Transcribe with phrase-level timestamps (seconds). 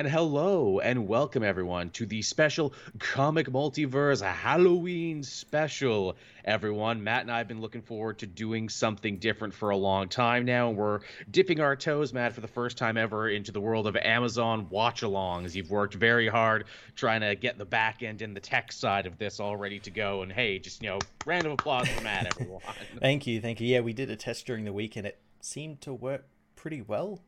[0.00, 6.16] And hello and welcome everyone to the special Comic Multiverse Halloween special.
[6.42, 10.08] Everyone, Matt and I have been looking forward to doing something different for a long
[10.08, 10.70] time now.
[10.70, 11.00] And we're
[11.30, 15.02] dipping our toes, Matt, for the first time ever into the world of Amazon watch
[15.02, 15.54] alongs.
[15.54, 16.64] You've worked very hard
[16.96, 19.90] trying to get the back end and the tech side of this all ready to
[19.90, 20.22] go.
[20.22, 22.62] And hey, just, you know, random applause for Matt, everyone.
[23.00, 23.38] thank you.
[23.42, 23.66] Thank you.
[23.66, 26.24] Yeah, we did a test during the week and it seemed to work
[26.56, 27.20] pretty well.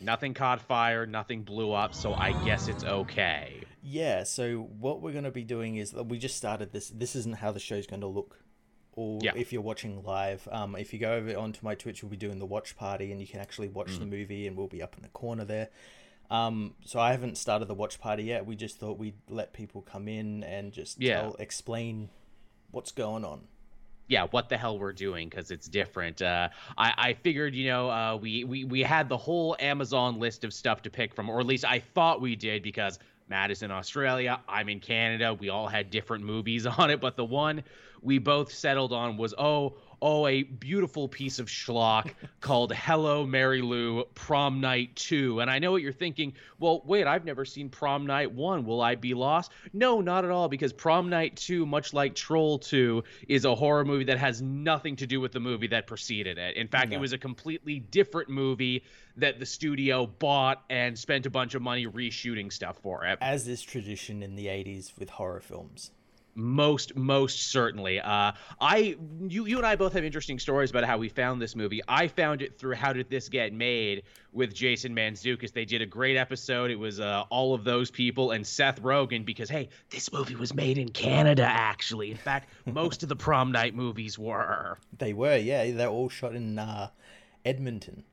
[0.00, 3.62] Nothing caught fire, nothing blew up, so I guess it's okay.
[3.82, 6.88] Yeah, so what we're going to be doing is that we just started this.
[6.90, 8.40] This isn't how the show's going to look.
[8.92, 9.32] Or yeah.
[9.36, 12.38] if you're watching live, um, if you go over onto my Twitch, we'll be doing
[12.38, 13.98] the watch party and you can actually watch mm.
[13.98, 15.68] the movie and we'll be up in the corner there.
[16.30, 18.46] Um, so I haven't started the watch party yet.
[18.46, 21.20] We just thought we'd let people come in and just yeah.
[21.20, 22.08] tell, explain
[22.70, 23.48] what's going on
[24.08, 26.22] yeah, what the hell we're doing because it's different.
[26.22, 30.44] Uh, I, I figured, you know, uh, we, we we had the whole Amazon list
[30.44, 33.62] of stuff to pick from, or at least I thought we did because Matt is
[33.62, 35.34] in Australia, I'm in Canada.
[35.34, 37.64] We all had different movies on it, but the one
[38.02, 43.62] we both settled on was oh, oh, a beautiful piece of schlock called Hello Mary
[43.62, 45.40] Lou Prom Night 2.
[45.40, 46.34] And I know what you're thinking.
[46.58, 48.64] Well, wait, I've never seen Prom Night 1.
[48.64, 49.52] Will I be lost?
[49.72, 53.84] No, not at all, because Prom Night 2, much like Troll 2, is a horror
[53.84, 56.56] movie that has nothing to do with the movie that preceded it.
[56.56, 56.96] In fact, no.
[56.96, 58.84] it was a completely different movie
[59.16, 63.18] that the studio bought and spent a bunch of money reshooting stuff for it.
[63.20, 65.90] As is tradition in the 80s with horror films
[66.36, 67.98] most most certainly.
[67.98, 71.56] Uh i you you and i both have interesting stories about how we found this
[71.56, 71.80] movie.
[71.88, 75.52] I found it through how did this get made with jason mantzoukas.
[75.52, 76.70] They did a great episode.
[76.70, 80.54] It was uh all of those people and seth rogen because hey this movie was
[80.54, 82.10] made in canada actually.
[82.10, 84.78] In fact most of the prom night movies were.
[84.98, 85.70] They were yeah.
[85.72, 86.90] They're all shot in uh
[87.44, 88.04] edmonton.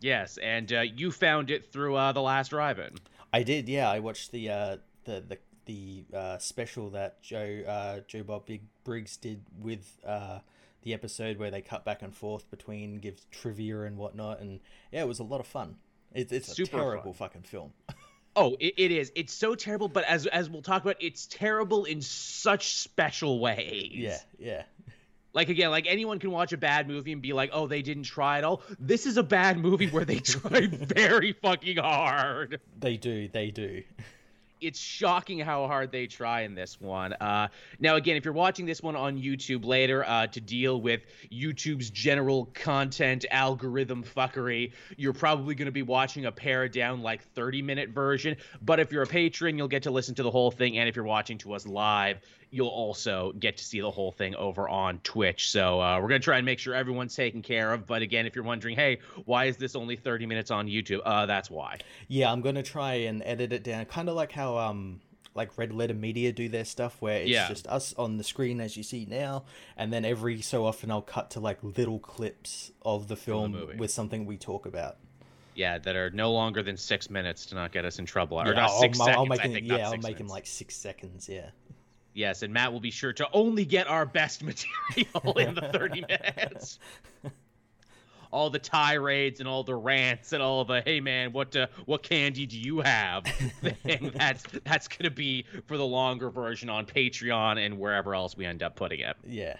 [0.00, 2.96] Yes and uh you found it through uh the last drive-in.
[3.32, 3.88] I did yeah.
[3.88, 5.38] I watched the uh the the
[5.70, 10.40] the uh, special that Joe uh, Joe Bob Big Briggs did with uh,
[10.82, 14.60] the episode where they cut back and forth between gives trivia and whatnot, and
[14.90, 15.76] yeah, it was a lot of fun.
[16.12, 17.28] It, it's Super a terrible fun.
[17.28, 17.72] fucking film.
[18.36, 19.12] oh, it, it is.
[19.14, 23.92] It's so terrible, but as as we'll talk about, it's terrible in such special ways.
[23.92, 24.62] Yeah, yeah.
[25.32, 28.02] Like again, like anyone can watch a bad movie and be like, "Oh, they didn't
[28.04, 32.60] try at all." This is a bad movie where they tried very fucking hard.
[32.76, 33.28] They do.
[33.28, 33.84] They do
[34.60, 37.12] it's shocking how hard they try in this one.
[37.14, 37.48] Uh,
[37.78, 41.00] now, again, if you're watching this one on YouTube later uh, to deal with
[41.32, 47.22] YouTube's general content algorithm fuckery, you're probably going to be watching a pared down, like
[47.34, 48.36] 30 minute version.
[48.62, 50.78] But if you're a patron, you'll get to listen to the whole thing.
[50.78, 54.34] And if you're watching to us live, you'll also get to see the whole thing
[54.34, 55.50] over on Twitch.
[55.50, 57.86] So uh, we're going to try and make sure everyone's taken care of.
[57.86, 61.00] But again, if you're wondering, hey, why is this only 30 minutes on YouTube?
[61.04, 61.78] Uh, that's why.
[62.08, 65.00] Yeah, I'm going to try and edit it down, kind of like how um
[65.34, 67.48] like Red Letter Media do their stuff, where it's yeah.
[67.48, 69.44] just us on the screen as you see now,
[69.76, 73.76] and then every so often I'll cut to like little clips of the film the
[73.78, 74.96] with something we talk about.
[75.54, 78.40] Yeah, that are no longer than six minutes to not get us in trouble.
[78.40, 79.18] Or yeah, not I'll, 6 I'll, seconds.
[79.18, 81.28] I'll make him, yeah, I'll make him like six seconds.
[81.28, 81.50] Yeah.
[82.14, 86.04] Yes, and Matt will be sure to only get our best material in the 30
[86.08, 86.78] minutes.
[88.32, 92.02] all the tirades and all the rants and all the hey man, what uh, what
[92.02, 93.24] candy do you have?
[93.82, 98.44] thing that's that's gonna be for the longer version on Patreon and wherever else we
[98.44, 99.16] end up putting it.
[99.26, 99.56] Yeah.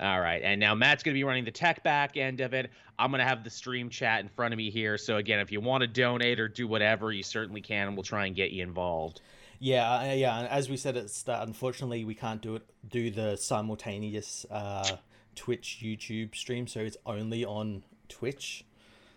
[0.00, 2.70] All right, and now Matt's going to be running the tech back end of it.
[2.98, 4.96] I'm going to have the stream chat in front of me here.
[4.96, 8.02] So again, if you want to donate or do whatever, you certainly can, and we'll
[8.02, 9.20] try and get you involved.
[9.60, 10.40] Yeah, uh, yeah.
[10.50, 14.96] As we said at the start, unfortunately, we can't do it do the simultaneous uh,
[15.36, 18.64] Twitch YouTube stream, so it's only on Twitch.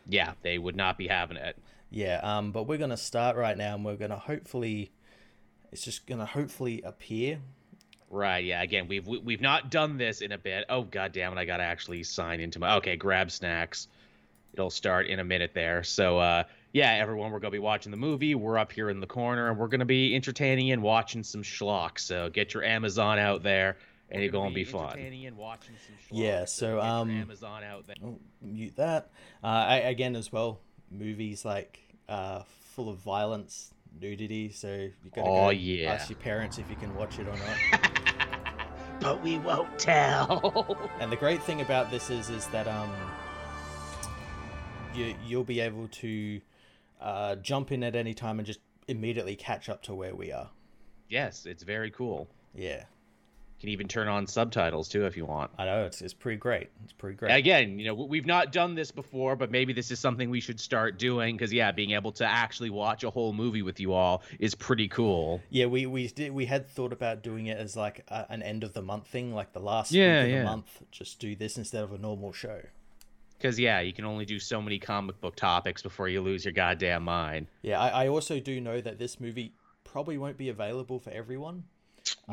[0.05, 1.57] Yeah, they would not be having it.
[1.89, 4.91] Yeah, um, but we're gonna start right now, and we're gonna hopefully,
[5.71, 7.39] it's just gonna hopefully appear.
[8.09, 8.43] Right.
[8.43, 8.61] Yeah.
[8.61, 10.65] Again, we've we've not done this in a bit.
[10.67, 11.39] Oh god damn it!
[11.39, 12.75] I gotta actually sign into my.
[12.75, 13.87] Okay, grab snacks.
[14.53, 15.83] It'll start in a minute there.
[15.83, 18.33] So uh, yeah, everyone, we're gonna be watching the movie.
[18.33, 21.99] We're up here in the corner, and we're gonna be entertaining and watching some schlock.
[21.99, 23.77] So get your Amazon out there,
[24.09, 24.97] and it's gonna be, be fun.
[26.09, 26.45] yeah.
[26.45, 27.95] So um, Amazon out there.
[28.03, 29.11] Oh, mute that.
[29.43, 31.79] Uh, I, again, as well, movies like
[32.09, 32.41] uh,
[32.75, 33.71] full of violence,
[34.01, 34.49] nudity.
[34.49, 35.93] So you gotta oh, go yeah.
[35.93, 37.91] ask your parents if you can watch it or not.
[38.99, 40.89] but we won't tell.
[40.99, 42.89] and the great thing about this is, is that um,
[44.95, 46.41] you you'll be able to
[47.03, 50.49] uh, jump in at any time and just immediately catch up to where we are.
[51.09, 52.27] Yes, it's very cool.
[52.55, 52.85] Yeah.
[53.59, 55.51] can even turn on subtitles too if you want.
[55.57, 56.69] I know it's it's pretty great.
[56.83, 57.35] It's pretty great.
[57.35, 60.59] Again, you know, we've not done this before, but maybe this is something we should
[60.59, 64.23] start doing because yeah, being able to actually watch a whole movie with you all
[64.39, 65.41] is pretty cool.
[65.49, 68.63] Yeah, we we did we had thought about doing it as like a, an end
[68.63, 70.39] of the month thing, like the last yeah, week of yeah.
[70.39, 72.61] the month, just do this instead of a normal show.
[73.43, 76.53] Because yeah, you can only do so many comic book topics before you lose your
[76.53, 77.47] goddamn mind.
[77.61, 79.53] Yeah, I, I also do know that this movie
[79.83, 81.65] probably won't be available for everyone.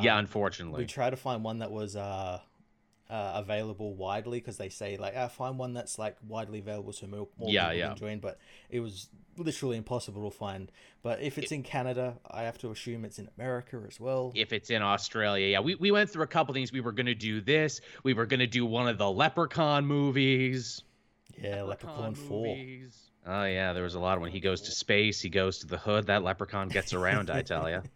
[0.00, 0.82] Yeah, um, unfortunately.
[0.82, 2.38] We try to find one that was uh,
[3.10, 6.92] uh, available widely because they say like, I ah, find one that's like widely available
[6.92, 7.88] so more, more yeah, people yeah.
[7.88, 8.18] can join.
[8.20, 8.38] But
[8.70, 10.70] it was literally impossible to find.
[11.02, 14.30] But if it's it, in Canada, I have to assume it's in America as well.
[14.36, 15.58] If it's in Australia, yeah.
[15.58, 16.70] We we went through a couple things.
[16.70, 17.80] We were gonna do this.
[18.04, 20.84] We were gonna do one of the Leprechaun movies.
[21.42, 22.56] Yeah, Leprechaun, Leprechaun Four.
[23.26, 25.66] Oh yeah, there was a lot of when he goes to space, he goes to
[25.66, 26.06] the hood.
[26.06, 27.82] That leprechaun gets around, I tell you.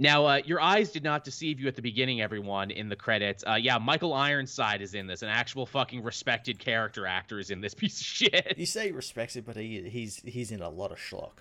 [0.00, 3.42] Now, uh, your eyes did not deceive you at the beginning, everyone, in the credits.
[3.44, 5.22] Uh, yeah, Michael Ironside is in this.
[5.22, 8.54] An actual fucking respected character actor is in this piece of shit.
[8.56, 11.38] You say respected, but he he's he's in a lot of schlock.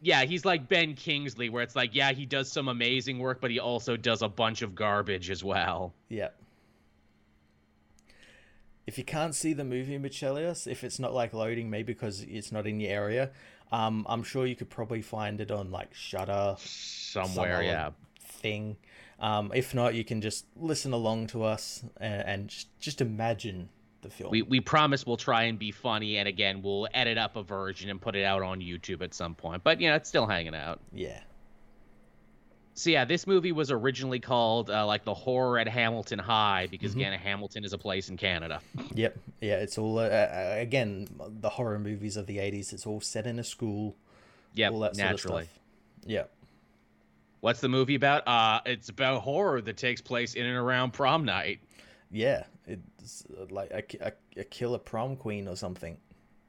[0.00, 3.50] Yeah, he's like Ben Kingsley, where it's like, yeah, he does some amazing work, but
[3.50, 5.92] he also does a bunch of garbage as well.
[6.08, 6.28] Yeah.
[8.88, 12.50] If you can't see the movie Michelius, if it's not like loading, maybe because it's
[12.50, 13.30] not in your area,
[13.70, 17.90] um, I'm sure you could probably find it on like Shudder somewhere, yeah.
[18.18, 18.78] Thing.
[19.20, 23.68] Um, if not, you can just listen along to us and, and just, just imagine
[24.00, 24.30] the film.
[24.30, 27.90] We we promise we'll try and be funny, and again, we'll edit up a version
[27.90, 29.62] and put it out on YouTube at some point.
[29.64, 30.80] But yeah, it's still hanging out.
[30.94, 31.20] Yeah.
[32.78, 36.92] So yeah, this movie was originally called uh, like the horror at Hamilton High because
[36.92, 37.00] mm-hmm.
[37.00, 38.60] again, Hamilton is a place in Canada.
[38.94, 42.72] Yep, yeah, it's all uh, uh, again the horror movies of the '80s.
[42.72, 43.96] It's all set in a school.
[44.54, 45.16] Yeah, naturally.
[45.16, 45.48] Sort of
[46.06, 46.24] yeah.
[47.40, 48.28] What's the movie about?
[48.28, 51.58] Uh, it's about horror that takes place in and around prom night.
[52.12, 55.96] Yeah, it's uh, like a, a, a killer prom queen or something.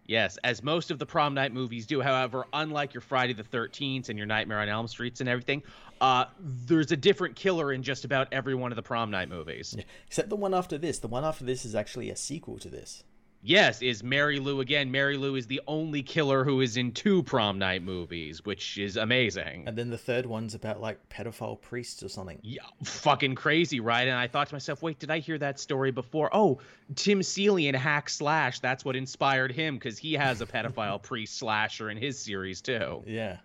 [0.09, 2.01] Yes, as most of the prom night movies do.
[2.01, 5.61] However, unlike your Friday the 13th and your Nightmare on Elm Streets and everything,
[6.01, 9.75] uh, there's a different killer in just about every one of the prom night movies.
[9.77, 10.99] Yeah, except the one after this.
[10.99, 13.03] The one after this is actually a sequel to this.
[13.41, 14.91] Yes, is Mary Lou again.
[14.91, 18.97] Mary Lou is the only killer who is in two prom night movies, which is
[18.97, 19.63] amazing.
[19.65, 22.39] And then the third one's about like pedophile priests or something.
[22.43, 24.07] Yeah, fucking crazy, right?
[24.07, 26.29] And I thought to myself, wait, did I hear that story before?
[26.33, 26.59] Oh,
[26.95, 28.59] Tim Seeley in Hack Slash.
[28.59, 33.03] That's what inspired him because he has a pedophile priest slasher in his series too.
[33.07, 33.37] Yeah.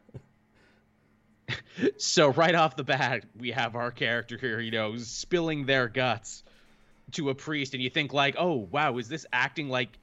[1.98, 6.42] so right off the bat, we have our character here, you know, spilling their guts
[7.12, 9.98] to a priest and you think like, "Oh, wow, is this acting like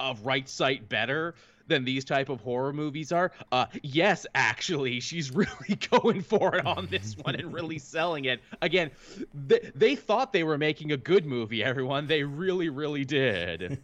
[0.00, 1.34] a right sight better?"
[1.66, 3.32] than these type of horror movies are?
[3.50, 8.42] Uh yes actually she's really going for it on this one and really selling it.
[8.60, 8.90] Again
[9.32, 12.06] they, they thought they were making a good movie everyone.
[12.06, 13.78] They really really did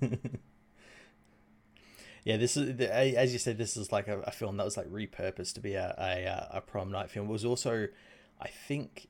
[2.25, 4.89] yeah this is as you said this is like a, a film that was like
[4.89, 7.87] repurposed to be a, a, a prom night film it was also
[8.41, 9.09] i think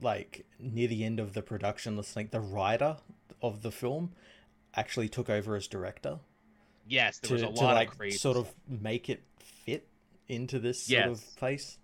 [0.00, 2.96] like near the end of the production, let's think the writer
[3.42, 4.12] of the film
[4.74, 6.18] actually took over as director.
[6.86, 9.86] Yes, there to, was a lot like, of crazy sort of make it fit
[10.28, 11.04] into this yes.
[11.04, 11.78] sort of place.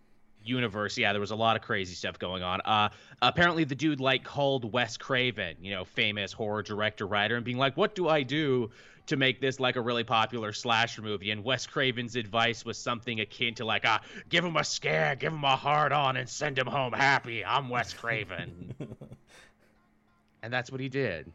[0.45, 2.61] Universe, yeah, there was a lot of crazy stuff going on.
[2.65, 2.89] Uh,
[3.23, 7.59] apparently, the dude like called Wes Craven, you know, famous horror director writer, and being
[7.59, 8.71] like, "What do I do
[9.07, 11.31] to make this like a really popular slasher movie.
[11.31, 15.33] And Wes Craven's advice was something akin to like, ah, give him a scare, give
[15.33, 17.45] him a hard on, and send him home happy.
[17.45, 18.75] I'm Wes Craven.
[20.43, 21.31] and that's what he did.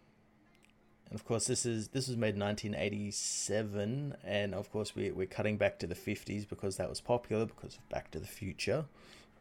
[1.09, 5.25] And of course, this is this was made in 1987, and of course we we're
[5.25, 8.85] cutting back to the 50s because that was popular because of Back to the Future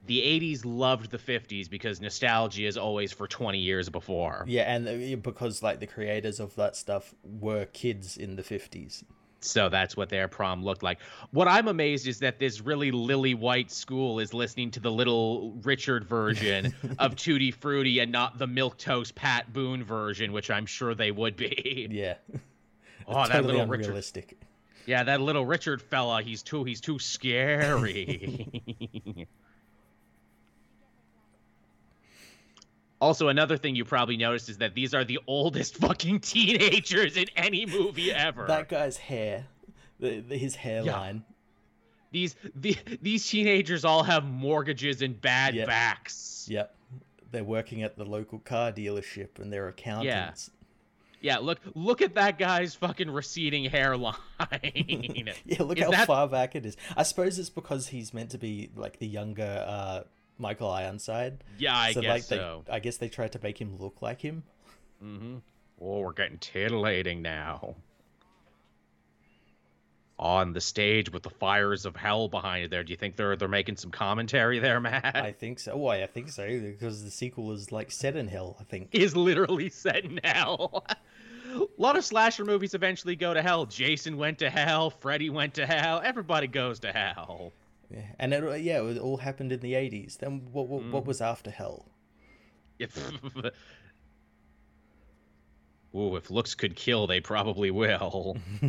[0.07, 4.45] the 80s loved the 50s because nostalgia is always for 20 years before.
[4.47, 9.05] Yeah, and uh, because like the creators of that stuff were kids in the 50s.
[9.40, 10.99] So that's what their prom looked like.
[11.30, 15.52] What I'm amazed is that this really lily white school is listening to the little
[15.62, 20.66] Richard version of Tutti Frutti and not the milk toast Pat Boone version, which I'm
[20.66, 21.87] sure they would be.
[21.90, 22.14] Yeah.
[23.09, 24.25] oh, totally that little unrealistic.
[24.25, 24.38] Richard.
[24.87, 28.49] Yeah, that little Richard fella, he's too he's too scary.
[33.00, 37.26] Also, another thing you probably noticed is that these are the oldest fucking teenagers in
[37.37, 38.47] any movie ever.
[38.47, 39.47] That guy's hair,
[40.00, 41.25] the, the his hairline.
[41.28, 41.35] Yeah.
[42.11, 45.67] These the, these teenagers all have mortgages and bad yep.
[45.67, 46.47] backs.
[46.50, 46.75] Yep,
[47.31, 50.50] they're working at the local car dealership and they're accountants.
[50.50, 50.55] Yeah.
[51.21, 54.14] Yeah, look look at that guy's fucking receding hairline.
[55.45, 56.07] yeah, look is how that...
[56.07, 56.76] far back it is.
[56.97, 60.00] I suppose it's because he's meant to be like the younger uh
[60.38, 61.45] Michael Ironside.
[61.59, 62.64] Yeah, I so, guess like, so.
[62.66, 64.45] They, I guess they tried to make him look like him.
[65.02, 65.37] Mm-hmm.
[65.80, 67.76] Oh, we're getting titillating now.
[70.21, 72.71] On the stage with the fires of hell behind it.
[72.73, 75.14] There, do you think they're they're making some commentary there, Matt?
[75.14, 75.76] I think so.
[75.76, 76.02] Why?
[76.02, 78.57] I think so because the sequel is like set in hell.
[78.59, 80.85] I think is literally set in hell.
[81.54, 83.66] a lot of slasher movies eventually go to hell.
[83.66, 84.90] Jason went to hell.
[84.90, 86.00] Freddy went to hell.
[86.04, 87.52] Everybody goes to hell.
[87.90, 90.18] Yeah, and it, yeah, it all happened in the eighties.
[90.21, 90.68] Then what?
[90.68, 90.90] What, mm.
[90.90, 91.87] what was after hell?
[92.78, 92.97] If
[95.95, 98.37] Ooh, if looks could kill, they probably will.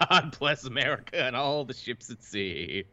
[0.00, 2.84] God bless America and all the ships at sea.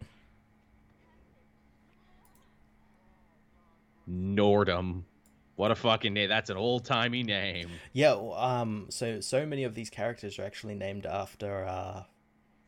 [4.07, 5.03] Nordham.
[5.55, 6.29] What a fucking name.
[6.29, 7.69] That's an old timey name.
[7.91, 12.03] Yeah, um so so many of these characters are actually named after uh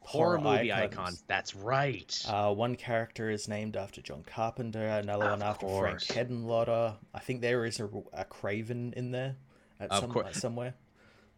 [0.06, 0.94] horror, horror movie icons.
[0.94, 1.24] icons.
[1.28, 2.26] That's right.
[2.28, 6.06] Uh, one character is named after John Carpenter, another of one after course.
[6.06, 6.96] Frank Henenlotter.
[7.14, 9.36] I think there is a, a Craven in there
[9.80, 10.40] at of some, course.
[10.40, 10.76] somewhere.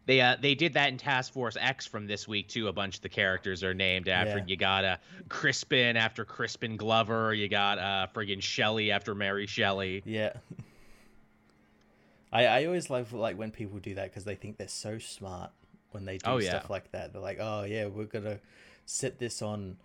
[0.06, 2.68] They uh, they did that in Task Force X from this week too.
[2.68, 4.38] A bunch of the characters are named after.
[4.38, 4.44] Yeah.
[4.46, 4.96] You got uh,
[5.28, 7.34] Crispin after Crispin Glover.
[7.34, 10.02] You got uh, friggin' Shelley after Mary Shelley.
[10.06, 10.32] Yeah.
[12.32, 15.50] I, I always love like when people do that because they think they're so smart
[15.92, 17.12] when they do oh, stuff like that.
[17.12, 18.38] They're like, oh yeah, we're gonna
[18.86, 19.76] set this on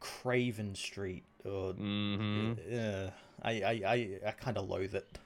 [0.00, 2.52] Craven Street or mm-hmm.
[2.72, 3.10] uh,
[3.42, 5.18] I I I, I kind of loathe it.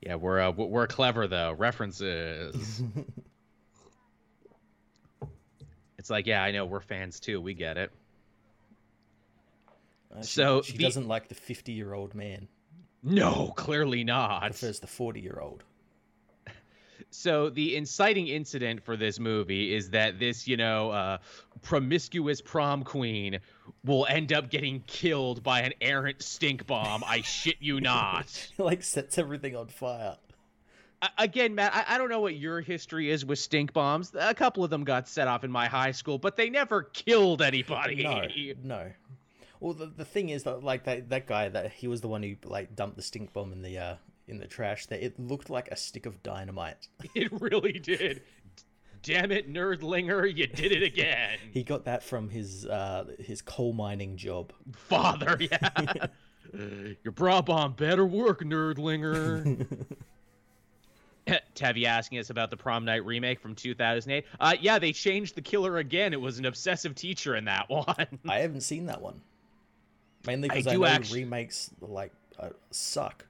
[0.00, 1.52] Yeah, we're uh, we're clever though.
[1.52, 2.82] References.
[5.98, 7.40] it's like, yeah, I know we're fans too.
[7.40, 7.92] We get it.
[10.14, 10.82] Uh, she, so she the...
[10.82, 12.48] doesn't like the fifty-year-old man.
[13.04, 14.42] No, clearly not.
[14.42, 15.62] Prefers the forty-year-old
[17.14, 21.18] so the inciting incident for this movie is that this, you know, uh,
[21.62, 23.38] promiscuous prom queen
[23.84, 27.02] will end up getting killed by an errant stink bomb.
[27.06, 28.50] I shit you not.
[28.58, 30.16] like sets everything on fire.
[31.18, 34.12] Again, Matt, I, I don't know what your history is with stink bombs.
[34.18, 37.42] A couple of them got set off in my high school, but they never killed
[37.42, 38.04] anybody.
[38.04, 38.22] No,
[38.62, 38.92] no.
[39.58, 42.22] Well, the, the thing is that like that that guy that he was the one
[42.22, 43.94] who like dumped the stink bomb in the uh
[44.32, 46.88] in the trash that it looked like a stick of dynamite.
[47.14, 48.22] It really did.
[49.02, 51.38] Damn it, Nerdlinger, you did it again.
[51.52, 54.52] he got that from his uh, his coal mining job.
[54.72, 56.06] Father, yeah.
[57.02, 59.66] Your bra bomb better work, Nerdlinger.
[61.54, 64.24] Tevi asking us about the prom night remake from 2008.
[64.40, 66.12] Uh, yeah, they changed the killer again.
[66.12, 68.18] It was an obsessive teacher in that one.
[68.28, 69.20] I haven't seen that one.
[70.26, 71.24] Mainly because I, I know actually...
[71.24, 73.26] remakes like uh, suck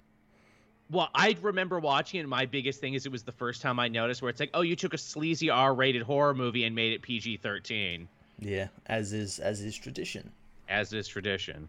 [0.93, 2.23] well, I remember watching it.
[2.23, 4.51] And my biggest thing is it was the first time I noticed where it's like,
[4.55, 8.07] oh, you took a sleazy R-rated horror movie and made it PG-13.
[8.39, 10.31] Yeah, as is as is tradition.
[10.69, 11.69] As is tradition.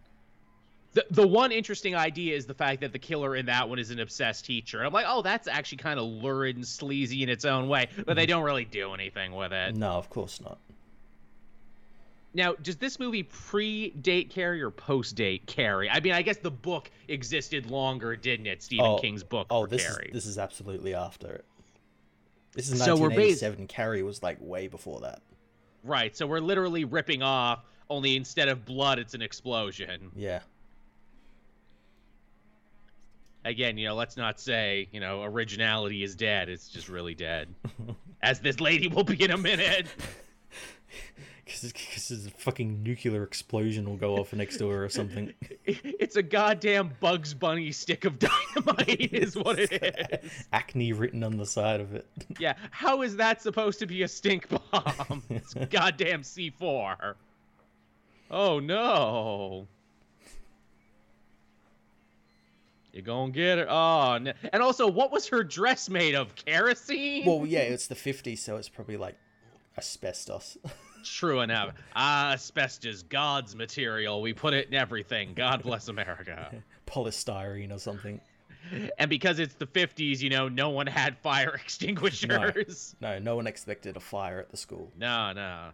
[0.92, 3.90] The the one interesting idea is the fact that the killer in that one is
[3.90, 4.78] an obsessed teacher.
[4.78, 7.88] And I'm like, oh, that's actually kind of lurid and sleazy in its own way,
[7.96, 8.30] but they mm-hmm.
[8.30, 9.76] don't really do anything with it.
[9.76, 10.58] No, of course not.
[12.34, 15.88] Now, does this movie pre-date Carrie or post-date Carrie?
[15.88, 18.60] I mean, I guess the book existed longer, didn't it?
[18.60, 19.46] Stephen oh, King's book.
[19.50, 20.06] Oh, this Carrie.
[20.08, 21.44] is this is absolutely after it.
[22.52, 23.58] This is 1987.
[23.58, 25.22] So Carrie was like way before that.
[25.84, 26.16] Right.
[26.16, 27.64] So we're literally ripping off.
[27.90, 30.10] Only instead of blood, it's an explosion.
[30.16, 30.40] Yeah.
[33.44, 36.48] Again, you know, let's not say you know originality is dead.
[36.48, 37.54] It's just really dead,
[38.22, 39.86] as this lady will be in a minute.
[41.62, 45.32] because a fucking nuclear explosion will go off next door or something.
[45.66, 48.18] It's a goddamn Bugs Bunny stick of
[48.54, 49.72] dynamite, is what it
[50.22, 50.46] is.
[50.52, 52.06] Acme written on the side of it.
[52.38, 55.22] Yeah, how is that supposed to be a stink bomb?
[55.30, 57.14] It's goddamn C4.
[58.30, 59.66] Oh no.
[62.92, 63.66] You're gonna get it?
[63.70, 64.32] Oh, no.
[64.52, 66.34] and also, what was her dress made of?
[66.34, 67.24] Kerosene?
[67.24, 69.16] Well, yeah, it's the 50s, so it's probably like
[69.78, 70.58] asbestos.
[71.04, 71.74] True enough.
[71.94, 74.20] Ah, asbestos, God's material.
[74.20, 75.34] We put it in everything.
[75.34, 76.50] God bless America.
[76.86, 78.20] Polystyrene or something.
[78.98, 82.96] And because it's the 50s, you know, no one had fire extinguishers.
[83.00, 84.90] No, no, no one expected a fire at the school.
[84.98, 85.70] No, no.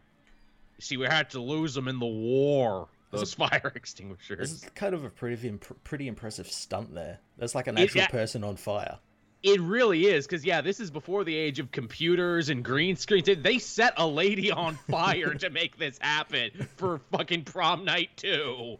[0.78, 2.88] See, we had to lose them in the war.
[3.10, 4.52] Those fire extinguishers.
[4.52, 7.18] It's kind of a pretty, pretty impressive stunt there.
[7.38, 8.98] There's like an actual person on fire.
[9.42, 13.28] It really is, because yeah, this is before the age of computers and green screens.
[13.42, 18.78] They set a lady on fire to make this happen for fucking prom night too.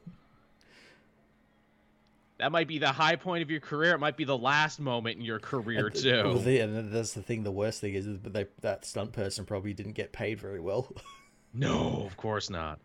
[2.38, 3.94] That might be the high point of your career.
[3.94, 6.22] It might be the last moment in your career and, too.
[6.24, 7.42] Well, the, and that's the thing.
[7.42, 10.90] The worst thing is they, that stunt person probably didn't get paid very well.
[11.54, 12.80] no, of course not.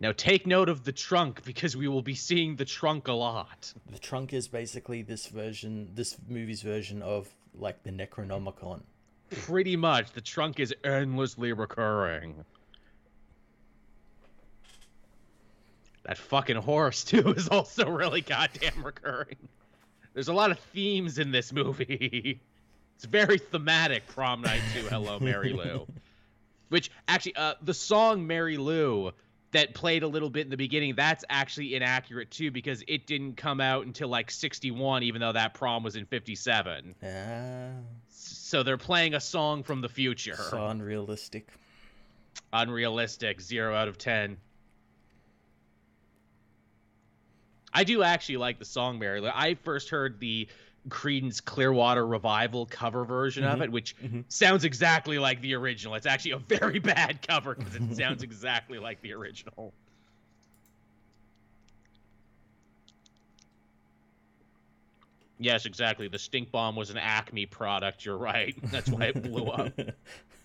[0.00, 3.72] Now take note of the trunk because we will be seeing the trunk a lot.
[3.90, 8.80] The trunk is basically this version, this movie's version of like the Necronomicon.
[9.30, 12.44] Pretty much, the trunk is endlessly recurring.
[16.04, 19.36] That fucking horse too is also really goddamn recurring.
[20.14, 22.40] There's a lot of themes in this movie.
[22.96, 24.06] It's very thematic.
[24.08, 24.86] Prom night too.
[24.88, 25.86] Hello, Mary Lou.
[26.68, 29.12] Which actually, uh, the song Mary Lou
[29.52, 33.36] that played a little bit in the beginning, that's actually inaccurate too because it didn't
[33.36, 36.94] come out until like 61, even though that prom was in 57.
[37.02, 37.70] Ah.
[38.08, 40.36] So they're playing a song from the future.
[40.36, 41.48] So unrealistic.
[42.52, 43.40] Unrealistic.
[43.40, 44.36] Zero out of ten.
[47.72, 50.48] I do actually like the song Mary I first heard the
[50.88, 53.54] Creedence Clearwater Revival cover version mm-hmm.
[53.54, 54.20] of it, which mm-hmm.
[54.28, 55.94] sounds exactly like the original.
[55.94, 59.72] It's actually a very bad cover because it sounds exactly like the original.
[65.38, 66.06] Yes, exactly.
[66.08, 68.04] The stink bomb was an Acme product.
[68.04, 68.54] You're right.
[68.64, 69.72] That's why it blew up.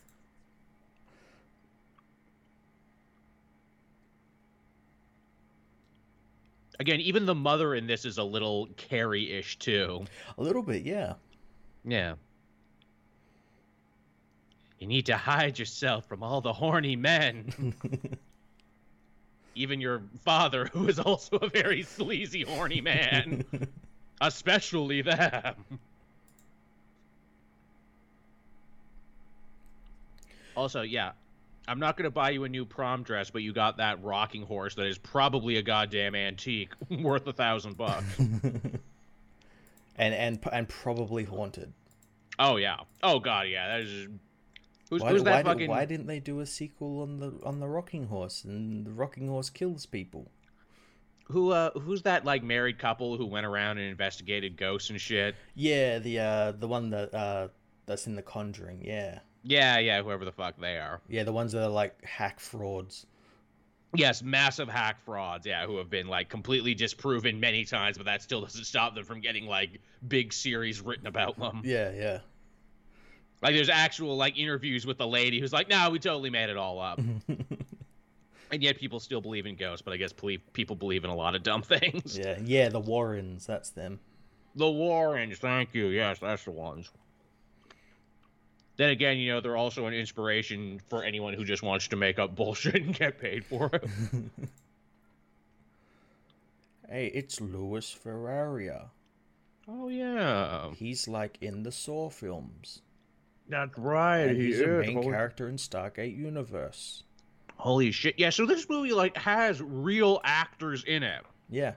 [6.79, 10.05] Again, even the mother in this is a little Carrie-ish too.
[10.37, 11.13] A little bit, yeah.
[11.83, 12.15] Yeah.
[14.79, 17.73] You need to hide yourself from all the horny men.
[19.55, 23.45] even your father, who is also a very sleazy, horny man.
[24.21, 25.55] Especially them.
[30.55, 31.11] Also, yeah,
[31.67, 34.43] I'm not going to buy you a new prom dress, but you got that rocking
[34.43, 38.19] horse that is probably a goddamn antique, worth a thousand bucks.
[38.19, 38.81] and
[39.97, 41.73] and and probably haunted.
[42.37, 42.77] Oh yeah.
[43.01, 43.67] Oh god, yeah.
[43.67, 44.07] That is.
[44.89, 45.69] Who's, why, who's that why, fucking...
[45.69, 49.27] why didn't they do a sequel on the on the rocking horse and the rocking
[49.27, 50.29] horse kills people?
[51.29, 55.35] Who uh who's that like married couple who went around and investigated ghosts and shit?
[55.55, 57.47] Yeah, the uh the one that uh
[57.87, 58.83] that's in the Conjuring.
[58.85, 59.19] Yeah.
[59.45, 60.99] Yeah, yeah, whoever the fuck they are.
[61.07, 63.05] Yeah, the ones that are like hack frauds.
[63.93, 68.23] Yes, massive hack frauds, yeah, who have been like completely disproven many times, but that
[68.23, 71.61] still doesn't stop them from getting like big series written about them.
[71.63, 72.19] Yeah, yeah.
[73.43, 76.57] Like there's actual like interviews with the lady who's like, "No, we totally made it
[76.57, 76.99] all up."
[78.51, 80.11] and yet people still believe in ghosts, but I guess
[80.53, 82.17] people believe in a lot of dumb things.
[82.17, 83.99] Yeah, yeah, the Warrens, that's them.
[84.55, 85.87] The Warrens, thank you.
[85.87, 86.89] Yes, that's the ones
[88.77, 92.19] then again, you know, they're also an inspiration for anyone who just wants to make
[92.19, 93.87] up bullshit and get paid for it.
[96.89, 98.91] hey, it's Louis Ferreira.
[99.67, 100.71] Oh yeah.
[100.71, 102.81] He's like in the Saw films.
[103.47, 104.19] That's right.
[104.19, 105.07] And he's he a main Holy...
[105.07, 107.03] character in Stargate Universe.
[107.57, 108.15] Holy shit!
[108.17, 111.21] Yeah, so this movie like has real actors in it.
[111.49, 111.73] Yeah.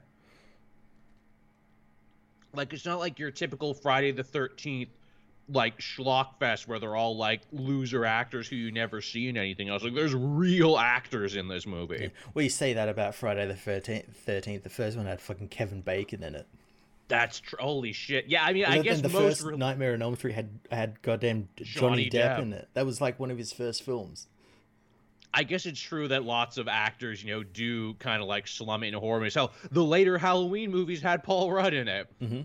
[2.52, 4.90] Like it's not like your typical Friday the Thirteenth
[5.48, 9.82] like schlockfest where they're all like loser actors who you never see in anything else.
[9.82, 11.98] Like there's real actors in this movie.
[12.02, 12.08] Yeah.
[12.34, 14.62] Well, you say that about Friday the Thirteenth.
[14.62, 16.46] The first one had fucking Kevin Bacon in it.
[17.08, 18.26] That's tr- holy shit.
[18.28, 21.00] Yeah, I mean, I guess the most first re- Nightmare on Elm Street had had
[21.00, 22.68] goddamn Johnny, Johnny Depp, Depp in it.
[22.74, 24.28] That was like one of his first films.
[25.32, 28.82] I guess it's true that lots of actors, you know, do kind of like slum
[28.82, 29.34] it in horror movies.
[29.34, 32.08] Hell, the later Halloween movies had Paul Rudd in it.
[32.22, 32.40] Mm-hmm.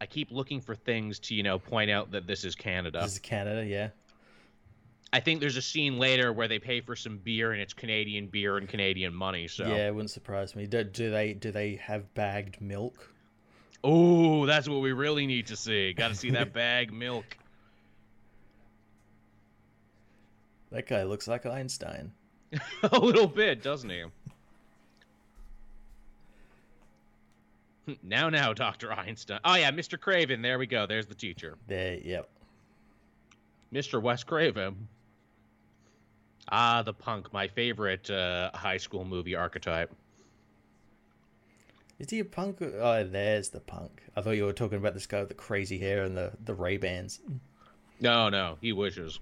[0.00, 3.00] I keep looking for things to, you know, point out that this is Canada.
[3.02, 3.88] This is Canada, yeah.
[5.12, 8.26] I think there's a scene later where they pay for some beer and it's Canadian
[8.26, 9.46] beer and Canadian money.
[9.46, 10.66] So yeah, it wouldn't surprise me.
[10.66, 13.10] Do, do they do they have bagged milk?
[13.84, 15.92] Oh, that's what we really need to see.
[15.92, 17.36] Got to see that bag milk.
[20.72, 22.10] That guy looks like Einstein.
[22.82, 24.02] a little bit, doesn't he?
[28.02, 28.92] now, now, Dr.
[28.92, 29.40] Einstein.
[29.44, 29.98] Oh, yeah, Mr.
[29.98, 30.42] Craven.
[30.42, 30.86] There we go.
[30.86, 31.56] There's the teacher.
[31.66, 32.28] There, yep.
[33.72, 34.00] Mr.
[34.00, 34.88] Wes Craven.
[36.48, 39.92] Ah, the punk, my favorite uh, high school movie archetype.
[41.98, 42.58] Is he a punk?
[42.60, 44.02] Oh, there's the punk.
[44.16, 46.54] I thought you were talking about this guy with the crazy hair and the, the
[46.54, 47.20] Ray Bans.
[48.00, 49.20] No, no, he wishes.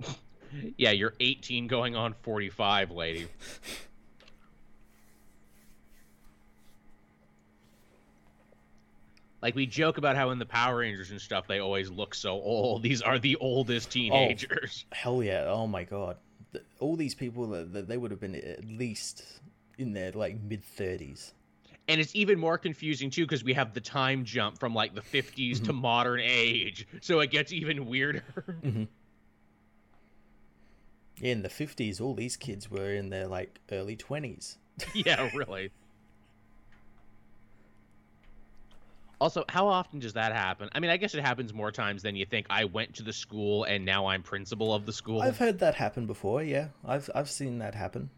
[0.76, 3.26] yeah, you're 18 going on 45, lady.
[9.44, 12.30] like we joke about how in the Power Rangers and stuff they always look so
[12.30, 12.82] old.
[12.88, 14.86] These are the oldest teenagers.
[14.90, 15.44] Oh, hell yeah!
[15.46, 16.16] Oh my god,
[16.80, 19.22] all these people that, they would have been at least
[19.76, 21.34] in their like mid thirties.
[21.88, 25.02] and it's even more confusing too because we have the time jump from like the
[25.02, 25.64] 50s mm-hmm.
[25.64, 28.22] to modern age so it gets even weirder
[28.64, 28.84] mm-hmm.
[31.20, 34.56] in the 50s all these kids were in their like early 20s
[34.94, 35.70] yeah really
[39.20, 42.16] also how often does that happen i mean i guess it happens more times than
[42.16, 45.38] you think i went to the school and now i'm principal of the school i've
[45.38, 48.10] heard that happen before yeah i've i've seen that happen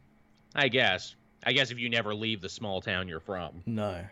[0.55, 1.15] i guess
[1.47, 3.63] I guess if you never leave the small town you're from.
[3.67, 4.05] No.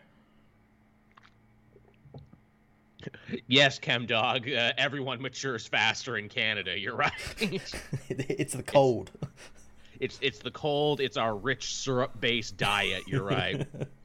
[3.48, 4.48] yes, Chem Dog.
[4.48, 6.78] Uh, everyone matures faster in Canada.
[6.78, 7.12] You're right.
[8.08, 9.10] it's the cold.
[9.20, 9.30] It's,
[10.00, 11.00] it's it's the cold.
[11.00, 13.02] It's our rich syrup based diet.
[13.08, 13.66] You're right.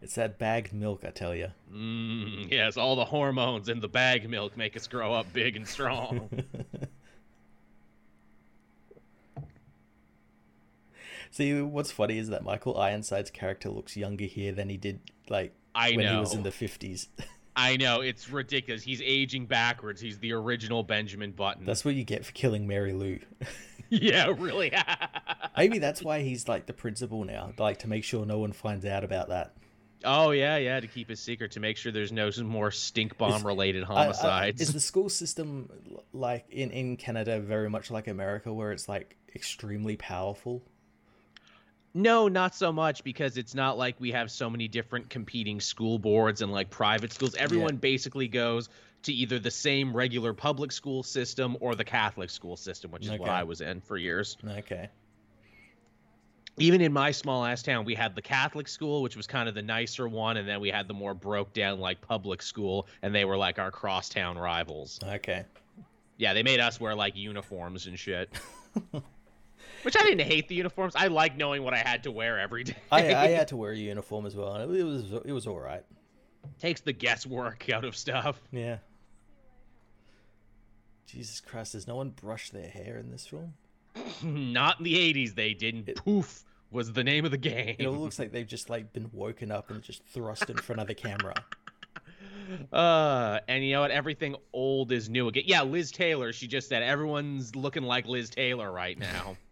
[0.00, 1.48] it's that bagged milk, I tell you.
[1.72, 5.66] Mm, yes, all the hormones in the bag milk make us grow up big and
[5.66, 6.28] strong.
[11.30, 15.52] See, what's funny is that Michael Ironside's character looks younger here than he did like
[15.74, 16.14] I when know.
[16.14, 17.08] he was in the fifties.
[17.56, 18.84] I know it's ridiculous.
[18.84, 20.00] He's aging backwards.
[20.00, 21.64] He's the original Benjamin Button.
[21.66, 23.18] That's what you get for killing Mary Lou.
[23.88, 24.72] yeah, really.
[25.56, 28.84] Maybe that's why he's like the principal now, like to make sure no one finds
[28.84, 29.54] out about that.
[30.04, 33.44] Oh yeah, yeah, to keep his secret, to make sure there's no more stink bomb
[33.46, 34.24] related homicides.
[34.24, 35.70] I, I, is the school system
[36.12, 40.62] like in in Canada very much like America, where it's like extremely powerful?
[41.94, 45.98] No, not so much because it's not like we have so many different competing school
[45.98, 47.34] boards and like private schools.
[47.34, 47.80] Everyone yeah.
[47.80, 48.68] basically goes
[49.02, 53.10] to either the same regular public school system or the Catholic school system, which is
[53.10, 53.18] okay.
[53.18, 54.36] what I was in for years.
[54.46, 54.90] Okay.
[56.60, 59.54] Even in my small ass town, we had the Catholic school, which was kind of
[59.54, 63.14] the nicer one, and then we had the more broke down like public school, and
[63.14, 65.00] they were like our crosstown rivals.
[65.02, 65.44] Okay.
[66.16, 68.30] Yeah, they made us wear like uniforms and shit.
[69.82, 70.94] Which I didn't hate the uniforms.
[70.96, 72.76] I like knowing what I had to wear every day.
[72.90, 75.60] I, I had to wear a uniform as well, and it was it was all
[75.60, 75.84] right.
[76.58, 78.40] Takes the guesswork out of stuff.
[78.50, 78.78] Yeah.
[81.06, 83.54] Jesus Christ, does no one brush their hair in this film?
[84.22, 85.34] Not in the '80s.
[85.34, 85.88] They didn't.
[85.88, 87.76] It, Poof was the name of the game.
[87.78, 90.86] It looks like they've just like been woken up and just thrust in front of
[90.86, 91.34] the camera.
[92.72, 93.90] Uh, and you know what?
[93.90, 95.44] Everything old is new again.
[95.46, 96.32] Yeah, Liz Taylor.
[96.32, 99.36] She just said everyone's looking like Liz Taylor right now.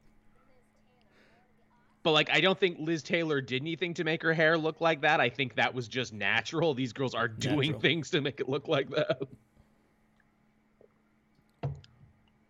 [2.02, 5.02] but like I don't think Liz Taylor did anything to make her hair look like
[5.02, 5.20] that.
[5.20, 6.72] I think that was just natural.
[6.72, 7.80] These girls are doing natural.
[7.80, 9.20] things to make it look like that.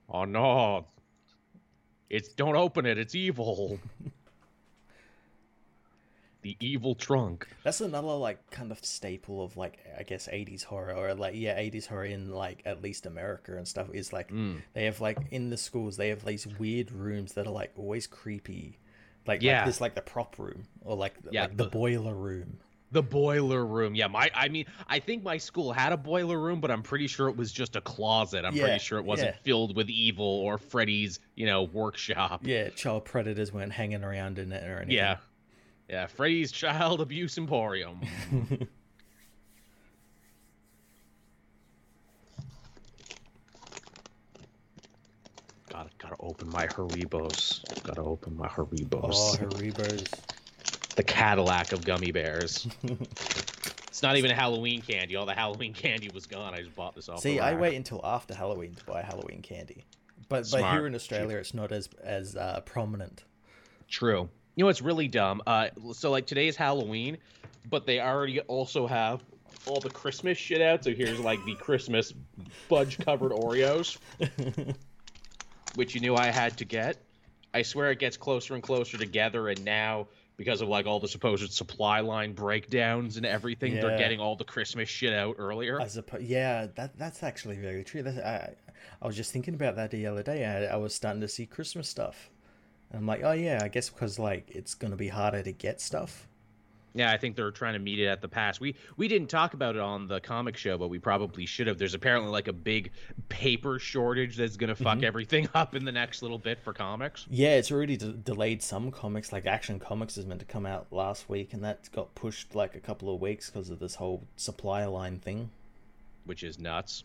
[0.09, 0.87] Oh no.
[2.09, 2.98] It's don't open it.
[2.98, 3.81] It's evil.
[6.47, 7.49] the evil trunk.
[7.65, 11.59] That's another like kind of staple of like I guess 80s horror or like yeah
[11.59, 14.63] 80s horror in like at least America and stuff is like mm.
[14.73, 18.07] they have like in the schools they have these weird rooms that are like always
[18.07, 18.79] creepy
[19.27, 22.15] like yeah, like this like the prop room or like yeah, like the, the boiler
[22.15, 22.59] room.
[22.93, 23.97] The boiler room.
[23.97, 27.09] Yeah, my I mean, I think my school had a boiler room, but I'm pretty
[27.09, 28.45] sure it was just a closet.
[28.45, 29.43] I'm yeah, pretty sure it wasn't yeah.
[29.43, 32.43] filled with evil or Freddy's, you know, workshop.
[32.47, 34.97] Yeah, child predators weren't hanging around in it or anything.
[34.97, 35.17] Yeah.
[35.88, 38.01] Yeah, Freddy's Child Abuse Emporium.
[45.77, 47.62] Gotta gotta open my Haribos.
[47.83, 49.11] Gotta open my Haribos.
[49.12, 50.09] Oh, Haribos.
[50.94, 52.66] The Cadillac of gummy bears.
[53.87, 55.16] it's not even a Halloween candy.
[55.16, 56.55] All the Halloween candy was gone.
[56.55, 57.20] I just bought this off.
[57.20, 59.85] See, I wait until after Halloween to buy Halloween candy.
[60.31, 60.64] But Smart.
[60.64, 63.25] but here in Australia, it's not as as uh, prominent.
[63.87, 64.31] True.
[64.57, 65.42] You know what's really dumb?
[65.47, 67.19] Uh, so like today is Halloween,
[67.71, 69.23] but they already also have
[69.66, 70.83] all the Christmas shit out.
[70.83, 72.12] So here's like the Christmas
[72.69, 73.99] fudge covered Oreos.
[75.77, 76.97] which you knew I had to get.
[77.55, 81.09] I swear it gets closer and closer together, and now because of like all the
[81.09, 83.83] supposed supply line breakdowns and everything, yeah.
[83.83, 85.81] they're getting all the Christmas shit out earlier.
[85.81, 88.03] I suppose, yeah, that that's actually very true.
[88.03, 88.55] That's, I
[89.01, 90.45] I was just thinking about that the other day.
[90.45, 92.31] I, I was starting to see Christmas stuff,
[92.90, 95.81] and I'm like, oh yeah, I guess because like it's gonna be harder to get
[95.81, 96.27] stuff.
[96.96, 98.59] Yeah, I think they're trying to meet it at the pass.
[98.59, 101.77] We we didn't talk about it on the comic show, but we probably should have.
[101.77, 102.90] There's apparently like a big
[103.29, 105.05] paper shortage that's gonna fuck mm-hmm.
[105.05, 107.27] everything up in the next little bit for comics.
[107.29, 109.31] Yeah, it's already de- delayed some comics.
[109.31, 112.75] Like Action Comics is meant to come out last week, and that got pushed like
[112.75, 115.51] a couple of weeks because of this whole supply line thing,
[116.25, 117.05] which is nuts.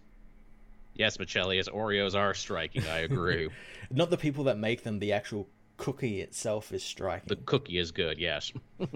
[0.95, 2.87] Yes, Michelius, Oreos are striking.
[2.87, 3.49] I agree.
[3.89, 4.99] Not the people that make them.
[4.99, 5.49] The actual
[5.81, 7.27] cookie itself is striking.
[7.27, 8.17] The cookie is good.
[8.19, 8.51] Yes.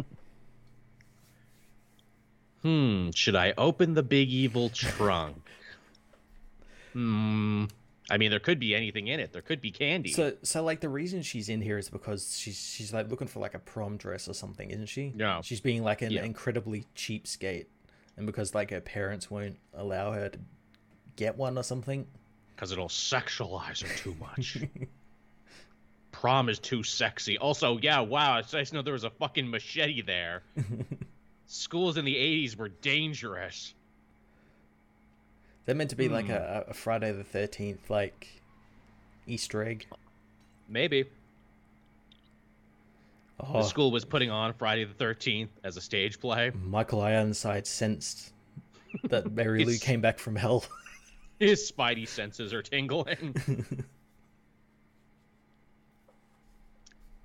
[2.62, 5.38] Hmm, should I open the big evil trunk?
[6.94, 7.66] hmm.
[8.10, 9.34] I mean, there could be anything in it.
[9.34, 10.12] There could be candy.
[10.12, 13.40] So, so like the reason she's in here is because she's she's like looking for
[13.40, 15.12] like a prom dress or something, isn't she?
[15.16, 15.42] Yeah.
[15.42, 16.24] She's being like an Yeah.
[16.24, 17.66] incredibly cheapskate,
[18.18, 20.40] and because like her parents won't allow her to
[21.16, 22.06] get one or something.
[22.56, 24.58] because it'll sexualize her too much.
[26.26, 27.38] Prom is too sexy.
[27.38, 30.42] Also, yeah, wow, it's nice to know there was a fucking machete there.
[31.46, 33.76] Schools in the 80s were dangerous.
[35.66, 36.32] They're meant to be like Hmm.
[36.32, 38.28] a, a Friday the Thirteenth like
[39.28, 39.86] Easter egg.
[40.68, 41.06] Maybe.
[43.40, 46.50] Oh, The school was putting on Friday the 13th as a stage play.
[46.56, 48.34] Michael Ironside sensed
[49.04, 50.64] that Mary Lou came back from hell.
[51.40, 53.36] His spidey senses are tingling.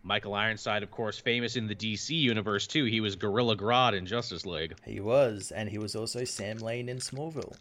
[0.02, 2.84] Michael Ironside, of course, famous in the DC universe too.
[2.84, 4.74] He was Gorilla Grodd in Justice League.
[4.86, 7.54] he was, and he was also Sam Lane in Smallville.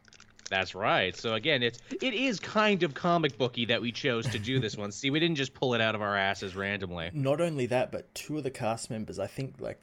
[0.50, 1.16] That's right.
[1.16, 4.76] So again, it's it is kind of comic booky that we chose to do this
[4.78, 4.92] one.
[4.94, 7.12] See, we didn't just pull it out of our asses randomly.
[7.14, 9.80] Not only that, but two of the cast members, I think like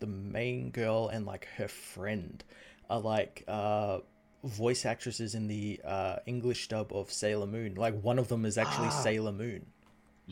[0.00, 2.42] the main girl and like her friend,
[2.90, 4.00] are like uh,
[4.44, 7.76] voice actresses in the uh, English dub of Sailor Moon.
[7.76, 9.02] Like one of them is actually Ah.
[9.02, 9.64] Sailor Moon.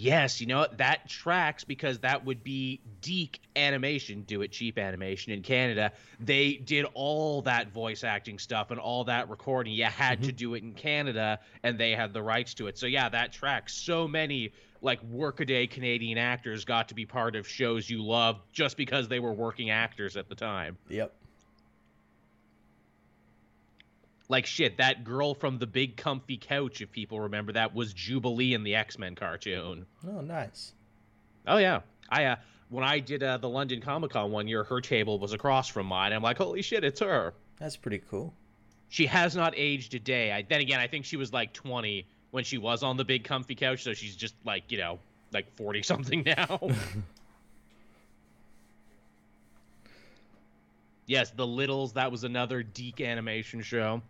[0.01, 0.79] Yes, you know what?
[0.79, 5.91] That tracks because that would be DiC Animation, Do It Cheap Animation in Canada.
[6.21, 9.73] They did all that voice acting stuff and all that recording.
[9.73, 10.37] You had to mm-hmm.
[10.37, 12.79] do it in Canada, and they had the rights to it.
[12.79, 13.75] So yeah, that tracks.
[13.75, 18.77] So many like workaday Canadian actors got to be part of shows you love just
[18.77, 20.79] because they were working actors at the time.
[20.89, 21.13] Yep.
[24.29, 28.53] Like shit, that girl from the big comfy couch, if people remember that, was Jubilee
[28.53, 29.87] in the X Men cartoon.
[30.07, 30.75] Oh, nice.
[31.47, 32.37] Oh yeah, I uh,
[32.69, 35.87] when I did uh, the London Comic Con one year, her table was across from
[35.87, 36.13] mine.
[36.13, 37.33] I'm like, holy shit, it's her.
[37.59, 38.35] That's pretty cool.
[38.91, 40.31] She has not aged a day.
[40.33, 43.25] I, then again, I think she was like 20 when she was on the big
[43.25, 44.99] comfy couch, so she's just like you know
[45.33, 46.61] like 40 something now.
[51.07, 51.95] yes, the Littles.
[51.95, 54.03] That was another DiC animation show.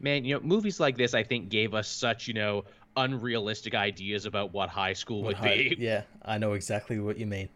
[0.00, 2.64] Man, you know, movies like this, I think, gave us such, you know,
[2.96, 5.76] unrealistic ideas about what high school would Hi- be.
[5.78, 7.48] Yeah, I know exactly what you mean.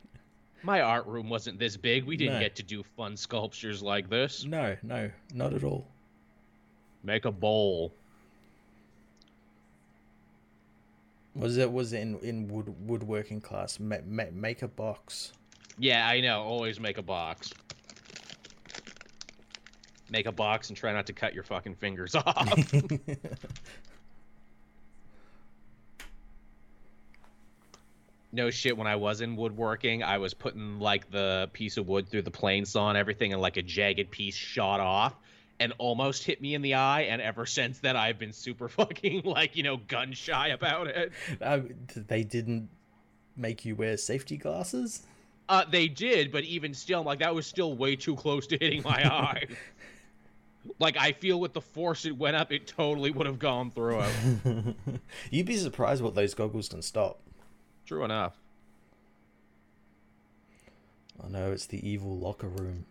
[0.62, 2.04] My art room wasn't this big.
[2.04, 2.40] We didn't No.
[2.40, 4.44] get to do fun sculptures like this.
[4.44, 5.86] No, no, not at all.
[7.02, 7.92] Make a bowl.
[11.34, 13.80] Was it was it in in wood woodworking class?
[13.80, 15.32] Ma- ma- make a box.
[15.78, 16.42] Yeah, I know.
[16.42, 17.52] Always make a box.
[20.10, 22.72] Make a box and try not to cut your fucking fingers off.
[28.32, 32.08] no shit when i was in woodworking i was putting like the piece of wood
[32.08, 35.14] through the plane saw and everything and like a jagged piece shot off
[35.60, 39.22] and almost hit me in the eye and ever since then i've been super fucking
[39.24, 41.60] like you know gun shy about it Uh,
[41.94, 42.68] they didn't
[43.36, 45.02] make you wear safety glasses.
[45.48, 48.82] uh they did but even still like that was still way too close to hitting
[48.82, 49.44] my eye
[50.78, 54.00] like i feel with the force it went up it totally would have gone through
[54.00, 54.76] it
[55.30, 57.20] You'd be surprised what those goggles can stop.
[57.86, 58.34] true enough
[61.22, 62.84] Oh know it's the evil locker room.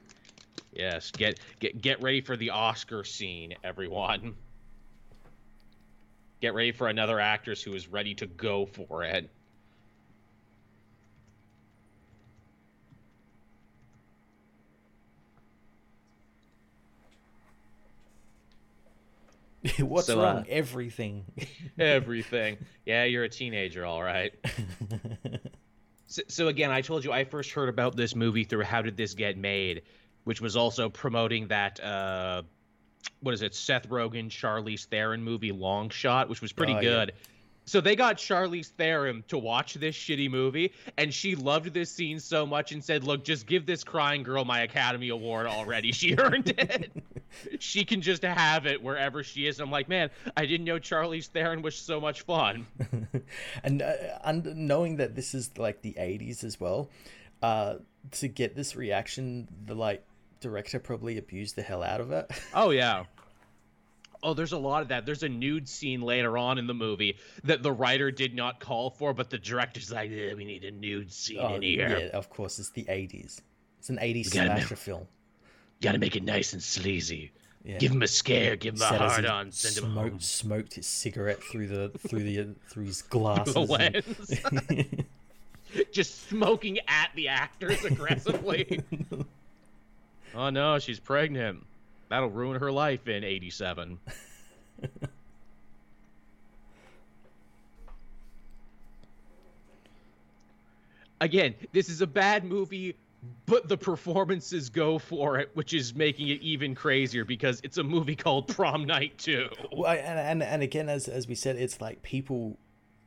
[0.71, 4.35] Yes, get get get ready for the Oscar scene, everyone.
[6.41, 9.29] Get ready for another actress who is ready to go for it.
[19.79, 20.37] What's So, wrong?
[20.39, 21.25] uh, Everything.
[21.79, 22.57] Everything.
[22.85, 24.33] yeah, you're a teenager, all right.
[26.07, 28.95] So, so again, I told you I first heard about this movie through How Did
[28.95, 29.81] This Get Made,
[30.25, 32.43] which was also promoting that uh
[33.21, 36.89] what is it, Seth Rogen, Charlize Theron movie Long Shot, which was pretty Oh, yeah.
[37.65, 42.19] So they got Charlize Theron to watch this shitty movie, and she loved this scene
[42.19, 45.91] so much and said, "Look, just give this crying girl my Academy Award already.
[46.03, 46.91] She earned it.
[47.59, 51.27] she can just have it wherever she is." I'm like, man, I didn't know Charlize
[51.27, 52.67] Theron was so much fun.
[53.63, 53.93] and uh,
[54.25, 56.89] and knowing that this is like the 80s as well
[57.41, 57.75] uh
[58.11, 60.03] to get this reaction the like
[60.39, 63.03] director probably abused the hell out of it Oh yeah.
[64.23, 65.05] Oh, there's a lot of that.
[65.05, 68.89] There's a nude scene later on in the movie that the writer did not call
[68.89, 72.09] for, but the director's like, "Eh, "We need a nude scene oh in here.
[72.11, 73.41] yeah of course it's the 80s
[73.79, 75.07] it's an 80s gotta slasher film
[75.81, 77.31] Got to make it nice and sleazy.
[77.65, 78.55] yeah Give him a scare.
[78.55, 79.51] Give him a Said hard on.
[79.51, 80.19] Send him smoked, home.
[80.21, 84.41] smoked his cigarette through the through the through his glasses and- lens.
[85.91, 88.81] Just smoking at the actors aggressively.
[90.35, 91.63] Oh no, she's pregnant.
[92.13, 93.97] That'll ruin her life in 87.
[101.21, 102.95] Again, this is a bad movie,
[103.47, 107.83] but the performances go for it, which is making it even crazier because it's a
[107.83, 109.49] movie called Prom Night 2.
[109.71, 112.59] Well, and, and and again, as as we said, it's like people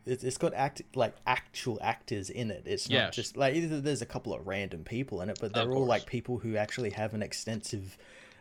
[0.05, 2.65] it's, got act like actual actors in it.
[2.67, 3.15] It's not yes.
[3.15, 6.39] just like there's a couple of random people in it, but they're all like people
[6.39, 7.97] who actually have an extensive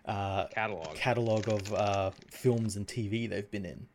[0.07, 3.87] uh, catalog catalog of uh, films and TV they've been in.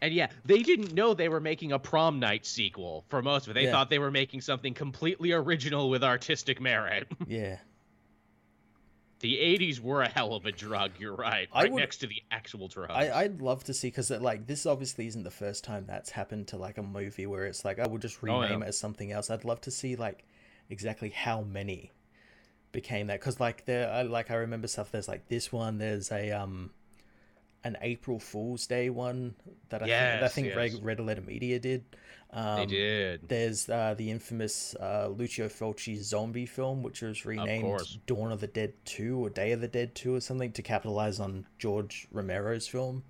[0.00, 3.50] And yeah, they didn't know they were making a prom night sequel for most of
[3.50, 3.54] it.
[3.54, 3.72] They yeah.
[3.72, 7.08] thought they were making something completely original with artistic merit.
[7.26, 7.58] yeah.
[9.20, 11.48] The 80s were a hell of a drug, you're right.
[11.52, 12.92] Right would, next to the actual drugs.
[12.92, 16.46] I, would love to see, because like this obviously isn't the first time that's happened
[16.48, 18.64] to like a movie where it's like, I will just rename oh, yeah.
[18.64, 19.28] it as something else.
[19.28, 20.24] I'd love to see like
[20.70, 21.90] exactly how many
[22.72, 23.20] became that.
[23.20, 26.70] Because like there, I, like I remember stuff, there's like this one, there's a, um,
[27.64, 29.34] an April Fool's Day one
[29.68, 30.56] that I yes, think, I think yes.
[30.56, 31.84] Red, Red Letter Media did.
[32.30, 33.28] Um, they did.
[33.28, 38.46] There's uh, the infamous uh, Lucio Fulci zombie film, which was renamed Dawn of the
[38.46, 42.68] Dead 2 or Day of the Dead 2 or something to capitalize on George Romero's
[42.68, 43.02] film.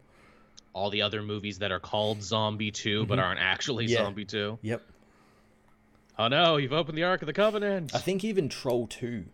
[0.72, 3.08] All the other movies that are called Zombie 2 mm-hmm.
[3.08, 3.98] but aren't actually yeah.
[3.98, 4.58] Zombie 2.
[4.62, 4.82] Yep.
[6.20, 7.94] Oh no, you've opened the Ark of the Covenant.
[7.94, 9.24] I think even Troll 2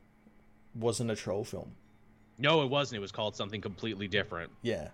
[0.74, 1.72] wasn't a troll film.
[2.38, 2.98] No, it wasn't.
[2.98, 4.50] It was called something completely different.
[4.62, 4.88] Yeah.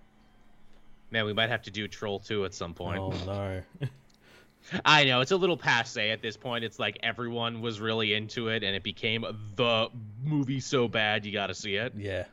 [1.10, 3.00] Man, we might have to do Troll 2 at some point.
[3.00, 3.62] Oh no.
[4.84, 6.64] I know it's a little passe at this point.
[6.64, 9.24] It's like everyone was really into it, and it became
[9.56, 9.88] the
[10.22, 11.94] movie so bad you got to see it.
[11.96, 12.24] Yeah.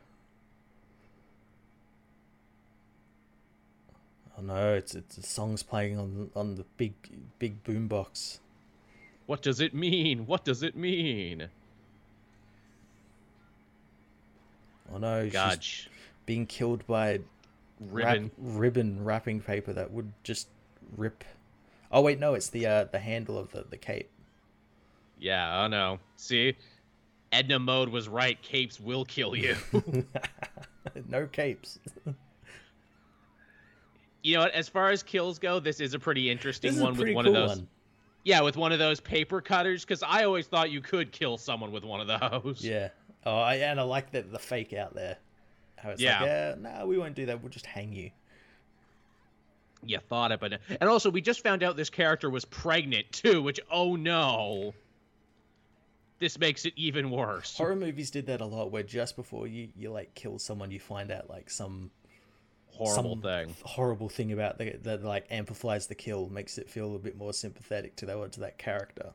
[4.36, 4.74] Oh no!
[4.74, 6.92] It's it's the songs playing on on the big
[7.38, 8.38] big boombox.
[9.26, 10.26] What does it mean?
[10.26, 11.48] What does it mean?
[14.92, 15.28] Oh no!
[15.28, 15.62] God.
[15.62, 15.88] She's
[16.26, 17.20] being killed by
[17.80, 20.48] ribbon wrap, ribbon wrapping paper that would just
[20.96, 21.24] rip
[21.90, 24.10] Oh wait, no, it's the uh, the handle of the, the cape.
[25.18, 25.98] Yeah, oh no.
[26.16, 26.54] See?
[27.32, 28.40] Edna Mode was right.
[28.42, 29.56] Capes will kill you.
[31.08, 31.78] no capes.
[34.22, 34.52] you know what?
[34.52, 37.48] As far as kills go, this is a pretty interesting one with one cool of
[37.48, 37.58] those.
[37.58, 37.68] One.
[38.24, 41.72] Yeah, with one of those paper cutters, because I always thought you could kill someone
[41.72, 42.62] with one of those.
[42.62, 42.88] Yeah.
[43.26, 45.16] Oh, I, and I like the the fake out there.
[45.76, 46.20] How it's yeah.
[46.20, 47.42] like, yeah, no, we won't do that.
[47.42, 48.10] We'll just hang you
[49.84, 53.42] you thought it, but and also we just found out this character was pregnant too,
[53.42, 54.74] which oh no.
[56.18, 57.56] This makes it even worse.
[57.56, 60.80] Horror movies did that a lot, where just before you you like kill someone, you
[60.80, 61.90] find out like some
[62.66, 66.96] horrible some thing, horrible thing about the, that like amplifies the kill, makes it feel
[66.96, 69.12] a bit more sympathetic to that to that character.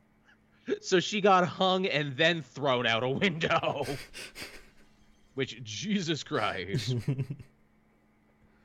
[0.82, 3.86] So she got hung and then thrown out a window.
[5.36, 6.96] Which Jesus Christ.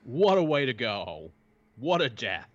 [0.05, 1.31] what a way to go.
[1.77, 2.51] What a death.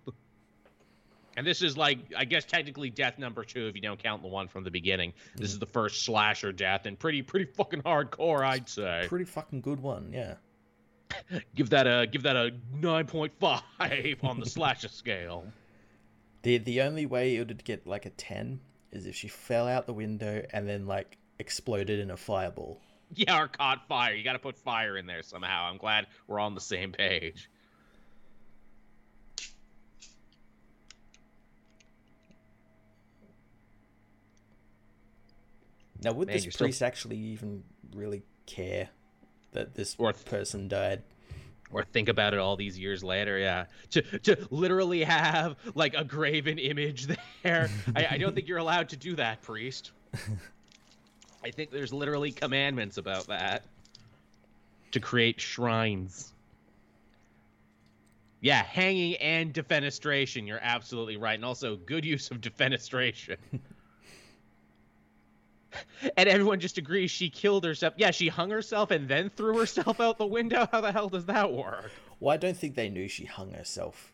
[1.36, 4.28] And this is like, I guess technically death number two if you don't count the
[4.28, 5.12] one from the beginning.
[5.34, 9.06] This is the first slasher death, and pretty, pretty fucking hardcore, I'd say.
[9.08, 10.34] Pretty fucking good one, yeah.
[11.54, 13.62] give that a give that a nine point five
[14.22, 15.44] on the slasher scale.
[16.42, 18.60] The the only way it would get like a ten
[18.94, 22.80] is if she fell out the window and then like exploded in a fireball.
[23.14, 24.14] Yeah, or caught fire.
[24.14, 25.68] You got to put fire in there somehow.
[25.70, 27.48] I'm glad we're on the same page.
[36.02, 36.86] Now, would Man, this priest still...
[36.86, 38.90] actually even really care
[39.52, 41.02] that this or th- person died?
[41.74, 43.66] Or think about it all these years later, yeah.
[43.90, 47.08] To to literally have like a graven image
[47.42, 49.90] there, I, I don't think you're allowed to do that, priest.
[51.44, 53.64] I think there's literally commandments about that
[54.92, 56.32] to create shrines.
[58.40, 60.46] Yeah, hanging and defenestration.
[60.46, 63.36] You're absolutely right, and also good use of defenestration.
[66.16, 67.94] and everyone just agrees she killed herself.
[67.96, 70.68] Yeah, she hung herself and then threw herself out the window.
[70.70, 71.90] How the hell does that work?
[72.20, 74.12] Well, I don't think they knew she hung herself.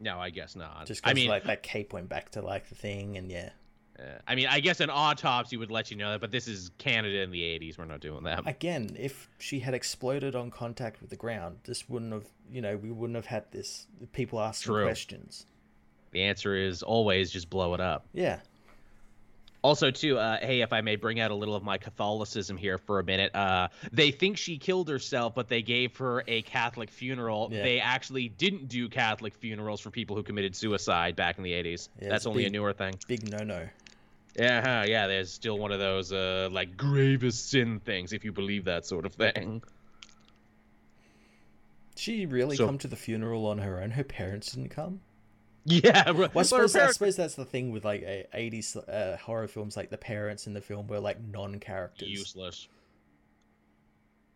[0.00, 0.86] No, I guess not.
[0.86, 3.50] Just because I mean, like that cape went back to like the thing, and yeah.
[3.98, 6.72] Uh, I mean, I guess an autopsy would let you know that, but this is
[6.78, 7.78] Canada in the '80s.
[7.78, 8.46] We're not doing that.
[8.46, 12.76] Again, if she had exploded on contact with the ground, this wouldn't have, you know,
[12.76, 13.86] we wouldn't have had this.
[14.12, 14.84] People asking True.
[14.84, 15.46] questions.
[16.10, 18.06] The answer is always just blow it up.
[18.12, 18.40] Yeah
[19.64, 22.78] also too uh, hey if i may bring out a little of my catholicism here
[22.78, 26.90] for a minute uh, they think she killed herself but they gave her a catholic
[26.90, 27.62] funeral yeah.
[27.62, 31.88] they actually didn't do catholic funerals for people who committed suicide back in the 80s
[32.00, 33.66] yeah, that's only big, a newer thing big no-no
[34.36, 35.06] Yeah, yeah.
[35.06, 39.06] There's still one of those uh like gravest sin things, if you believe that sort
[39.06, 39.62] of thing.
[41.96, 43.92] She really so, come to the funeral on her own.
[43.92, 45.00] Her parents didn't come.
[45.66, 46.76] Yeah, well, I suppose, parents...
[46.76, 49.76] I suppose that's the thing with like '80s uh, horror films.
[49.76, 52.68] Like the parents in the film were like non-characters, useless.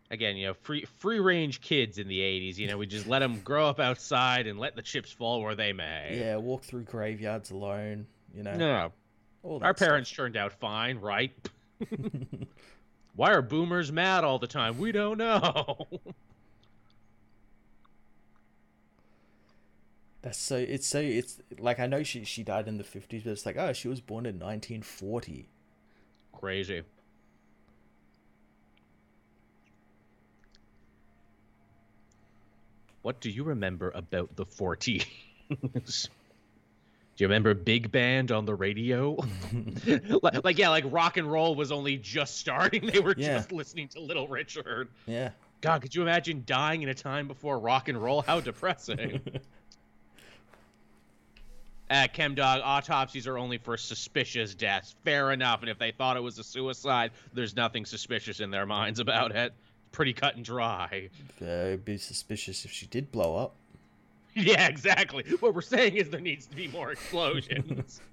[0.09, 2.57] Again, you know, free free range kids in the '80s.
[2.57, 5.55] You know, we just let them grow up outside and let the chips fall where
[5.55, 6.17] they may.
[6.19, 8.07] Yeah, walk through graveyards alone.
[8.33, 8.55] You know.
[8.55, 10.17] No, our parents stuff.
[10.17, 11.31] turned out fine, right?
[13.15, 14.79] Why are boomers mad all the time?
[14.79, 15.87] We don't know.
[20.21, 20.57] That's so.
[20.57, 20.99] It's so.
[20.99, 23.87] It's like I know she she died in the fifties, but it's like oh, she
[23.87, 25.49] was born in nineteen forty.
[26.33, 26.83] Crazy.
[33.01, 35.05] What do you remember about the 40s?
[37.19, 39.17] Do you remember Big Band on the radio?
[40.21, 42.87] like, like, yeah, like rock and roll was only just starting.
[42.93, 43.37] They were yeah.
[43.37, 44.87] just listening to Little Richard.
[45.05, 45.31] Yeah.
[45.59, 48.21] God, could you imagine dying in a time before rock and roll?
[48.21, 49.21] How depressing.
[51.89, 54.95] At ChemDog, autopsies are only for suspicious deaths.
[55.03, 55.61] Fair enough.
[55.61, 59.35] And if they thought it was a suicide, there's nothing suspicious in their minds about
[59.35, 59.53] it.
[59.91, 61.09] Pretty cut and dry.
[61.41, 63.55] Uh, it'd be suspicious if she did blow up.
[64.35, 65.25] Yeah, exactly.
[65.39, 67.99] What we're saying is there needs to be more explosions.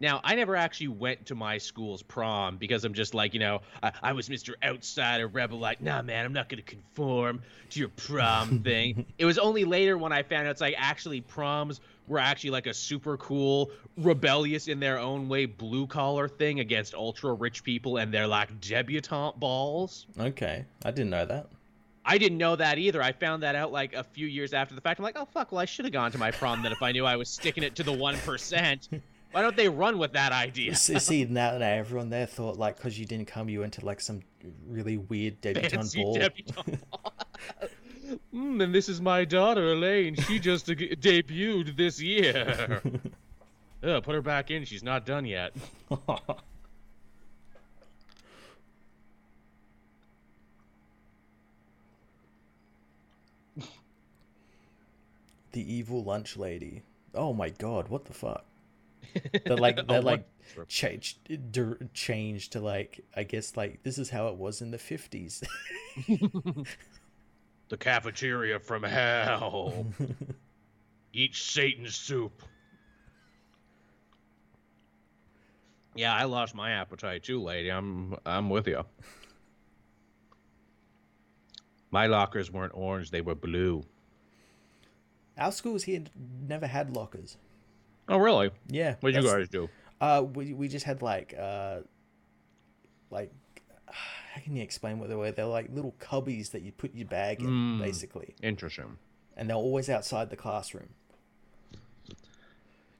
[0.00, 3.60] Now, I never actually went to my school's prom because I'm just like, you know,
[3.82, 4.54] I, I was Mr.
[4.64, 9.04] Outsider Rebel, like, nah, man, I'm not going to conform to your prom thing.
[9.18, 12.66] it was only later when I found out it's like actually proms were actually like
[12.66, 17.98] a super cool, rebellious in their own way blue collar thing against ultra rich people
[17.98, 20.06] and their like debutante balls.
[20.18, 20.64] Okay.
[20.82, 21.46] I didn't know that.
[22.04, 23.02] I didn't know that either.
[23.02, 24.98] I found that out like a few years after the fact.
[24.98, 26.92] I'm like, oh fuck, well I should have gone to my prom then if I
[26.92, 28.88] knew I was sticking it to the one percent.
[29.32, 30.74] Why don't they run with that idea?
[30.74, 34.00] See, now, now everyone there thought like because you didn't come, you went to like
[34.00, 34.22] some
[34.66, 36.16] really weird debutante ball.
[36.16, 36.78] Debutante
[38.34, 40.16] mm, and this is my daughter Elaine.
[40.16, 42.82] She just debuted this year.
[43.82, 44.64] Ugh, put her back in.
[44.64, 45.52] She's not done yet.
[55.52, 56.82] the evil lunch lady.
[57.14, 58.44] Oh my god, what the fuck?
[59.44, 60.26] That like oh, that like
[60.68, 61.18] changed
[61.94, 65.42] changed to like I guess like this is how it was in the fifties.
[67.68, 69.86] the cafeteria from hell.
[71.12, 72.42] Eat Satan's soup.
[75.94, 77.70] Yeah, I lost my appetite too, lady.
[77.70, 78.84] I'm I'm with you.
[81.90, 83.82] My lockers weren't orange; they were blue.
[85.36, 86.04] Our schools here
[86.46, 87.36] never had lockers.
[88.08, 88.50] Oh, really?
[88.68, 88.96] Yeah.
[89.00, 89.68] What did you guys do?
[90.00, 91.80] Uh, we we just had like uh,
[93.10, 93.32] like
[93.86, 95.30] how can you explain what they were?
[95.30, 98.34] They're like little cubbies that you put your bag in, mm, basically.
[98.42, 98.98] Interesting.
[99.36, 100.90] And they're always outside the classroom.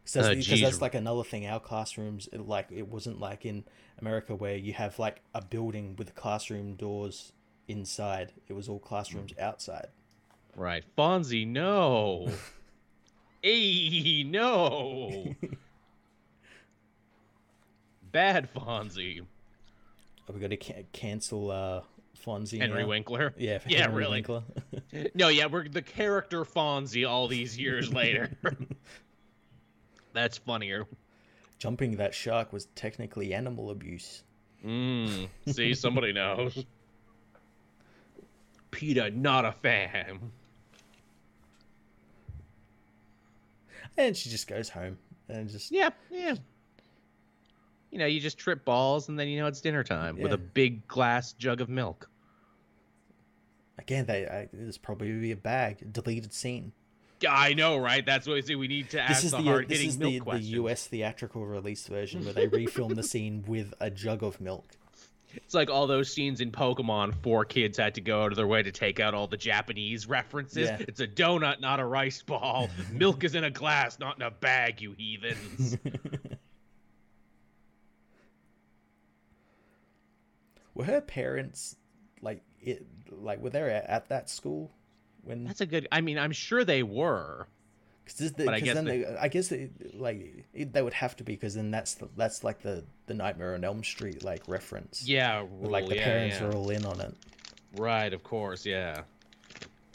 [0.03, 1.47] Because that's, uh, that's, like another thing.
[1.47, 3.65] Our classrooms, it, like it wasn't like in
[4.01, 7.33] America where you have like a building with classroom doors
[7.69, 8.33] inside.
[8.49, 9.43] It was all classrooms mm.
[9.43, 9.89] outside.
[10.57, 12.29] Right, Fonzie, no.
[13.43, 15.35] Hey, no.
[18.13, 19.21] Bad Fonzie.
[20.29, 21.83] Are we going to ca- cancel uh,
[22.25, 22.61] Fonzie?
[22.61, 22.89] Henry now?
[22.89, 23.35] Winkler?
[23.39, 24.19] Yeah, yeah, Henry really.
[24.19, 24.43] Winkler.
[25.15, 28.31] no, yeah, we're the character Fonzie all these years later.
[30.13, 30.87] That's funnier.
[31.59, 34.25] Jumping that shark was technically animal abuse.
[34.65, 36.65] Mm, see, somebody knows.
[38.71, 40.33] Peter, not a fan.
[43.97, 46.35] And she just goes home and just yeah, yeah.
[47.91, 50.23] You know, you just trip balls, and then you know it's dinner time yeah.
[50.25, 52.09] with a big glass jug of milk.
[53.79, 56.73] Again, they I, this probably be a bag deleted scene.
[57.21, 58.05] Yeah, I know, right?
[58.05, 58.55] That's what we say.
[58.55, 60.87] We need to ask the, the hard hitting milk the, the U.S.
[60.87, 64.77] theatrical release version where they refilm the scene with a jug of milk.
[65.35, 67.15] It's like all those scenes in Pokemon.
[67.23, 70.69] 4Kids had to go out of their way to take out all the Japanese references.
[70.69, 70.79] Yeah.
[70.81, 72.69] It's a donut, not a rice ball.
[72.93, 75.77] Milk is in a glass, not in a bag, you heathens.
[80.75, 81.77] were her parents
[82.23, 82.87] like it?
[83.11, 84.71] Like were they at that school
[85.23, 85.45] when?
[85.45, 85.89] That's a good.
[85.93, 87.47] I mean, I'm sure they were.
[88.19, 91.25] Cause the, I guess, then they, I guess they, like it, they would have to
[91.25, 95.07] be because then that's the, that's like the the Nightmare on Elm Street like reference.
[95.07, 96.47] Yeah, like the yeah, parents yeah.
[96.47, 97.15] are all in on it.
[97.77, 99.03] Right, of course, yeah.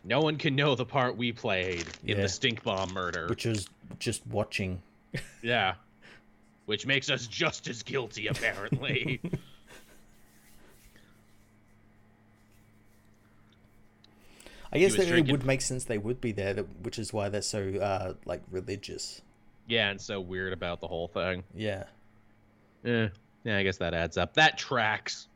[0.03, 2.21] No one can know the part we played in yeah.
[2.21, 3.67] the stink bomb murder, which is
[3.99, 4.81] just watching.
[5.41, 5.75] yeah,
[6.65, 9.19] which makes us just as guilty, apparently.
[14.75, 17.41] I guess that it would make sense they would be there, which is why they're
[17.41, 19.21] so uh, like religious.
[19.67, 21.43] Yeah, and so weird about the whole thing.
[21.55, 21.85] Yeah.
[22.83, 23.09] Yeah.
[23.43, 24.33] Yeah, I guess that adds up.
[24.33, 25.27] That tracks.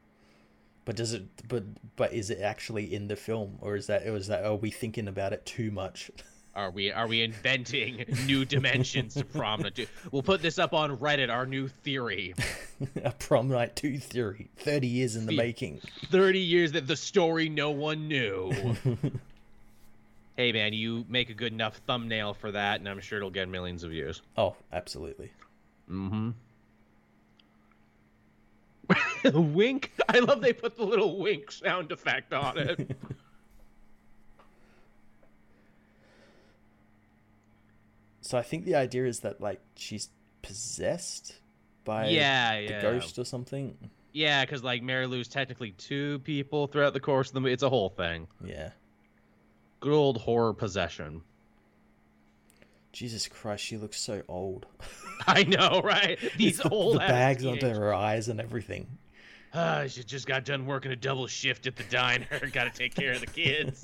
[0.86, 1.24] But does it?
[1.48, 1.64] But
[1.96, 4.08] but is it actually in the film, or is that?
[4.08, 4.44] Or is that?
[4.44, 6.12] Are we thinking about it too much?
[6.56, 9.88] Are we are we inventing new dimensions to prom night?
[10.12, 11.30] We'll put this up on Reddit.
[11.32, 12.34] Our new theory.
[13.04, 14.50] a prom night two theory.
[14.58, 15.80] Thirty years in the, the making.
[16.10, 18.76] Thirty years that the story no one knew.
[20.40, 23.50] Hey man, you make a good enough thumbnail for that, and I'm sure it'll get
[23.50, 24.22] millions of views.
[24.38, 25.34] Oh, absolutely.
[25.92, 26.30] Mm-hmm.
[29.54, 29.92] wink.
[30.08, 32.90] I love they put the little wink sound effect on it.
[38.22, 40.08] so I think the idea is that like she's
[40.42, 41.36] possessed
[41.84, 42.82] by yeah, the yeah.
[42.82, 43.78] ghost or something.
[44.14, 47.52] Yeah, because like Mary Lou's technically two people throughout the course of the movie.
[47.52, 48.30] It's a whole thing.
[48.42, 48.70] Yeah.
[49.80, 51.22] Good old horror possession.
[52.92, 54.66] Jesus Christ, she looks so old.
[55.28, 56.18] I know, right?
[56.38, 58.88] These the, old the bags under her eyes and everything.
[59.54, 62.26] Uh, she just got done working a double shift at the diner.
[62.54, 63.84] got to take care of the kids.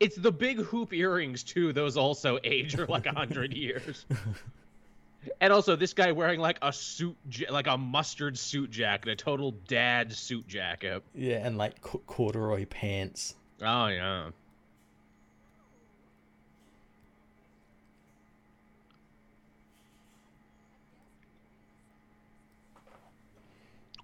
[0.00, 1.72] it's the big hoop earrings too.
[1.72, 4.04] Those also age her like a hundred years.
[5.40, 7.16] And also, this guy wearing like a suit,
[7.48, 11.02] like a mustard suit jacket, a total dad suit jacket.
[11.14, 13.34] Yeah, and like corduroy pants.
[13.62, 14.30] Oh yeah.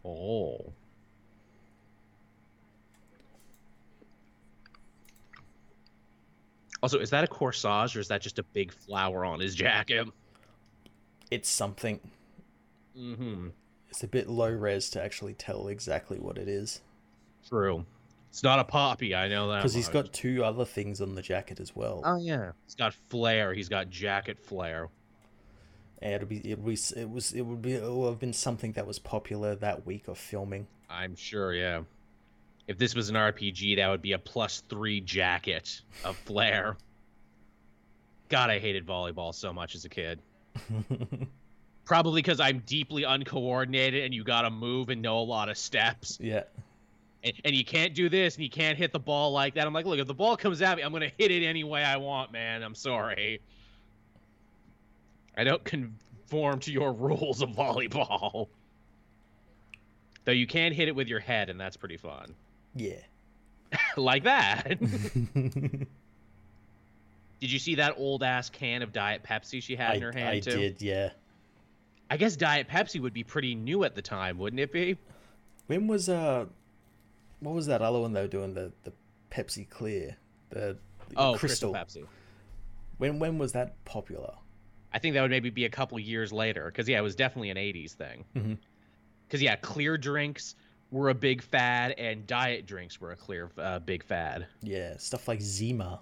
[0.04, 0.72] Oh.
[6.82, 10.08] Also, is that a corsage or is that just a big flower on his jacket?
[11.30, 12.00] It's something.
[12.98, 13.48] Mm-hmm.
[13.90, 16.80] It's a bit low res to actually tell exactly what it is.
[17.48, 17.84] True.
[18.30, 19.58] It's not a poppy, I know that.
[19.58, 22.00] Because he's got two other things on the jacket as well.
[22.04, 22.52] Oh yeah.
[22.64, 23.52] He's got flare.
[23.52, 24.88] He's got jacket flare.
[26.02, 28.86] It'll be it'll be it was it would be it would have been something that
[28.86, 30.66] was popular that week of filming.
[30.88, 31.82] I'm sure, yeah.
[32.66, 36.76] If this was an RPG, that would be a plus three jacket of flair.
[38.28, 40.20] God, I hated volleyball so much as a kid.
[41.84, 46.16] Probably because I'm deeply uncoordinated and you gotta move and know a lot of steps.
[46.20, 46.44] Yeah.
[47.22, 49.66] And, and, you can't do this and you can't hit the ball like that.
[49.66, 51.82] I'm like, look, if the ball comes at me, I'm gonna hit it any way
[51.82, 52.62] I want, man.
[52.62, 53.42] I'm sorry.
[55.36, 58.48] I don't conform to your rules of volleyball.
[60.24, 62.34] Though you can hit it with your head, and that's pretty fun.
[62.74, 63.00] Yeah.
[63.96, 64.78] like that.
[67.40, 70.12] Did you see that old ass can of Diet Pepsi she had I, in her
[70.12, 70.56] hand I too?
[70.58, 71.10] did, yeah.
[72.10, 74.98] I guess Diet Pepsi would be pretty new at the time, wouldn't it be?
[75.66, 76.44] When was uh
[77.38, 78.92] what was that other one they were doing the the
[79.30, 80.16] Pepsi Clear?
[80.50, 80.76] The,
[81.08, 81.72] the oh, Crystal.
[81.72, 82.06] Crystal Pepsi.
[82.98, 84.34] When when was that popular?
[84.92, 87.50] I think that would maybe be a couple years later because yeah, it was definitely
[87.50, 88.24] an '80s thing.
[88.32, 89.42] Because mm-hmm.
[89.44, 90.56] yeah, clear drinks
[90.90, 94.46] were a big fad, and diet drinks were a clear uh, big fad.
[94.62, 96.00] Yeah, stuff like Zima.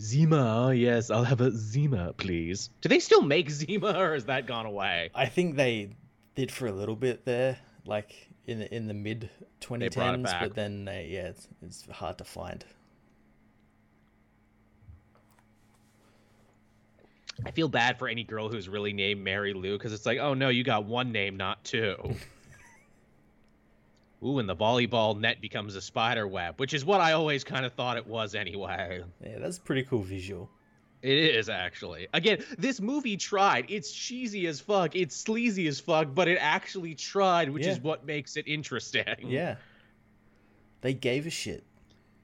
[0.00, 2.70] Zima, yes, I'll have a Zima, please.
[2.80, 5.10] Do they still make Zima, or has that gone away?
[5.14, 5.90] I think they
[6.34, 9.28] did for a little bit there, like in the, in the mid
[9.60, 12.64] 2010s, but then they, yeah, it's, it's hard to find.
[17.44, 20.34] I feel bad for any girl who's really named Mary Lou because it's like, oh
[20.34, 21.96] no, you got one name, not two.
[24.22, 27.64] Ooh, and the volleyball net becomes a spider web, which is what I always kind
[27.64, 29.02] of thought it was anyway.
[29.24, 30.50] Yeah, that's pretty cool visual.
[31.02, 32.08] It is actually.
[32.12, 33.66] Again, this movie tried.
[33.70, 34.94] It's cheesy as fuck.
[34.94, 37.72] It's sleazy as fuck, but it actually tried, which yeah.
[37.72, 39.04] is what makes it interesting.
[39.22, 39.56] Yeah.
[40.82, 41.64] They gave a shit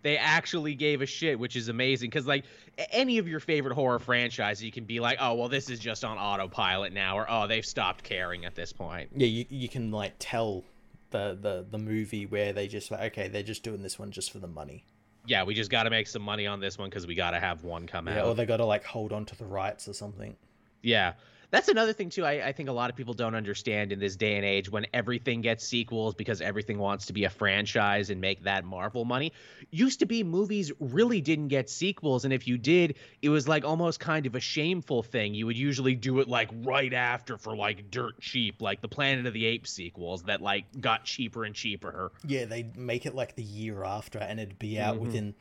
[0.07, 2.09] they actually gave a shit, which is amazing.
[2.09, 2.45] Because like
[2.93, 6.05] any of your favorite horror franchises, you can be like, oh well, this is just
[6.05, 9.11] on autopilot now, or oh they've stopped caring at this point.
[9.17, 10.63] Yeah, you you can like tell
[11.11, 14.31] the the the movie where they just like, okay, they're just doing this one just
[14.31, 14.85] for the money.
[15.27, 17.41] Yeah, we just got to make some money on this one because we got to
[17.41, 18.27] have one come yeah, out.
[18.27, 20.37] or they got to like hold on to the rights or something.
[20.83, 21.15] Yeah,
[21.51, 22.25] that's another thing too.
[22.25, 24.87] I, I, think a lot of people don't understand in this day and age when
[24.93, 29.33] everything gets sequels because everything wants to be a franchise and make that Marvel money.
[29.71, 33.65] Used to be movies really didn't get sequels, and if you did, it was like
[33.65, 35.35] almost kind of a shameful thing.
[35.35, 39.27] You would usually do it like right after for like dirt cheap, like the Planet
[39.27, 42.13] of the Apes sequels that like got cheaper and cheaper.
[42.27, 45.07] Yeah, they'd make it like the year after, and it'd be out mm-hmm.
[45.07, 45.35] within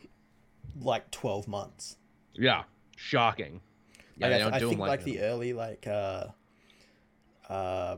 [0.80, 1.98] like twelve months.
[2.34, 2.64] Yeah,
[2.96, 3.62] shocking.
[4.18, 6.28] Yeah, like, I, I think like, like the early like uh,
[7.50, 7.98] uh,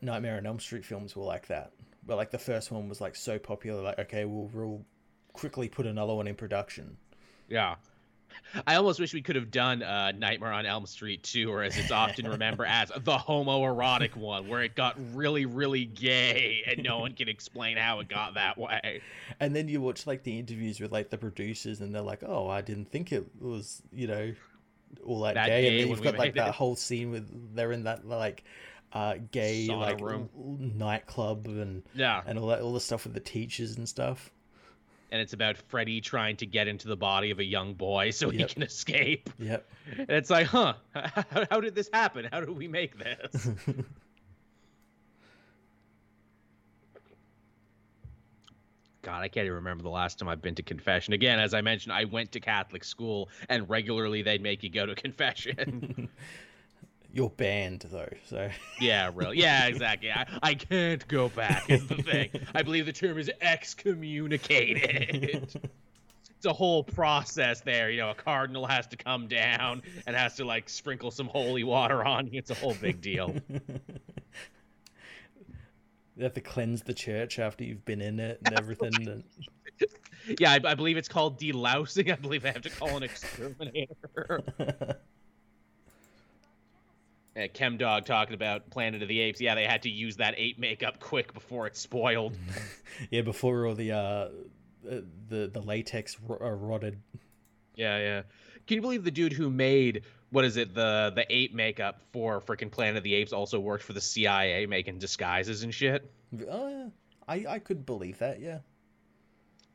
[0.00, 1.72] Nightmare on Elm Street films were like that.
[2.06, 4.84] But like the first one was like so popular, like okay, we'll we'll
[5.32, 6.96] quickly put another one in production.
[7.48, 7.76] Yeah.
[8.66, 11.76] I almost wish we could have done uh, Nightmare on Elm Street 2, or as
[11.76, 16.98] it's often remembered as the homoerotic one, where it got really, really gay, and no
[16.98, 19.00] one can explain how it got that way.
[19.40, 22.48] And then you watch like the interviews with like the producers, and they're like, "Oh,
[22.48, 24.34] I didn't think it was, you know,
[25.04, 25.68] all that, that gay." gay.
[25.68, 28.44] And then you've got like that whole scene with they're in that like
[28.92, 30.28] uh, gay Sauna like room.
[30.76, 34.32] nightclub and yeah, and all that all the stuff with the teachers and stuff.
[35.12, 38.30] And it's about Freddy trying to get into the body of a young boy so
[38.30, 38.48] yep.
[38.48, 39.30] he can escape.
[39.38, 39.70] Yep.
[39.98, 40.74] And it's like, huh?
[41.50, 42.28] How did this happen?
[42.32, 43.48] How did we make this?
[49.06, 51.14] God, I can't even remember the last time I've been to confession.
[51.14, 54.84] Again, as I mentioned, I went to Catholic school, and regularly they'd make you go
[54.84, 56.08] to confession.
[57.12, 58.12] you're banned though.
[58.24, 58.50] So
[58.80, 60.10] yeah, really, yeah, exactly.
[60.10, 61.70] I, I can't go back.
[61.70, 62.30] Is the thing.
[62.52, 65.54] I believe the term is excommunicated.
[66.36, 67.90] it's a whole process there.
[67.90, 71.62] You know, a cardinal has to come down and has to like sprinkle some holy
[71.62, 72.40] water on you.
[72.40, 73.36] It's a whole big deal.
[76.16, 79.22] You have to cleanse the church after you've been in it and everything.
[80.38, 82.10] yeah, I, I believe it's called delousing.
[82.12, 84.42] I believe they have to call an exterminator
[87.36, 89.40] uh, Chem Dog talking about Planet of the Apes.
[89.40, 92.36] Yeah, they had to use that ape makeup quick before it spoiled.
[93.10, 94.28] yeah, before all the uh, uh
[95.28, 96.98] the the latex r- uh, rotted.
[97.74, 98.22] Yeah, yeah.
[98.66, 102.40] Can you believe the dude who made what is it the the ape makeup for
[102.40, 106.10] freaking Planet of the Apes also worked for the CIA making disguises and shit?
[106.48, 106.88] Oh yeah,
[107.26, 108.40] I I could believe that.
[108.40, 108.58] Yeah.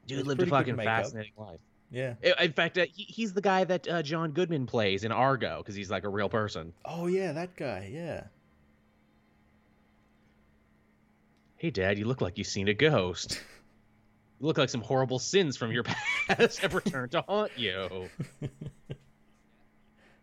[0.08, 1.60] Dude lived a fucking fascinating life.
[1.92, 2.16] Yeah.
[2.40, 5.76] In fact, uh, he, he's the guy that uh, John Goodman plays in Argo because
[5.76, 6.74] he's like a real person.
[6.86, 7.90] Oh yeah, that guy.
[7.92, 8.24] Yeah.
[11.58, 13.34] Hey, Dad, you look like you've seen a ghost.
[14.40, 18.10] you look like some horrible sins from your past have returned to haunt you.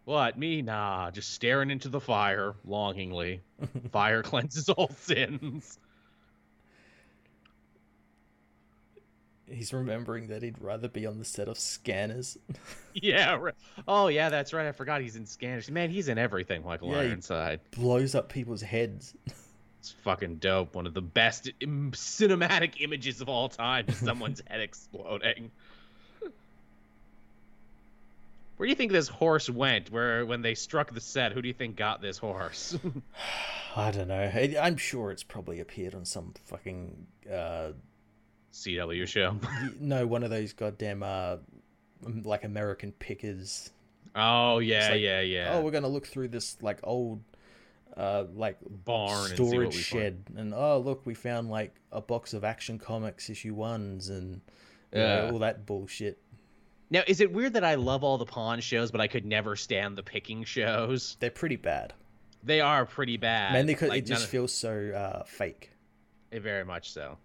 [0.09, 0.38] what?
[0.38, 0.62] Me?
[0.62, 3.42] Nah, just staring into the fire longingly.
[3.92, 5.78] Fire cleanses all sins.
[9.50, 12.38] he's remembering that he'd rather be on the set of Scanners.
[12.94, 13.38] yeah.
[13.86, 14.66] Oh, yeah, that's right.
[14.66, 15.70] I forgot he's in Scanners.
[15.70, 17.61] Man, he's in everything, Michael yeah, Ironside.
[17.72, 19.14] Blows up people's heads.
[19.80, 20.74] It's fucking dope.
[20.74, 25.52] One of the best cinematic images of all time someone's head exploding.
[28.59, 29.92] Where do you think this horse went?
[29.92, 32.76] Where when they struck the set, who do you think got this horse?
[33.76, 34.30] I don't know.
[34.61, 37.68] I'm sure it's probably appeared on some fucking uh,
[38.52, 39.38] CW show.
[39.80, 41.36] no, one of those goddamn uh,
[42.02, 43.70] like American pickers.
[44.16, 45.50] Oh yeah, like, yeah, yeah.
[45.52, 47.22] Oh, we're gonna look through this like old,
[47.96, 50.38] uh, like barn storage shed, find.
[50.40, 54.40] and oh look, we found like a box of Action Comics issue ones and
[54.92, 56.18] yeah, know, all that bullshit.
[56.91, 59.57] Now, is it weird that I love all the pawn shows, but I could never
[59.57, 61.16] stand the picking shows?
[61.20, 61.93] They're pretty bad.
[62.43, 63.53] They are pretty bad.
[63.53, 64.30] Mainly because like, it just of...
[64.30, 65.70] feels so uh, fake.
[66.30, 67.18] It very much so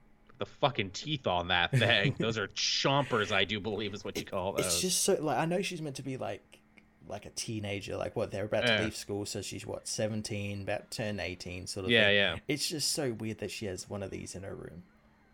[0.43, 2.15] the fucking teeth on that thing.
[2.19, 4.65] those are chompers, I do believe is what you call those.
[4.65, 6.59] It's just so like I know she's meant to be like
[7.07, 10.91] like a teenager, like what they're about to leave school, so she's what seventeen, about
[10.91, 11.91] to turn eighteen, sort of.
[11.91, 12.15] Yeah, thing.
[12.15, 12.35] yeah.
[12.47, 14.83] It's just so weird that she has one of these in her room.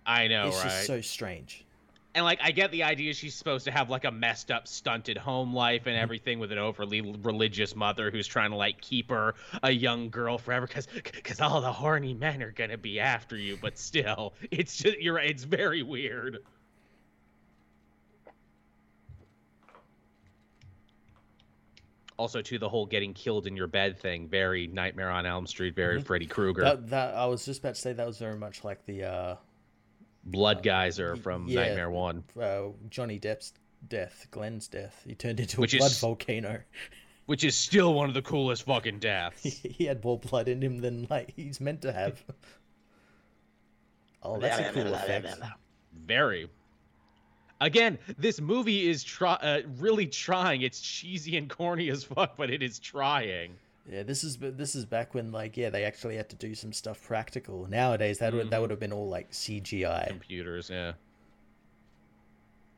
[0.06, 0.66] I know, it's right?
[0.66, 1.66] It's just so strange
[2.16, 5.18] and like I get the idea she's supposed to have like a messed up, stunted
[5.18, 6.04] home life and mm-hmm.
[6.04, 10.38] everything with an overly religious mother who's trying to like keep her a young girl
[10.38, 13.58] forever because because all the horny men are gonna be after you.
[13.62, 15.30] But still, it's just you're right.
[15.30, 16.40] It's very weird.
[22.18, 25.74] Also, to the whole getting killed in your bed thing, very Nightmare on Elm Street,
[25.74, 26.06] very mm-hmm.
[26.06, 26.64] Freddy Krueger.
[26.64, 29.36] That, that I was just about to say that was very much like the uh,
[30.24, 32.24] Blood Geyser from yeah, Nightmare One.
[32.40, 33.54] Uh, Johnny Depp's
[33.88, 35.02] death, Glen's death.
[35.06, 36.62] He turned into which a blood is, volcano.
[37.26, 39.44] Which is still one of the coolest fucking deaths.
[39.44, 42.24] he had more blood in him than like he's meant to have.
[44.24, 45.38] oh, that's a cool effect.
[45.94, 46.50] Very.
[47.62, 50.64] Again, this movie is try- uh, really trying.
[50.64, 53.58] It's cheesy and corny as fuck, but it is trying.
[53.90, 56.72] Yeah, this is this is back when like yeah they actually had to do some
[56.72, 57.68] stuff practical.
[57.68, 58.50] Nowadays that would mm.
[58.52, 60.70] that would have been all like CGI computers.
[60.70, 60.94] Yeah.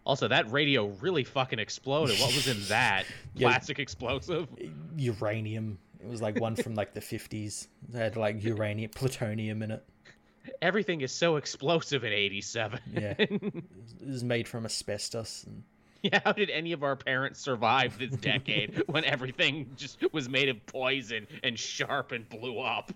[0.04, 2.18] Also, that radio really fucking exploded.
[2.20, 3.06] What was in that
[3.36, 4.48] yeah, plastic explosive?
[4.98, 5.78] Uranium.
[6.00, 7.68] It was like one from like the fifties.
[7.94, 9.84] It had like uranium, plutonium in it.
[10.62, 12.80] Everything is so explosive in '87.
[12.94, 13.64] yeah, it
[14.06, 15.44] was made from asbestos.
[15.46, 15.64] And...
[16.04, 20.50] Yeah, how did any of our parents survive this decade when everything just was made
[20.50, 22.92] of poison and sharp and blew up?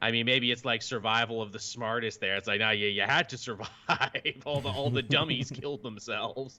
[0.00, 2.20] I mean, maybe it's like survival of the smartest.
[2.20, 3.68] There, it's like, now you you had to survive.
[4.46, 6.58] all the all the dummies killed themselves.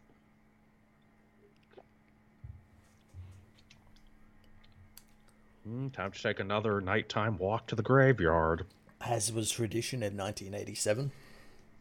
[5.68, 8.66] Mm, time to take another nighttime walk to the graveyard.
[9.01, 11.12] As was tradition in 1987.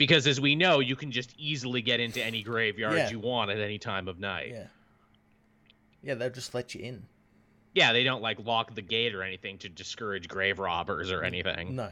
[0.03, 3.11] Because as we know, you can just easily get into any graveyard yeah.
[3.11, 4.51] you want at any time of night.
[4.51, 4.67] Yeah.
[6.03, 7.05] Yeah, they'll just let you in.
[7.73, 11.77] Yeah, they don't like lock the gate or anything to discourage grave robbers or anything.
[11.77, 11.91] No.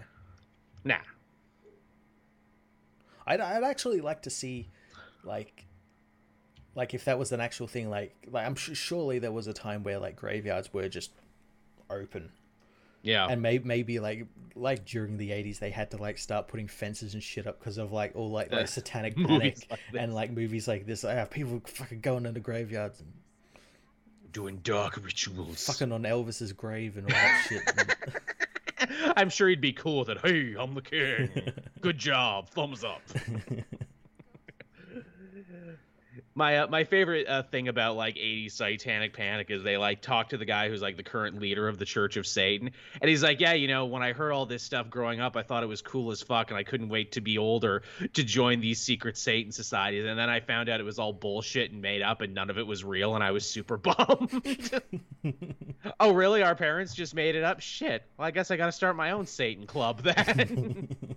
[0.83, 0.97] Nah.
[3.29, 4.67] I'd, I'd actually like to see,
[5.23, 5.67] like,
[6.75, 7.91] like if that was an actual thing.
[7.91, 11.13] Like, like I'm sure surely there was a time where like graveyards were just
[11.89, 12.33] open.
[13.03, 13.26] Yeah.
[13.28, 17.14] And maybe maybe like like during the 80s they had to like start putting fences
[17.14, 20.68] and shit up because of like all like like satanic panic like and like movies
[20.68, 21.05] like this.
[21.05, 23.12] I have people fucking going into graveyards and
[24.32, 25.64] doing dark rituals.
[25.66, 28.22] Fucking on Elvis's grave and all that shit.
[29.16, 30.18] I'm sure he'd be cool with it.
[30.18, 31.53] Hey, I'm the king.
[31.80, 32.48] Good job.
[32.51, 33.03] Thumbs up.
[36.41, 40.30] My uh, my favorite uh, thing about like 80s satanic panic is they like talk
[40.30, 42.70] to the guy who's like the current leader of the church of satan
[43.01, 45.43] and he's like yeah you know when i heard all this stuff growing up i
[45.43, 47.82] thought it was cool as fuck and i couldn't wait to be older
[48.14, 51.72] to join these secret satan societies and then i found out it was all bullshit
[51.72, 54.80] and made up and none of it was real and i was super bummed.
[55.99, 56.43] Oh really?
[56.43, 57.61] Our parents just made it up?
[57.61, 58.05] Shit.
[58.16, 60.97] Well i guess i gotta start my own satan club then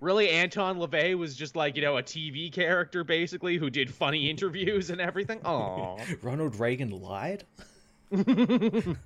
[0.00, 4.30] really anton lavey was just like you know a tv character basically who did funny
[4.30, 5.40] interviews and everything.
[5.44, 7.44] Oh, Ronald Reagan lied.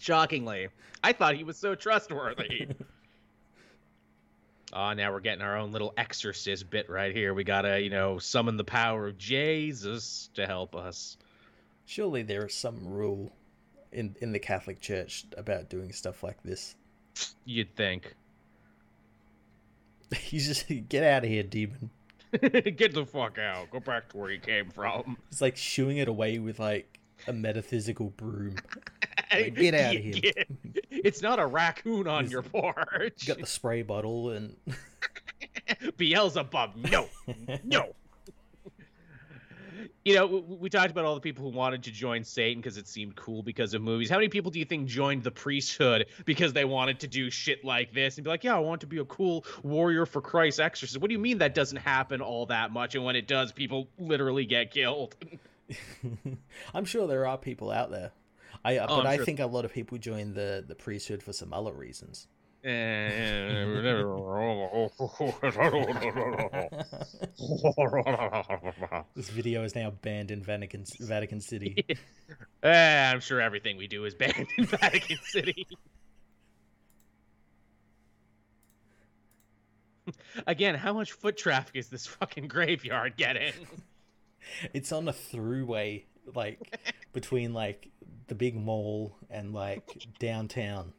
[0.00, 0.68] Shockingly,
[1.02, 2.68] I thought he was so trustworthy.
[4.70, 7.32] Oh, now we're getting our own little exorcist bit right here.
[7.32, 11.16] We gotta, you know, summon the power of Jesus to help us.
[11.86, 13.32] Surely there is some rule
[13.92, 16.74] in in the Catholic Church about doing stuff like this.
[17.46, 18.14] You'd think.
[20.30, 21.90] You just get out of here, demon.
[22.40, 23.70] Get the fuck out.
[23.70, 25.16] Go back to where you came from.
[25.30, 28.56] It's like shooing it away with like a metaphysical broom.
[29.30, 30.32] Like, get out of here.
[30.90, 33.26] It's not a raccoon on your porch.
[33.26, 34.56] Got the spray bottle and
[35.98, 36.76] Beelzebub.
[36.76, 37.08] No.
[37.62, 37.92] No
[40.08, 42.88] you know, we talked about all the people who wanted to join Satan because it
[42.88, 44.08] seemed cool because of movies.
[44.08, 47.62] How many people do you think joined the priesthood because they wanted to do shit
[47.62, 50.60] like this and be like, yeah, I want to be a cool warrior for Christ
[50.60, 50.98] exorcist?
[50.98, 52.94] What do you mean that doesn't happen all that much?
[52.94, 55.14] And when it does, people literally get killed.
[56.74, 58.12] I'm sure there are people out there.
[58.64, 61.34] I, uh, oh, but I think a lot of people join the, the priesthood for
[61.34, 62.28] some other reasons.
[69.16, 71.82] This video is now banned in Vatican Vatican City.
[72.62, 75.66] uh, I'm sure everything we do is banned in Vatican City.
[80.46, 83.54] Again, how much foot traffic is this fucking graveyard getting?
[84.74, 86.04] It's on a throughway,
[86.34, 86.78] like
[87.14, 87.88] between like
[88.26, 90.92] the big mall and like downtown.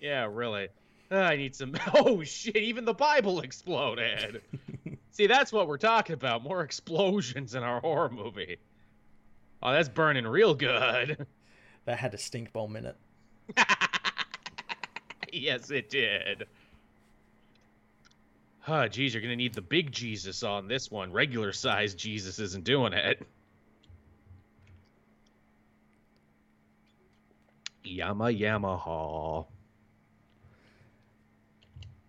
[0.00, 0.68] Yeah, really.
[1.10, 1.74] Uh, I need some.
[1.94, 2.56] Oh shit!
[2.56, 4.42] Even the Bible exploded.
[5.12, 6.42] See, that's what we're talking about.
[6.42, 8.58] More explosions in our horror movie.
[9.62, 11.26] Oh, that's burning real good.
[11.86, 12.96] That had a stink bomb in it.
[15.32, 16.46] yes, it did.
[18.68, 21.12] Oh, geez, you're gonna need the big Jesus on this one.
[21.12, 23.24] Regular size Jesus isn't doing it.
[27.84, 29.46] Yama Yamaha.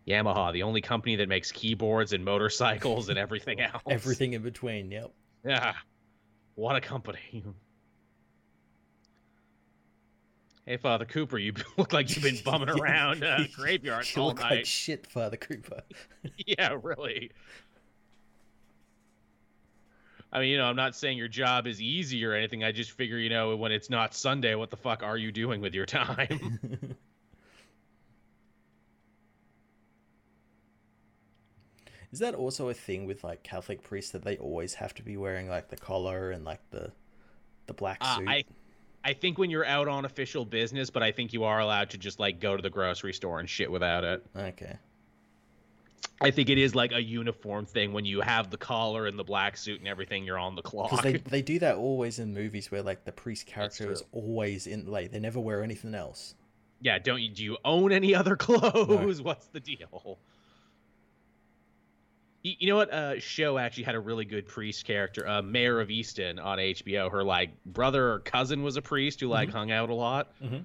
[0.07, 3.81] Yamaha, the only company that makes keyboards and motorcycles and everything else.
[3.89, 5.11] Everything in between, yep.
[5.45, 5.73] Yeah.
[6.55, 7.43] What a company.
[10.65, 14.39] Hey, Father Cooper, you look like you've been bumming around uh, graveyards you all look
[14.39, 14.51] night.
[14.51, 15.81] Like shit, Father Cooper.
[16.45, 17.31] yeah, really.
[20.31, 22.63] I mean, you know, I'm not saying your job is easy or anything.
[22.63, 25.61] I just figure, you know, when it's not Sunday, what the fuck are you doing
[25.61, 26.97] with your time?
[32.11, 35.17] Is that also a thing with like Catholic priests that they always have to be
[35.17, 36.91] wearing like the collar and like the
[37.65, 38.27] the black uh, suit?
[38.27, 38.43] Uh, I
[39.03, 41.97] I think when you're out on official business, but I think you are allowed to
[41.97, 44.25] just like go to the grocery store and shit without it.
[44.35, 44.77] Okay.
[46.19, 49.23] I think it is like a uniform thing when you have the collar and the
[49.23, 50.23] black suit and everything.
[50.23, 50.89] You're on the clock.
[50.89, 54.65] Because they they do that always in movies where like the priest character is always
[54.65, 56.35] in like they never wear anything else.
[56.81, 57.29] Yeah, don't you?
[57.29, 59.19] Do you own any other clothes?
[59.19, 59.23] No.
[59.23, 60.17] What's the deal?
[62.43, 62.93] You know what?
[62.93, 67.11] Uh, show actually had a really good priest character, uh, Mare of Easttown on HBO.
[67.11, 69.57] Her like brother or cousin was a priest who like mm-hmm.
[69.57, 70.59] hung out a lot, mm-hmm.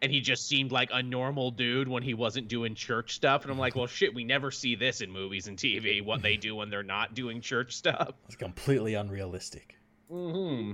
[0.00, 3.42] and he just seemed like a normal dude when he wasn't doing church stuff.
[3.42, 6.02] And I'm like, well, shit, we never see this in movies and TV.
[6.02, 8.12] What they do when they're not doing church stuff.
[8.26, 9.76] It's completely unrealistic.
[10.10, 10.72] Hmm.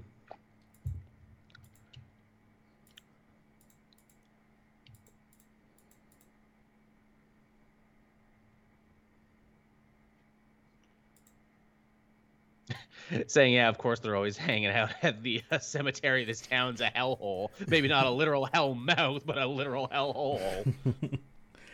[13.27, 16.25] Saying, yeah, of course they're always hanging out at the uh, cemetery.
[16.25, 17.49] This town's a hellhole.
[17.67, 20.73] Maybe not a literal hell mouth, but a literal hellhole.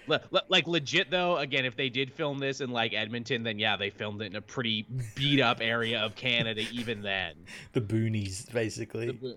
[0.48, 3.90] like legit though, again, if they did film this in like Edmonton, then yeah, they
[3.90, 6.62] filmed it in a pretty beat up area of Canada.
[6.72, 7.34] Even then,
[7.72, 9.12] the boonies, basically.
[9.12, 9.36] The,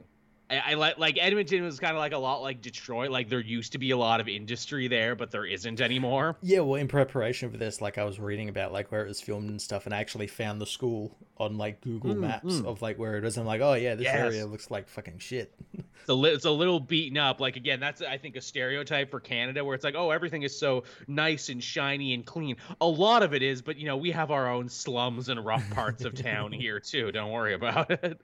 [0.49, 3.11] I, I like like Edmonton was kind of like a lot like Detroit.
[3.11, 6.37] Like there used to be a lot of industry there, but there isn't anymore.
[6.41, 9.21] Yeah, well, in preparation for this, like I was reading about like where it was
[9.21, 12.65] filmed and stuff, and I actually found the school on like Google mm, Maps mm.
[12.65, 13.37] of like where it is.
[13.37, 14.15] I'm like, oh yeah, this yes.
[14.15, 15.53] area looks like fucking shit.
[15.73, 17.41] it's a li- it's a little beaten up.
[17.41, 20.57] Like again, that's I think a stereotype for Canada where it's like, oh, everything is
[20.57, 22.55] so nice and shiny and clean.
[22.79, 25.69] A lot of it is, but you know, we have our own slums and rough
[25.71, 27.11] parts of town here too.
[27.11, 28.21] Don't worry about it.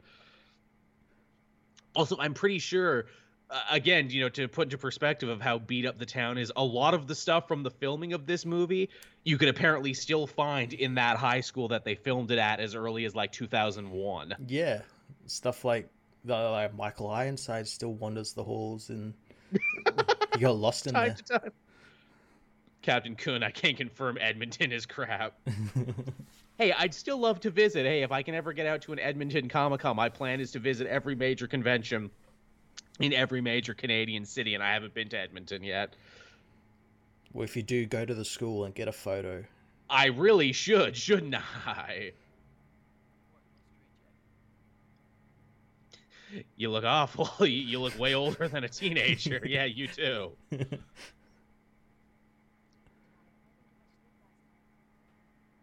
[1.95, 3.05] Also, I'm pretty sure
[3.49, 6.51] uh, again, you know, to put into perspective of how beat up the town is,
[6.55, 8.89] a lot of the stuff from the filming of this movie
[9.23, 12.75] you can apparently still find in that high school that they filmed it at as
[12.75, 14.35] early as like 2001.
[14.47, 14.81] Yeah,
[15.27, 15.87] stuff like
[16.25, 19.13] the like Michael Ironside still wanders the halls and
[19.51, 21.51] you got lost in time there.
[22.81, 25.35] Captain Kuhn, I can't confirm Edmonton is crap.
[26.57, 27.85] hey, I'd still love to visit.
[27.85, 30.51] Hey, if I can ever get out to an Edmonton Comic Con, my plan is
[30.51, 32.11] to visit every major convention
[32.99, 35.95] in every major Canadian city, and I haven't been to Edmonton yet.
[37.33, 39.43] Well, if you do, go to the school and get a photo.
[39.89, 42.11] I really should, shouldn't I?
[46.55, 47.29] You look awful.
[47.47, 49.41] You look way older than a teenager.
[49.45, 50.31] yeah, you too.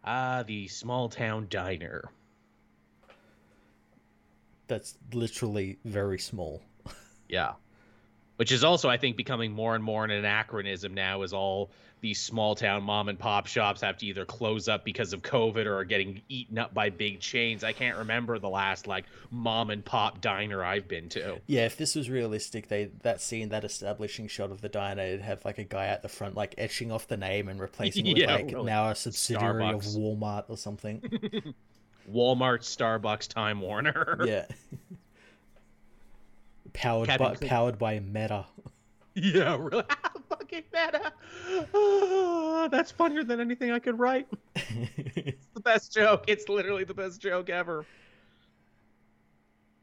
[0.03, 2.11] Ah, the small town diner.
[4.67, 6.63] That's literally very small.
[7.29, 7.53] yeah.
[8.41, 11.69] Which is also, I think, becoming more and more an anachronism now as all
[11.99, 15.67] these small town mom and pop shops have to either close up because of COVID
[15.67, 17.63] or are getting eaten up by big chains.
[17.63, 21.39] I can't remember the last like mom and pop diner I've been to.
[21.45, 25.21] Yeah, if this was realistic, they that scene, that establishing shot of the diner, it'd
[25.21, 28.13] have like a guy at the front like etching off the name and replacing it
[28.13, 28.65] with yeah, like really.
[28.65, 29.95] now a subsidiary Starbucks.
[29.95, 30.99] of Walmart or something.
[32.11, 34.17] Walmart, Starbucks, Time Warner.
[34.25, 34.47] Yeah.
[36.73, 38.45] Powered by powered by Meta.
[39.13, 39.83] Yeah, really.
[40.29, 41.11] Fucking meta.
[41.73, 44.25] Oh, that's funnier than anything I could write.
[44.55, 46.23] it's the best joke.
[46.27, 47.85] It's literally the best joke ever.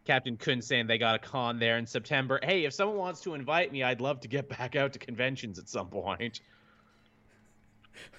[0.06, 2.40] Captain Kun saying they got a con there in September.
[2.42, 5.58] Hey, if someone wants to invite me, I'd love to get back out to conventions
[5.58, 6.40] at some point.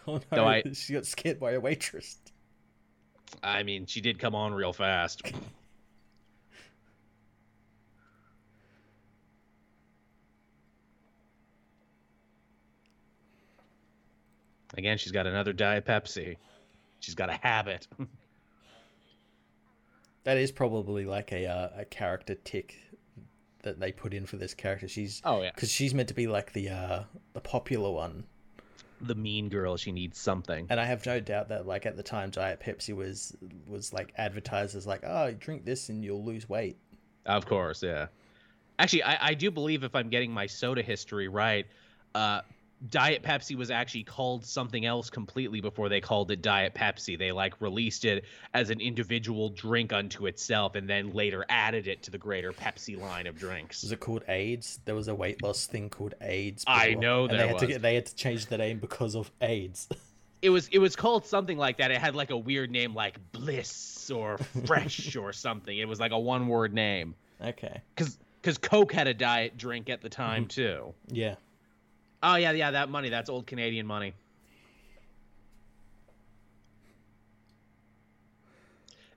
[0.07, 2.17] Oh no, I, she got scared by a waitress.
[3.41, 5.24] I mean, she did come on real fast.
[14.80, 16.38] Again, she's got another Diet Pepsi.
[17.01, 17.86] She's got a habit.
[20.23, 22.77] that is probably like a uh, a character tick
[23.63, 24.88] that they put in for this character.
[24.88, 27.03] She's oh yeah, because she's meant to be like the uh,
[27.34, 28.23] the popular one,
[29.01, 29.75] the mean girl.
[29.75, 30.67] She needs something.
[30.69, 33.36] And I have no doubt that like at the time, Diet Pepsi was
[33.67, 36.77] was like advertised as like, oh, drink this and you'll lose weight.
[37.25, 38.07] Of course, yeah.
[38.80, 41.67] Actually, I, I do believe if I'm getting my soda history right,
[42.15, 42.41] uh,
[42.88, 47.17] Diet Pepsi was actually called something else completely before they called it Diet Pepsi.
[47.17, 48.23] They like released it
[48.53, 52.99] as an individual drink unto itself and then later added it to the greater Pepsi
[52.99, 53.84] line of drinks.
[53.84, 54.80] Was it called Ayds?
[54.86, 56.63] There was a weight loss thing called Ayds.
[56.63, 59.15] Before, I know that they had to get, they had to change the name because
[59.15, 59.89] of AIDS.
[60.41, 61.91] it was it was called something like that.
[61.91, 65.77] It had like a weird name like Bliss or Fresh or something.
[65.77, 67.15] It was like a one word name.
[67.43, 67.82] Okay.
[67.97, 70.61] Cuz cuz Coke had a diet drink at the time mm-hmm.
[70.61, 70.93] too.
[71.07, 71.36] Yeah.
[72.22, 73.09] Oh yeah, yeah, that money.
[73.09, 74.13] That's old Canadian money.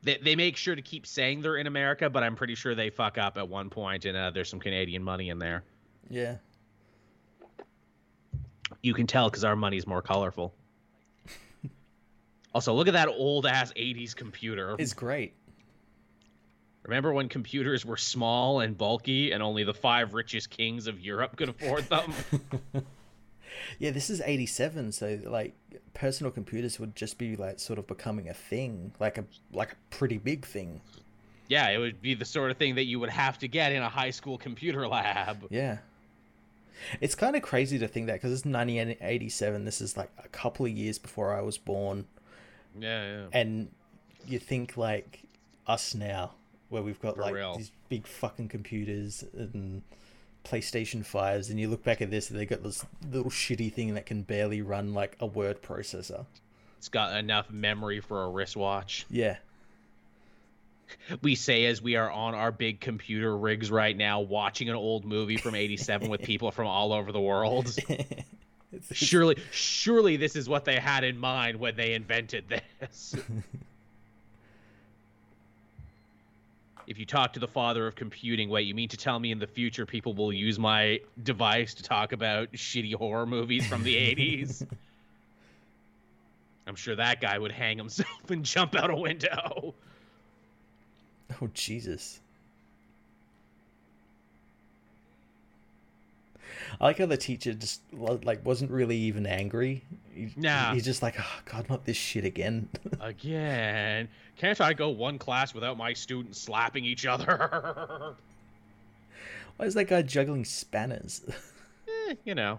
[0.05, 2.91] They, they make sure to keep saying they're in America, but I'm pretty sure they
[2.91, 5.63] fuck up at one point and uh, there's some Canadian money in there.
[6.11, 6.37] Yeah.
[8.83, 10.53] You can tell because our money's more colorful.
[12.55, 14.75] also, look at that old ass 80s computer.
[14.79, 15.35] It's great.
[16.85, 21.37] Remember when computers were small and bulky and only the five richest kings of Europe
[21.37, 22.13] could afford them?
[23.79, 25.55] Yeah, this is 87, so like
[25.95, 29.77] personal computers would just be like sort of becoming a thing, like a like a
[29.91, 30.81] pretty big thing.
[31.49, 33.83] Yeah, it would be the sort of thing that you would have to get in
[33.83, 35.47] a high school computer lab.
[35.51, 35.79] Yeah.
[37.01, 39.65] It's kind of crazy to think that because it's 1987.
[39.65, 42.07] This is like a couple of years before I was born.
[42.79, 43.27] Yeah, yeah.
[43.33, 43.69] And
[44.27, 45.23] you think like
[45.67, 46.33] us now,
[46.73, 47.57] where we've got For like real.
[47.57, 49.83] these big fucking computers and
[50.45, 53.95] PlayStation 5s, and you look back at this and they got this little shitty thing
[53.95, 56.25] that can barely run like a word processor.
[56.79, 59.07] It's got enough memory for a wristwatch.
[59.09, 59.37] Yeah.
[61.23, 65.05] We say as we are on our big computer rigs right now, watching an old
[65.05, 67.75] movie from '87 with people from all over the world.
[68.91, 73.15] Surely, surely this is what they had in mind when they invented this.
[76.87, 79.39] if you talk to the father of computing, wait, you mean to tell me in
[79.39, 83.95] the future people will use my device to talk about shitty horror movies from the
[84.15, 84.67] 80s?
[86.67, 89.75] I'm sure that guy would hang himself and jump out a window.
[91.41, 92.21] Oh Jesus.
[96.81, 99.85] I like how the teacher just like wasn't really even angry.
[100.15, 100.75] He, Nah.
[100.75, 102.69] he's just like, oh God, not this shit again.
[103.01, 108.15] Again, can't I go one class without my students slapping each other?
[109.57, 111.23] Why is that guy juggling spanners?
[112.09, 112.59] Eh, you know,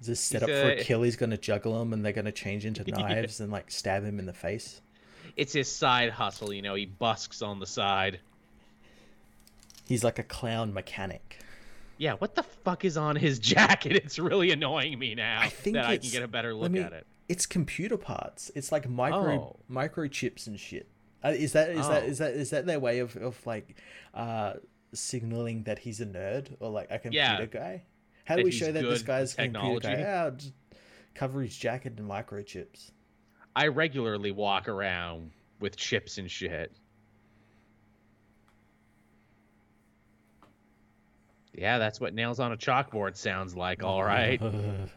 [0.00, 1.02] Is this set up for a kill?
[1.02, 2.96] He's gonna juggle them, and they're gonna change into Yeah.
[2.96, 4.80] knives and like stab him in the face.
[5.36, 6.52] it's his side hustle.
[6.52, 8.20] You know, he busks on the side.
[9.86, 11.38] He's like a clown mechanic.
[11.98, 13.92] Yeah, what the fuck is on his jacket?
[13.96, 16.80] It's really annoying me now I think that I can get a better look me-
[16.80, 17.06] at it.
[17.28, 18.50] It's computer parts.
[18.54, 19.56] It's like micro Oh.
[19.70, 20.88] microchips and shit.
[21.24, 22.06] Uh, is that is that Oh.
[22.06, 23.76] is that is that their way of of like
[24.12, 24.54] uh
[24.92, 27.46] signaling that he's a nerd or like a computer Yeah.
[27.46, 27.82] guy?
[28.26, 29.88] How do That we show that this guy's a computer guy?
[29.94, 30.02] technology.
[30.02, 30.52] Yeah, just
[31.14, 32.90] cover his jacket in microchips.
[33.56, 35.30] I regularly walk around
[35.60, 36.72] with chips and shit.
[41.56, 43.82] Yeah, that's what nails on a chalkboard sounds like.
[43.84, 44.40] All right,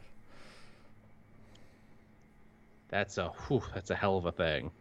[2.89, 4.71] that's a whew, that's a hell of a thing.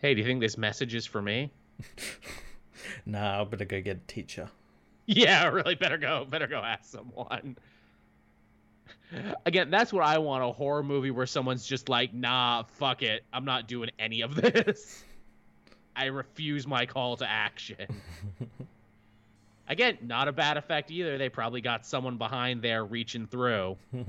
[0.00, 1.50] Hey, do you think this message is for me?
[3.06, 4.48] nah, I better go get a teacher.
[5.10, 6.26] Yeah, really better go.
[6.28, 7.56] Better go ask someone.
[9.46, 13.24] Again, that's what I want a horror movie where someone's just like, nah, fuck it.
[13.32, 15.02] I'm not doing any of this.
[15.96, 17.86] I refuse my call to action.
[19.68, 21.18] Again, not a bad effect either.
[21.18, 23.76] They probably got someone behind there reaching through.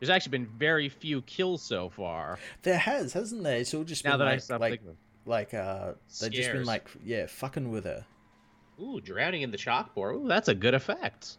[0.00, 2.38] There's actually been very few kills so far.
[2.62, 3.58] There has, hasn't there?
[3.58, 4.96] It's all just Now been that I like, stop like, thinking.
[5.24, 8.04] like uh, they've just been like, yeah, fucking with her.
[8.80, 10.16] Ooh, drowning in the chalkboard.
[10.16, 11.38] Ooh, that's a good effect.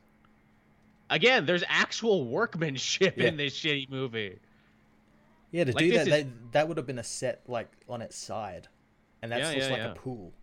[1.09, 3.27] Again, there's actual workmanship Yeah.
[3.27, 4.39] in this shitty movie.
[5.55, 8.01] Yeah, to Like, do that, is- they, that would have been a set like on
[8.01, 8.67] its side,
[9.21, 9.91] and that's Yeah, just yeah, like yeah.
[9.91, 10.33] a pool.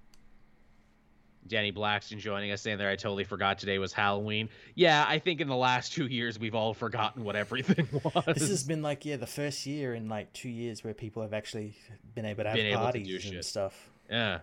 [1.47, 4.49] Danny Blackston joining us saying there, I totally forgot today was Halloween.
[4.75, 8.25] Yeah, I think in the last two years we've all forgotten what everything was.
[8.25, 11.35] This has been like yeah, the first year in like two years where people have
[11.35, 11.77] actually
[12.15, 13.91] been able to have Been parties and stuff.
[14.09, 14.39] Yeah.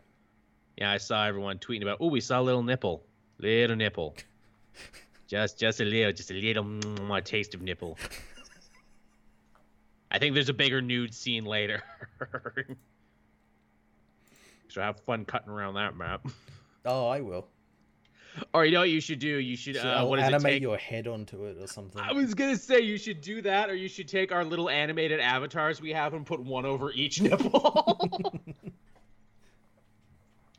[0.78, 3.04] Yeah, I saw everyone tweeting about, oh, we saw a little nipple.
[3.40, 4.16] Little nipple.
[5.28, 7.98] just just a little, just a little mm, taste of nipple.
[10.12, 11.84] I think there's a bigger nude scene later.
[14.68, 16.26] so have fun cutting around that map.
[16.86, 17.48] Oh, I will.
[18.54, 19.28] Or you know what you should do?
[19.28, 22.02] You should, So uh, what animate your head onto it or something.
[22.02, 25.20] I was gonna say you should do that, or you should take our little animated
[25.20, 28.00] avatars we have and put one over each nipple.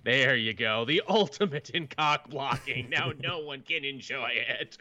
[0.05, 2.90] there you go, the ultimate in cock blocking.
[2.90, 4.78] Now no one can enjoy it.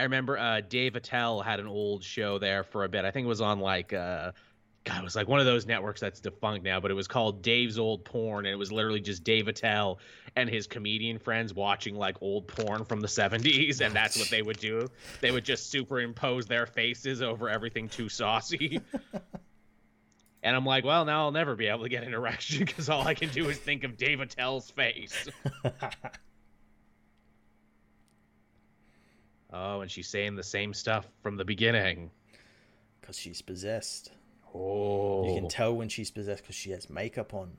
[0.00, 3.04] I remember uh, Dave Attell had an old show there for a bit.
[3.04, 4.32] I think it was on like uh,
[4.84, 7.42] God, it was like one of those networks that's defunct now, but it was called
[7.42, 9.98] Dave's Old Porn, and it was literally just Dave Attell
[10.36, 14.40] and his comedian friends watching like old porn from the 70s, and that's what they
[14.40, 14.88] would do.
[15.20, 18.80] They would just superimpose their faces over everything too saucy.
[20.42, 23.06] and I'm like, well, now I'll never be able to get an erection because all
[23.06, 25.28] I can do is think of Dave Attell's face.
[29.52, 32.10] Oh, and she's saying the same stuff from the beginning.
[33.00, 34.12] Because she's possessed.
[34.54, 37.50] Oh, You can tell when she's possessed because she has makeup on.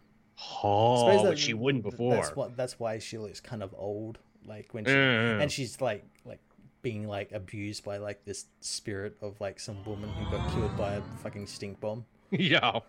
[0.64, 2.16] oh, that- she wouldn't before.
[2.16, 2.56] That's what.
[2.58, 4.20] That's why she looks kind of old.
[4.46, 5.42] Like when she Mm.
[5.42, 6.40] and she's like like
[6.82, 10.94] being like abused by like this spirit of like some woman who got killed by
[10.96, 12.06] a fucking stink bomb.
[12.32, 12.80] yeah.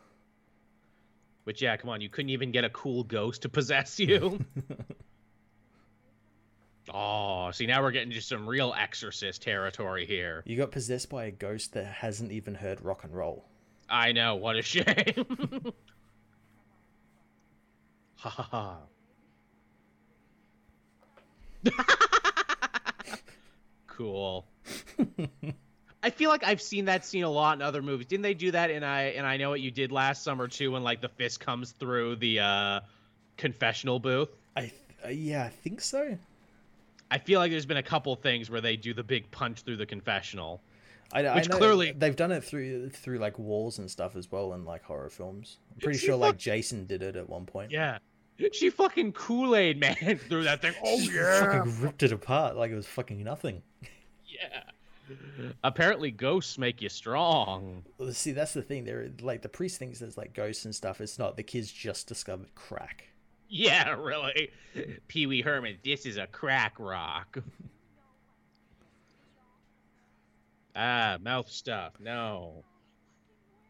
[1.44, 4.42] Which yeah, come on, you couldn't even get a cool ghost to possess you.
[6.93, 10.43] oh, see now we're getting to some real exorcist territory here.
[10.47, 13.45] You got possessed by a ghost that hasn't even heard rock and roll.
[13.89, 14.85] I know, what a shame.
[18.16, 18.78] ha ha ha.
[23.87, 24.47] cool.
[26.03, 28.07] I feel like I've seen that scene a lot in other movies.
[28.07, 30.72] Didn't they do that in I and I know what you did last summer too
[30.72, 32.80] when like the fist comes through the uh
[33.37, 34.30] confessional booth?
[34.57, 34.72] I
[35.05, 36.18] uh, yeah, I think so.
[37.12, 39.76] I feel like there's been a couple things where they do the big punch through
[39.76, 40.62] the confessional.
[41.12, 44.54] I, Which I clearly they've done it through through like walls and stuff as well
[44.54, 45.58] in like horror films.
[45.74, 47.70] I'm pretty sure like Jason did it at one point.
[47.70, 47.98] Yeah.
[48.52, 50.72] She fucking Kool Aid man through that thing.
[50.82, 53.62] Oh she yeah, fucking ripped it apart like it was fucking nothing.
[54.26, 54.62] Yeah.
[55.62, 57.84] Apparently, ghosts make you strong.
[57.98, 58.84] Well, see, that's the thing.
[58.84, 61.02] There, like the priest thinks there's like ghosts and stuff.
[61.02, 61.36] It's not.
[61.36, 63.11] The kids just discovered crack.
[63.55, 64.48] Yeah, really.
[65.09, 67.36] Pee Wee Herman, this is a crack rock.
[70.74, 71.92] ah, mouth stuff.
[72.00, 72.64] No.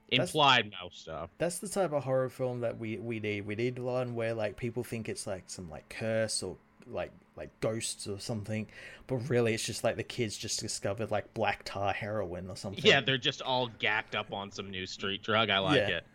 [0.09, 1.31] Implied that's, mouth stuff.
[1.39, 3.45] That's the type of horror film that we we need.
[3.45, 6.57] We need one where like people think it's like some like curse or
[6.87, 8.69] like like ghosts or something,
[9.09, 12.85] but really it's just like the kids just discovered like black tar heroin or something.
[12.85, 15.51] Yeah, they're just all gacked up on some new street drug.
[15.51, 15.97] I like yeah.
[15.97, 16.07] it.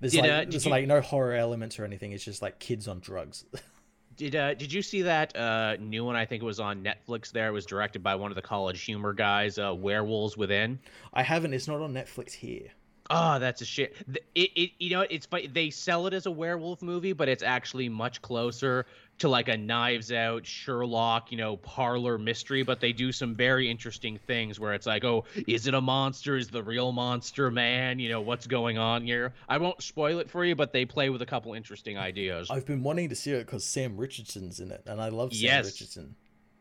[0.00, 0.70] There's did, like uh, there's you...
[0.70, 2.12] like no horror elements or anything.
[2.12, 3.44] It's just like kids on drugs.
[4.16, 6.16] did uh did you see that uh new one?
[6.16, 7.32] I think it was on Netflix.
[7.32, 9.58] There it was directed by one of the College Humor guys.
[9.58, 10.78] Uh, Werewolves Within.
[11.12, 11.54] I haven't.
[11.54, 12.70] It's not on Netflix here.
[13.10, 13.96] Oh, that's a shit.
[14.34, 15.46] It, it you know it's funny.
[15.46, 18.86] They sell it as a werewolf movie, but it's actually much closer
[19.18, 22.62] to like a Knives Out, Sherlock, you know, parlor mystery.
[22.62, 26.36] But they do some very interesting things where it's like, oh, is it a monster?
[26.36, 27.98] Is the real monster man?
[27.98, 29.32] You know, what's going on here?
[29.48, 32.50] I won't spoil it for you, but they play with a couple interesting ideas.
[32.50, 35.44] I've been wanting to see it because Sam Richardson's in it, and I love Sam
[35.44, 35.66] yes.
[35.66, 36.16] Richardson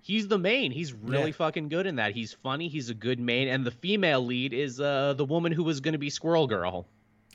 [0.06, 0.72] he's the main.
[0.72, 1.36] He's really yeah.
[1.36, 2.14] fucking good in that.
[2.14, 2.68] He's funny.
[2.68, 5.93] He's a good main, and the female lead is uh, the woman who was going
[5.93, 6.86] to be Squirrel Girl.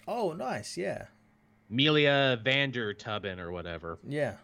[0.06, 0.76] Oh, nice.
[0.76, 1.06] Yeah.
[1.70, 3.98] Milana Vayntrub or whatever.
[4.08, 4.34] Yeah.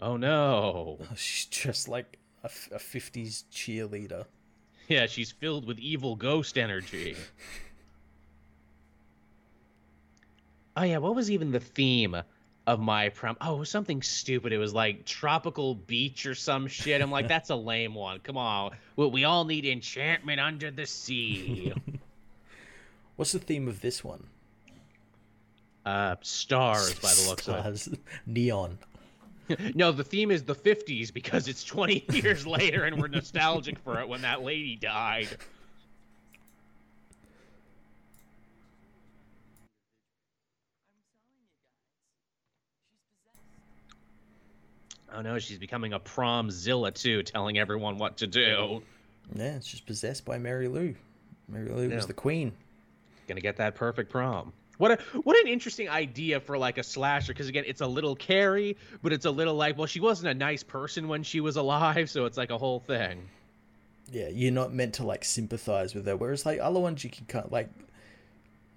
[0.00, 0.98] Oh no.
[1.16, 4.24] She's just like a, a 50s cheerleader.
[4.88, 7.14] Yeah, she's filled with evil ghost energy.
[10.76, 12.16] oh yeah, what was even the theme
[12.70, 13.36] of my prom.
[13.40, 14.52] Oh, something stupid.
[14.52, 17.02] It was like tropical beach or some shit.
[17.02, 18.20] I'm like, that's a lame one.
[18.20, 21.72] Come on, well, we all need enchantment under the sea.
[23.16, 24.24] What's the theme of this one?
[25.84, 27.88] Uh, stars by the looks stars.
[27.88, 28.00] of it.
[28.26, 28.78] Neon.
[29.74, 33.98] no, the theme is the 50s because it's 20 years later and we're nostalgic for
[33.98, 35.28] it when that lady died.
[45.14, 48.82] Oh no, she's becoming a prom zilla too, telling everyone what to do.
[49.34, 50.94] Yeah, she's just possessed by Mary Lou.
[51.48, 51.96] Mary Lou yeah.
[51.96, 52.52] was the queen.
[53.28, 54.52] Gonna get that perfect prom.
[54.78, 58.16] What a what an interesting idea for like a slasher because again it's a little
[58.16, 61.56] Carrie, but it's a little like well she wasn't a nice person when she was
[61.56, 63.28] alive, so it's like a whole thing.
[64.10, 66.16] Yeah, you're not meant to like sympathize with her.
[66.16, 67.68] Whereas like other ones you can kind of, like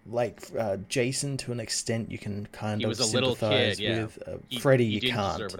[0.05, 3.79] like uh, Jason to an extent you can kind he of was a little kid,
[3.79, 4.03] yeah.
[4.03, 4.21] with.
[4.27, 5.55] Uh, he, Freddy he you can't.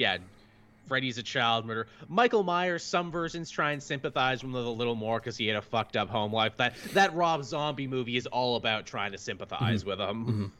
[0.00, 1.86] Deserve what happened to yeah, Freddy's a child murderer.
[2.08, 5.56] Michael Myers, some versions try and sympathize with him a little more because he had
[5.56, 6.56] a fucked up home life.
[6.56, 9.90] That that Rob Zombie movie is all about trying to sympathize mm-hmm.
[9.90, 10.52] with him.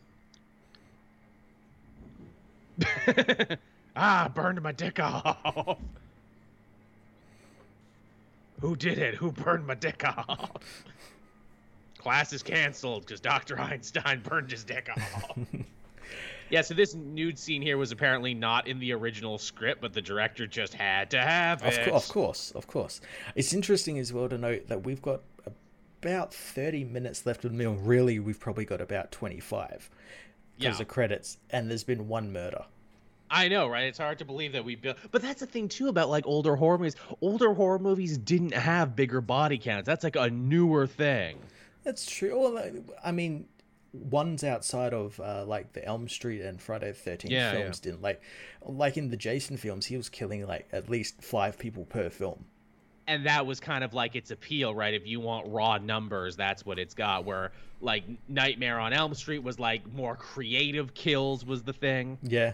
[2.78, 3.54] Mm-hmm.
[3.96, 5.78] ah, burned my dick off.
[8.60, 9.14] Who did it?
[9.14, 10.50] Who burned my dick off?
[11.98, 13.58] Class is canceled because Dr.
[13.58, 15.38] Einstein burned his dick off.
[16.50, 20.02] Yeah, so this nude scene here was apparently not in the original script, but the
[20.02, 21.86] director just had to have it.
[21.86, 23.00] Of, of course, of course.
[23.34, 25.20] It's interesting as well to note that we've got
[26.02, 27.84] about 30 minutes left of the film.
[27.84, 29.90] Really, we've probably got about 25
[30.58, 30.82] because yeah.
[30.82, 32.64] of credits, and there's been one murder.
[33.30, 33.84] I know, right?
[33.84, 36.56] It's hard to believe that we built, but that's the thing too about like older
[36.56, 36.96] horror movies.
[37.20, 39.86] Older horror movies didn't have bigger body counts.
[39.86, 41.38] That's like a newer thing.
[41.84, 42.38] That's true.
[42.38, 42.72] Well,
[43.04, 43.46] I mean,
[43.92, 47.90] ones outside of uh, like the Elm Street and Friday the Thirteenth yeah, films yeah.
[47.90, 48.22] didn't like
[48.62, 52.44] like in the Jason films he was killing like at least five people per film.
[53.06, 54.94] And that was kind of like its appeal, right?
[54.94, 57.24] If you want raw numbers, that's what it's got.
[57.24, 57.50] Where
[57.80, 62.18] like Nightmare on Elm Street was like more creative kills was the thing.
[62.22, 62.52] Yeah.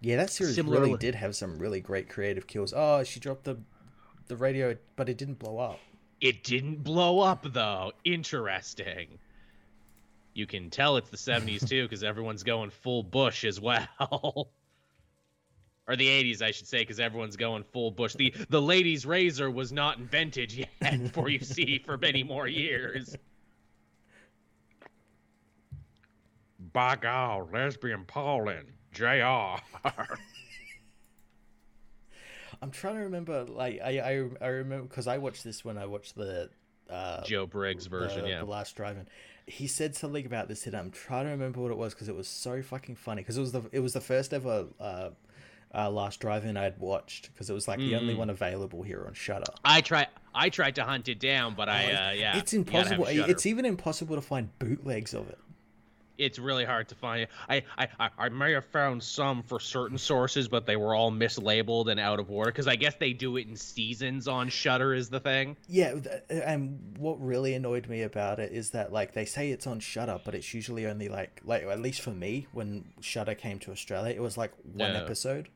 [0.00, 2.74] Yeah, that series Similarly, really did have some really great creative kills.
[2.76, 3.56] Oh, she dropped the
[4.28, 5.80] the radio, but it didn't blow up.
[6.20, 7.92] It didn't blow up though.
[8.04, 9.18] Interesting.
[10.34, 13.86] You can tell it's the 70s too because everyone's going full bush as well.
[15.88, 18.14] or the 80s, I should say, because everyone's going full bush.
[18.14, 20.52] The the lady's razor was not invented
[20.82, 23.16] yet for you see for many more years.
[26.72, 29.60] By God, lesbian Paulin, Jr.
[32.60, 33.44] I'm trying to remember.
[33.44, 36.50] Like I I, I remember because I watched this when I watched the
[36.90, 38.22] uh, Joe Briggs version.
[38.22, 39.06] The, yeah, the Last Drive-In.
[39.46, 42.16] He said something about this, and I'm trying to remember what it was because it
[42.16, 43.22] was so fucking funny.
[43.22, 45.10] Because it was the it was the first ever uh,
[45.74, 47.90] uh, Last Drive-In I'd watched because it was like mm.
[47.90, 48.18] the only mm.
[48.18, 49.52] one available here on Shudder.
[49.64, 53.06] I tried I tried to hunt it down, but I oh, uh, yeah, it's impossible.
[53.08, 55.38] It's even impossible to find bootlegs of it
[56.18, 57.26] it's really hard to find.
[57.48, 61.90] I, I, I may have found some for certain sources, but they were all mislabeled
[61.90, 65.08] and out of order because I guess they do it in seasons on Shudder is
[65.08, 65.56] the thing.
[65.68, 65.94] Yeah,
[66.30, 70.20] and what really annoyed me about it is that like they say it's on Shudder,
[70.24, 74.14] but it's usually only like like at least for me when Shudder came to Australia,
[74.14, 75.48] it was like one episode.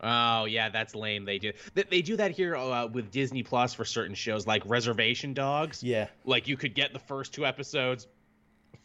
[0.00, 1.24] Oh yeah, that's lame.
[1.24, 4.62] They do they, they do that here uh, with Disney Plus for certain shows like
[4.64, 5.82] Reservation Dogs.
[5.82, 8.06] Yeah, like you could get the first two episodes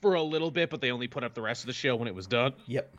[0.04, 2.10] for a little bit, but they only put up the rest of the show when
[2.10, 2.54] it was done.
[2.68, 2.94] Yep.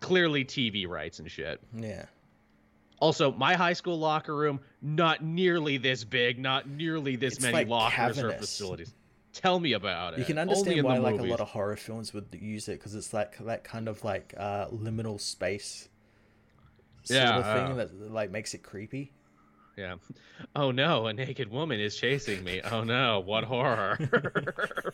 [0.00, 1.60] Clearly TV rights and shit.
[1.76, 2.06] Yeah.
[3.00, 7.52] Also, my high school locker room not nearly this big, not nearly this it's many
[7.52, 8.36] like lockers cavernous.
[8.36, 8.94] or facilities.
[9.34, 10.20] Tell me about it.
[10.20, 11.28] You can understand why like movies.
[11.28, 14.34] a lot of horror films would use it because it's like that kind of like
[14.38, 15.88] uh, liminal space
[17.04, 19.12] sort yeah, of thing uh, that like makes it creepy.
[19.80, 19.94] Yeah.
[20.54, 22.60] Oh no, a naked woman is chasing me.
[22.60, 23.96] Oh no, what horror.
[23.98, 24.92] there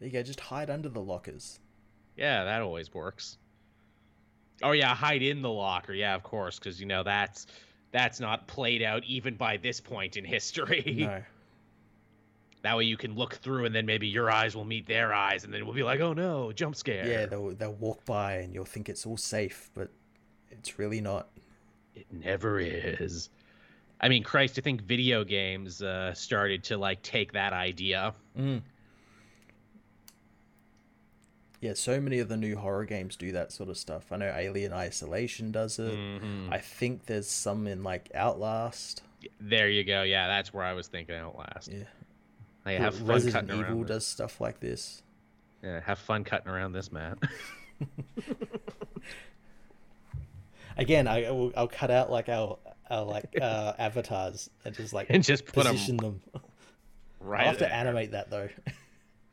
[0.00, 1.60] you go, just hide under the lockers.
[2.16, 3.38] Yeah, that always works.
[4.62, 5.92] Oh yeah, hide in the locker.
[5.92, 7.46] Yeah, of course, because you know that's
[7.92, 11.06] that's not played out even by this point in history.
[11.08, 11.22] No.
[12.62, 15.44] That way you can look through, and then maybe your eyes will meet their eyes,
[15.44, 18.52] and then we'll be like, "Oh no, jump scare!" Yeah, they'll they'll walk by, and
[18.52, 19.88] you'll think it's all safe, but
[20.50, 21.28] it's really not.
[21.94, 23.30] It never is.
[24.00, 28.14] I mean, Christ, I think video games uh, started to like take that idea.
[28.38, 28.62] Mm.
[31.60, 34.10] Yeah, so many of the new horror games do that sort of stuff.
[34.10, 35.92] I know Alien Isolation does it.
[35.92, 36.50] Mm-hmm.
[36.50, 39.02] I think there's some in like Outlast.
[39.38, 40.02] There you go.
[40.02, 41.70] Yeah, that's where I was thinking Outlast.
[41.70, 41.84] Yeah.
[42.64, 45.02] I have fun Resident cutting Evil around does stuff like this.
[45.62, 47.18] Yeah, have fun cutting around this, Matt.
[50.80, 52.56] Again, I will, I'll cut out like our,
[52.90, 56.20] our like uh, avatars and just like and just put position them.
[56.32, 56.42] them.
[57.20, 57.42] Right.
[57.42, 58.48] I'll have to animate that though.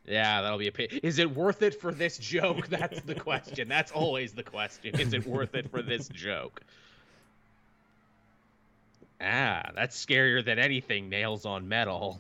[0.06, 0.90] Yeah, that'll be a pay.
[1.02, 2.68] Is it worth it for this joke?
[2.70, 3.70] That's the question.
[3.70, 5.00] That's always the question.
[5.00, 6.62] Is it worth it for this joke?
[9.20, 12.20] Ah, that's scarier than anything nails on metal.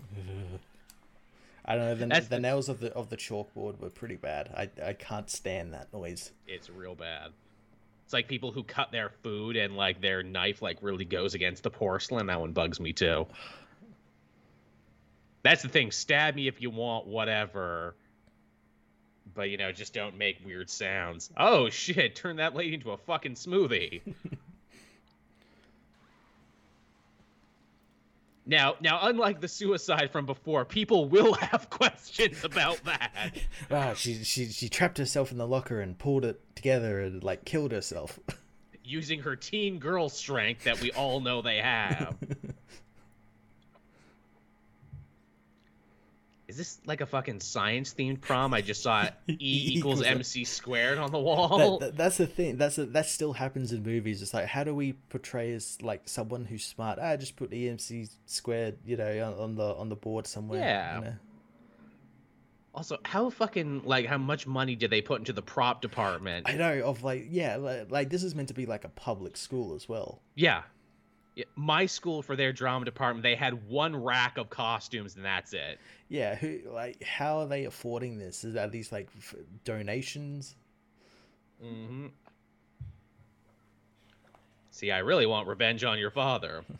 [1.63, 1.93] I don't know.
[1.93, 4.49] The, the, the, nails of the of the chalkboard were pretty bad.
[4.57, 6.31] I I can't stand that noise.
[6.47, 7.33] It's real bad.
[8.07, 11.63] It's like people who cut their food and like their knife like really goes against
[11.63, 12.27] the porcelain.
[12.27, 13.27] That one bugs me too.
[15.43, 15.91] That's the thing.
[15.91, 17.95] Stab me if you want, whatever.
[19.35, 21.29] But you know, just don't make weird sounds.
[21.35, 22.15] Oh shit!
[22.15, 23.99] Turn that lady into a fucking smoothie.
[28.47, 33.37] Now, now, unlike the suicide from before, people will have questions about that.
[33.69, 37.43] Ah, she she she trapped herself in the locker and pulled it together and like
[37.43, 38.17] killed herself.
[38.83, 42.15] Using her teen girl strength that we all know they have.
[46.57, 48.51] Is this like a fucking science themed prom?
[48.51, 49.35] I just saw E
[49.75, 51.77] equals MC squared on the wall.
[51.77, 52.57] That, that, that's the thing.
[52.57, 54.23] That's a, that still happens in movies.
[54.23, 56.97] It's like how do we portray as like someone who's smart?
[56.99, 60.59] Ah, just put EMC squared, you know, on, on the on the board somewhere.
[60.59, 60.95] Yeah.
[60.95, 61.13] You know?
[62.73, 66.49] Also, how fucking like how much money did they put into the prop department?
[66.49, 69.37] I know of like yeah, like, like this is meant to be like a public
[69.37, 70.23] school as well.
[70.33, 70.63] Yeah,
[71.55, 75.79] my school for their drama department they had one rack of costumes and that's it.
[76.09, 78.43] Yeah who like how are they affording this?
[78.43, 80.55] Is that these like f- donations?
[81.63, 82.07] Mm-hmm.
[84.71, 86.63] See i really want revenge on your father.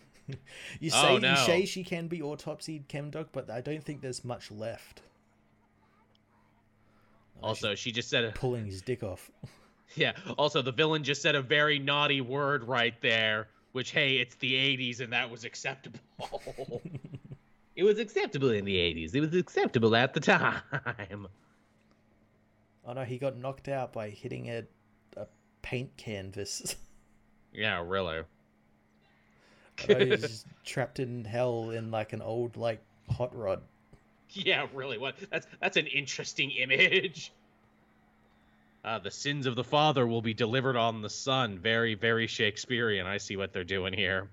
[0.82, 1.30] You say oh, no.
[1.30, 5.02] you say she can be autopsied chemdog but i don't think there's much left.
[7.42, 8.32] Also she just said a...
[8.34, 9.32] pulling his dick off.
[9.96, 14.36] Yeah also the villain just said a very naughty word right there which hey, it's
[14.36, 16.00] the 80s and that was acceptable.
[17.76, 19.14] it was acceptable in the 80s.
[19.16, 21.28] It was acceptable at the time.
[22.86, 24.64] Oh no, he got knocked out by hitting a,
[25.18, 25.28] a
[25.62, 26.76] paint canvas.
[27.54, 28.20] Yeah, really.
[29.90, 33.62] oh, he's trapped in hell in like an old like hot rod.
[34.30, 34.98] Yeah, really.
[34.98, 35.16] What?
[35.32, 37.32] That's that's an interesting image.
[38.88, 41.60] Uh, the sins of the father will be delivered on the son.
[41.60, 43.06] Very, very Shakespearean.
[43.06, 44.30] I see what they're doing here.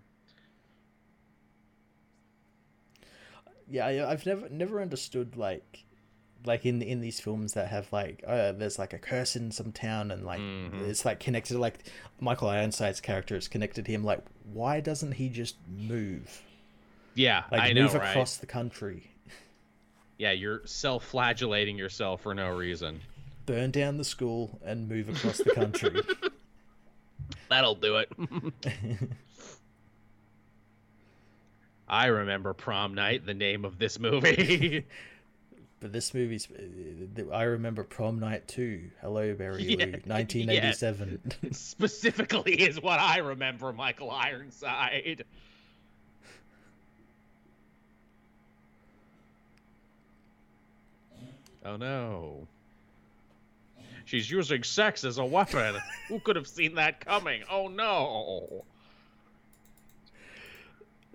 [3.69, 5.85] Yeah, I've never never understood like
[6.45, 9.73] like in in these films that have like uh, there's like a curse in some
[9.73, 10.85] town and like mm-hmm.
[10.85, 11.81] it's like connected like
[12.21, 14.21] Michael Ironside's character is connected to him like
[14.53, 16.43] why doesn't he just move
[17.15, 18.41] yeah like I move know, across right?
[18.43, 19.11] the country
[20.19, 23.01] yeah you're self-flagellating yourself for no reason
[23.47, 26.01] burn down the school and move across the country
[27.49, 28.11] that'll do it
[31.89, 34.85] I remember prom night, the name of this movie.
[35.81, 36.49] But this movie's.
[37.31, 38.91] I remember Prom Night 2.
[39.03, 39.93] Hello, Mary yeah, Lou.
[40.07, 41.21] 1987.
[41.43, 41.51] Yeah.
[41.53, 45.27] Specifically, is what I remember, Michael Ironside.
[51.67, 52.49] Oh no.
[54.05, 55.77] She's using sex as a weapon.
[56.09, 57.43] Who could have seen that coming?
[57.51, 58.65] Oh no.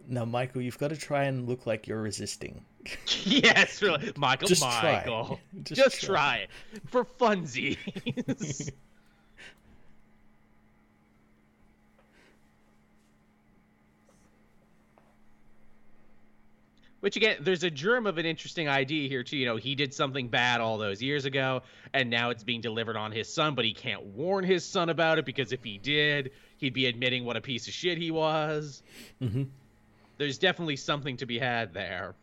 [0.07, 2.65] Now, Michael, you've got to try and look like you're resisting.
[3.23, 4.11] yes, really.
[4.17, 5.25] Michael, Just Michael.
[5.25, 5.39] Try.
[5.63, 6.47] Just, Just try.
[6.47, 6.47] try
[6.87, 8.71] for funsies.
[16.99, 19.37] Which again, there's a germ of an interesting idea here too.
[19.37, 21.61] You know, he did something bad all those years ago,
[21.93, 25.17] and now it's being delivered on his son, but he can't warn his son about
[25.17, 28.83] it because if he did, he'd be admitting what a piece of shit he was.
[29.21, 29.43] Mm-hmm.
[30.17, 32.15] There's definitely something to be had there.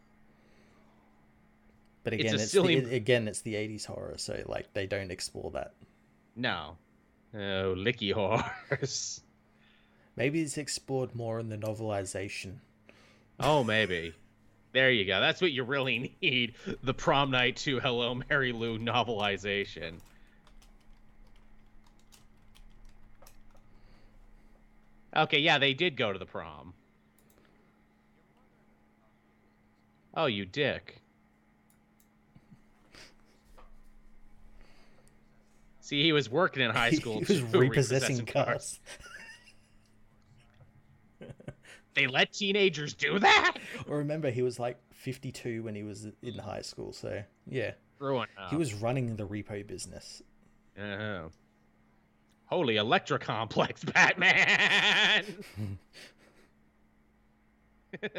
[2.05, 2.79] But again, it's, it's silly...
[2.81, 5.73] the, again it's the '80s horror, so like they don't explore that.
[6.37, 6.77] No,
[7.35, 9.23] oh, licky horrors.
[10.17, 12.57] Maybe it's explored more in the novelization.
[13.41, 14.15] Oh, maybe.
[14.77, 15.21] There you go.
[15.21, 16.57] That's what you really need.
[16.83, 19.95] The prom night to Hello Mary Lou novelization.
[25.17, 26.75] Okay, yeah, they did go to the prom.
[30.15, 31.01] Oh, you dick.
[35.81, 37.21] See, he was working in high school.
[37.21, 38.79] he was repossessing, repossessing cars.
[41.97, 43.57] They let teenagers do that.
[43.89, 47.73] Well, remember, he was like 52 when he was in high school, so yeah.
[48.51, 50.23] He was running the repo business.
[50.81, 51.31] Oh.
[52.47, 55.25] Holy Electra Complex, Batman!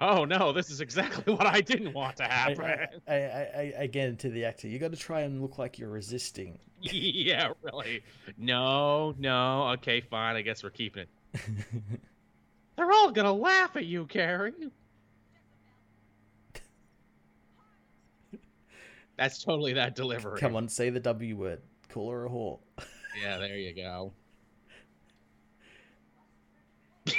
[0.00, 2.64] oh no, this is exactly what I didn't want to happen.
[3.08, 5.90] I, I, I, again, to the actor, you got to try and look like you're
[5.90, 6.58] resisting.
[6.80, 8.02] yeah, really.
[8.38, 9.70] No, no.
[9.74, 10.36] Okay, fine.
[10.36, 11.40] I guess we're keeping it.
[12.76, 14.52] They're all gonna laugh at you, Carrie.
[19.16, 20.38] That's totally that delivery.
[20.38, 21.62] Come on, say the W word.
[21.88, 22.58] Call her a whore.
[23.22, 24.12] yeah, there you go.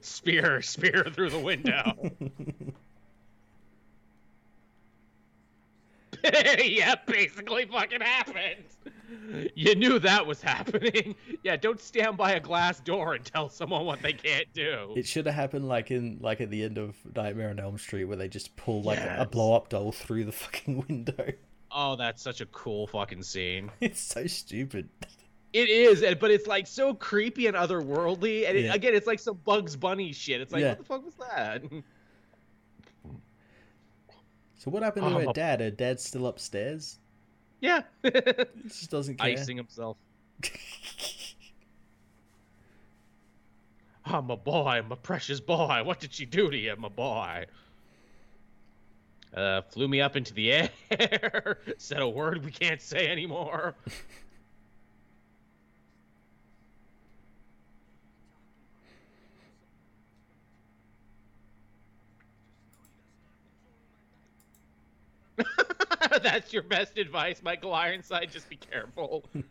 [0.00, 2.12] spear, spear through the window.
[6.64, 8.64] yeah, basically fucking happened.
[9.54, 11.14] You knew that was happening.
[11.42, 14.92] Yeah, don't stand by a glass door and tell someone what they can't do.
[14.94, 18.04] It should have happened like in like at the end of Nightmare on Elm Street
[18.04, 19.16] where they just pull like yes.
[19.18, 21.32] a blow up doll through the fucking window.
[21.72, 23.70] Oh, that's such a cool fucking scene.
[23.80, 24.90] It's so stupid.
[25.52, 28.74] It is, but it's like so creepy and otherworldly, and it, yeah.
[28.74, 30.40] again, it's like some Bugs Bunny shit.
[30.40, 30.70] It's like, yeah.
[30.70, 31.62] what the fuck was that?
[34.58, 35.60] So what happened to um, her dad?
[35.60, 36.98] Her dad's still upstairs.
[37.60, 38.10] Yeah, he
[38.66, 39.26] just doesn't care.
[39.26, 39.96] Icing himself.
[44.06, 45.82] oh, my boy, my precious boy.
[45.84, 47.44] What did she do to you, my boy?
[49.34, 50.52] Uh, flew me up into the
[50.90, 51.58] air.
[51.78, 53.74] Said a word we can't say anymore.
[66.22, 68.30] That's your best advice, Michael Ironside.
[68.32, 69.24] Just be careful.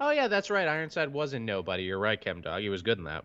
[0.00, 0.66] oh yeah, that's right.
[0.66, 1.82] Ironside was in Nobody.
[1.82, 2.62] You're right, Chem Dog.
[2.62, 3.24] He was good in that.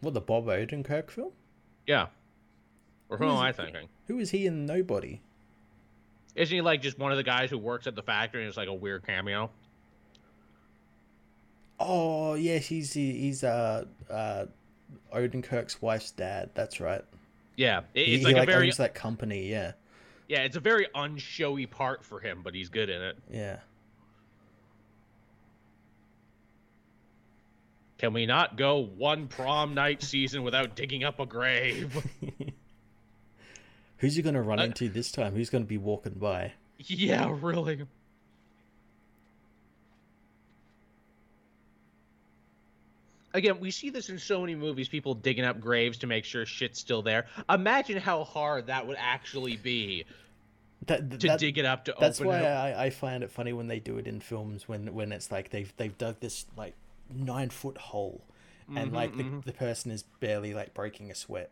[0.00, 1.32] What the Bob Odenkirk film?
[1.86, 2.06] Yeah.
[3.10, 3.88] Or who, who am I thinking?
[4.06, 5.20] Who is he in Nobody?
[6.34, 8.56] Isn't he like just one of the guys who works at the factory and it's
[8.56, 9.50] like a weird cameo?
[11.80, 14.46] Oh yes, he's he's uh uh
[15.14, 16.50] Odenkirk's wife's dad.
[16.54, 17.04] That's right.
[17.56, 18.66] Yeah, it's he, like, he, like very...
[18.66, 19.48] owns that company.
[19.48, 19.72] Yeah.
[20.28, 23.16] Yeah, it's a very unshowy part for him, but he's good in it.
[23.30, 23.58] Yeah.
[27.98, 32.06] Can we not go one prom night season without digging up a grave?
[33.98, 35.34] Who's he going to run uh, into this time?
[35.34, 36.52] Who's going to be walking by?
[36.86, 37.82] Yeah, really.
[43.34, 46.46] Again, we see this in so many movies people digging up graves to make sure
[46.46, 47.26] shit's still there.
[47.50, 50.04] Imagine how hard that would actually be
[50.86, 53.52] that, to that, dig it up to that's open why I, I find it funny
[53.52, 56.74] when they do it in films when when it's like they've they've dug this like
[57.12, 58.22] nine foot hole
[58.68, 59.40] and mm-hmm, like the, mm-hmm.
[59.40, 61.50] the person is barely like breaking a sweat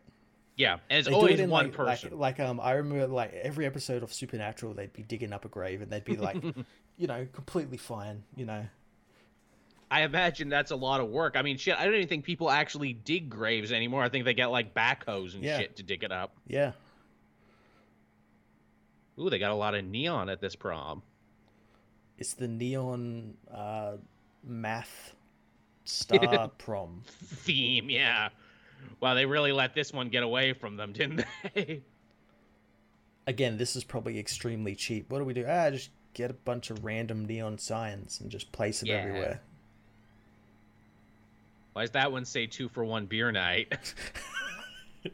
[0.57, 2.17] yeah, and it's they always one like, person.
[2.17, 5.47] Like, like, um, I remember like every episode of Supernatural, they'd be digging up a
[5.47, 6.43] grave, and they'd be like,
[6.97, 8.23] you know, completely fine.
[8.35, 8.65] You know.
[9.89, 11.35] I imagine that's a lot of work.
[11.37, 11.77] I mean, shit.
[11.77, 14.03] I don't even think people actually dig graves anymore.
[14.03, 15.59] I think they get like backhoes and yeah.
[15.59, 16.35] shit to dig it up.
[16.45, 16.73] Yeah.
[19.19, 21.01] Ooh, they got a lot of neon at this prom.
[22.17, 23.93] It's the neon uh,
[24.43, 25.13] math
[25.85, 27.89] star prom theme.
[27.89, 28.29] Yeah.
[28.99, 31.23] Wow, they really let this one get away from them, didn't
[31.55, 31.81] they?
[33.25, 35.09] Again, this is probably extremely cheap.
[35.09, 35.45] What do we do?
[35.47, 38.95] Ah, just get a bunch of random neon signs and just place them yeah.
[38.95, 39.41] everywhere.
[41.77, 43.71] Why does that one say two for one beer night?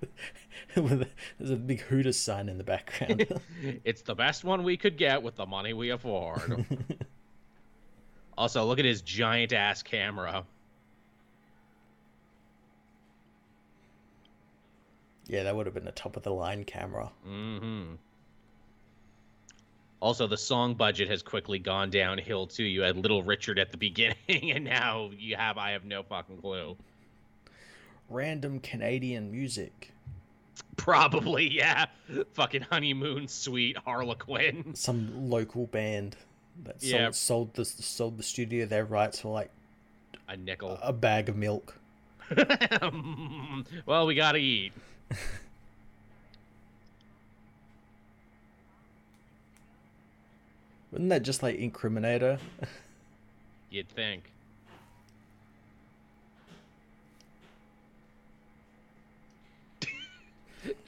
[0.74, 3.28] There's a big Hooters sign in the background.
[3.84, 6.66] it's the best one we could get with the money we afford.
[8.38, 10.46] also, look at his giant ass camera.
[15.28, 17.12] Yeah, that would have been a top of the line camera.
[17.28, 17.96] Mm-hmm.
[20.04, 22.66] Also, the song budget has quickly gone downhill too.
[22.66, 26.40] You had Little Richard at the beginning, and now you have I have no fucking
[26.40, 26.76] clue.
[28.10, 29.94] Random Canadian music.
[30.76, 31.86] Probably, yeah.
[32.34, 34.76] Fucking honeymoon suite Harlequin.
[34.76, 36.18] Some local band
[36.66, 37.12] that sold, yeah.
[37.12, 39.52] sold the sold the studio their rights for like
[40.28, 41.80] a nickel, a bag of milk.
[42.30, 44.74] Mm, well, we gotta eat.
[50.94, 52.38] Wouldn't that just like incriminate her?
[53.72, 54.30] You'd think.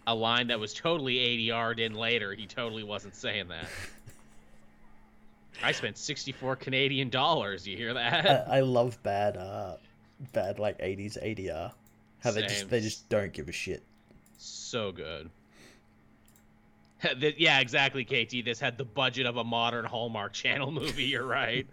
[0.07, 2.33] a line that was totally ADR'd in later.
[2.33, 3.65] He totally wasn't saying that.
[5.63, 7.67] I spent 64 Canadian dollars.
[7.67, 8.47] You hear that?
[8.47, 9.77] I, I love bad, uh,
[10.31, 11.71] bad like 80s ADR.
[12.19, 12.41] How Same.
[12.41, 13.81] they just they just don't give a shit.
[14.37, 15.31] So good.
[17.37, 18.45] yeah, exactly, KT.
[18.45, 21.03] This had the budget of a modern Hallmark Channel movie.
[21.05, 21.67] You're right.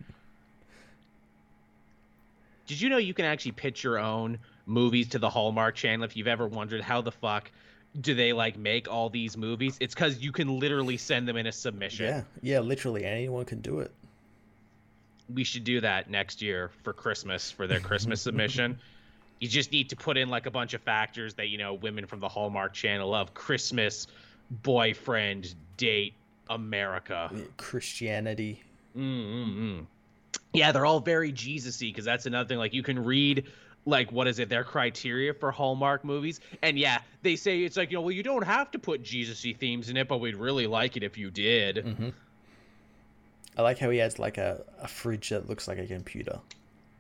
[2.67, 6.05] Did you know you can actually pitch your own movies to the Hallmark Channel?
[6.05, 7.51] If you've ever wondered how the fuck
[8.01, 9.77] do they like make all these movies?
[9.81, 12.07] It's because you can literally send them in a submission.
[12.07, 13.91] Yeah, yeah, literally anyone can do it.
[15.33, 18.79] We should do that next year for Christmas for their Christmas submission.
[19.41, 22.07] You just need to put in like a bunch of factors that you know women
[22.07, 24.07] from the Hallmark Channel love: Christmas,
[24.63, 26.15] boyfriend, date,
[26.51, 28.63] America, Christianity.
[28.97, 29.85] Mm-hmm.
[30.53, 32.59] Yeah, they're all very Jesus-y because that's another thing.
[32.59, 33.47] Like you can read
[33.85, 37.91] like what is it their criteria for hallmark movies and yeah they say it's like
[37.91, 40.69] you know well you don't have to put jesus-y themes in it but we'd really
[40.69, 42.11] like it if you did mm-hmm.
[43.59, 46.39] i like how he has like a, a fridge that looks like a computer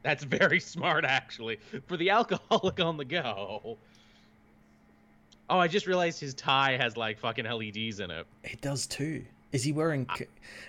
[0.02, 3.78] that's very smart, actually, for the alcoholic on the go.
[5.50, 8.26] Oh, I just realized his tie has like fucking LEDs in it.
[8.44, 9.24] It does too.
[9.52, 10.26] Is he wearing I...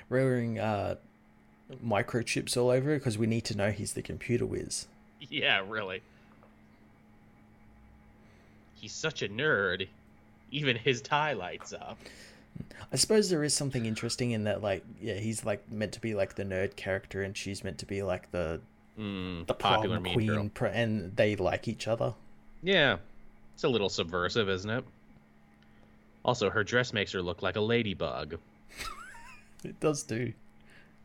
[0.09, 0.95] wearing uh,
[1.85, 2.93] microchips all over?
[2.93, 2.99] it?
[2.99, 4.87] Because we need to know he's the computer whiz.
[5.19, 6.01] Yeah, really.
[8.75, 9.87] He's such a nerd.
[10.51, 11.97] Even his tie lights up.
[12.91, 16.13] I suppose there is something interesting in that, like, yeah, he's like meant to be
[16.13, 18.59] like the nerd character, and she's meant to be like the
[18.99, 22.13] Mm, the popular queen, and they like each other.
[22.61, 22.97] Yeah,
[23.53, 24.83] it's a little subversive, isn't it?
[26.25, 28.37] Also, her dress makes her look like a ladybug.
[29.63, 30.33] it does too.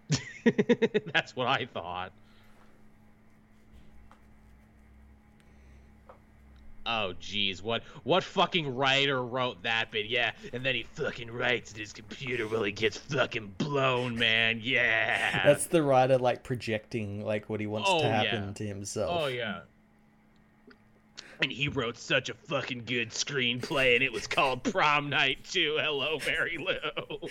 [1.13, 2.13] That's what I thought.
[6.91, 10.07] Oh jeez, what what fucking writer wrote that bit?
[10.07, 14.61] Yeah, and then he fucking writes and his computer really gets fucking blown, man.
[14.63, 15.45] Yeah.
[15.45, 18.53] That's the writer like projecting like what he wants oh, to happen yeah.
[18.55, 19.21] to himself.
[19.21, 19.61] Oh yeah.
[21.41, 25.77] And he wrote such a fucking good screenplay, and it was called Prom Night too.
[25.81, 27.29] Hello, Mary Lou.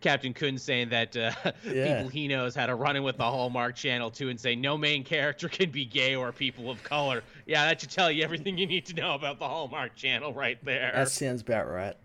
[0.00, 1.32] Captain Kun saying that uh,
[1.64, 1.96] yeah.
[1.96, 4.76] people he knows had a run in with the Hallmark Channel too, and say no
[4.76, 7.22] main character can be gay or people of color.
[7.46, 10.62] Yeah, that should tell you everything you need to know about the Hallmark Channel right
[10.64, 10.92] there.
[10.94, 11.96] That sounds about right.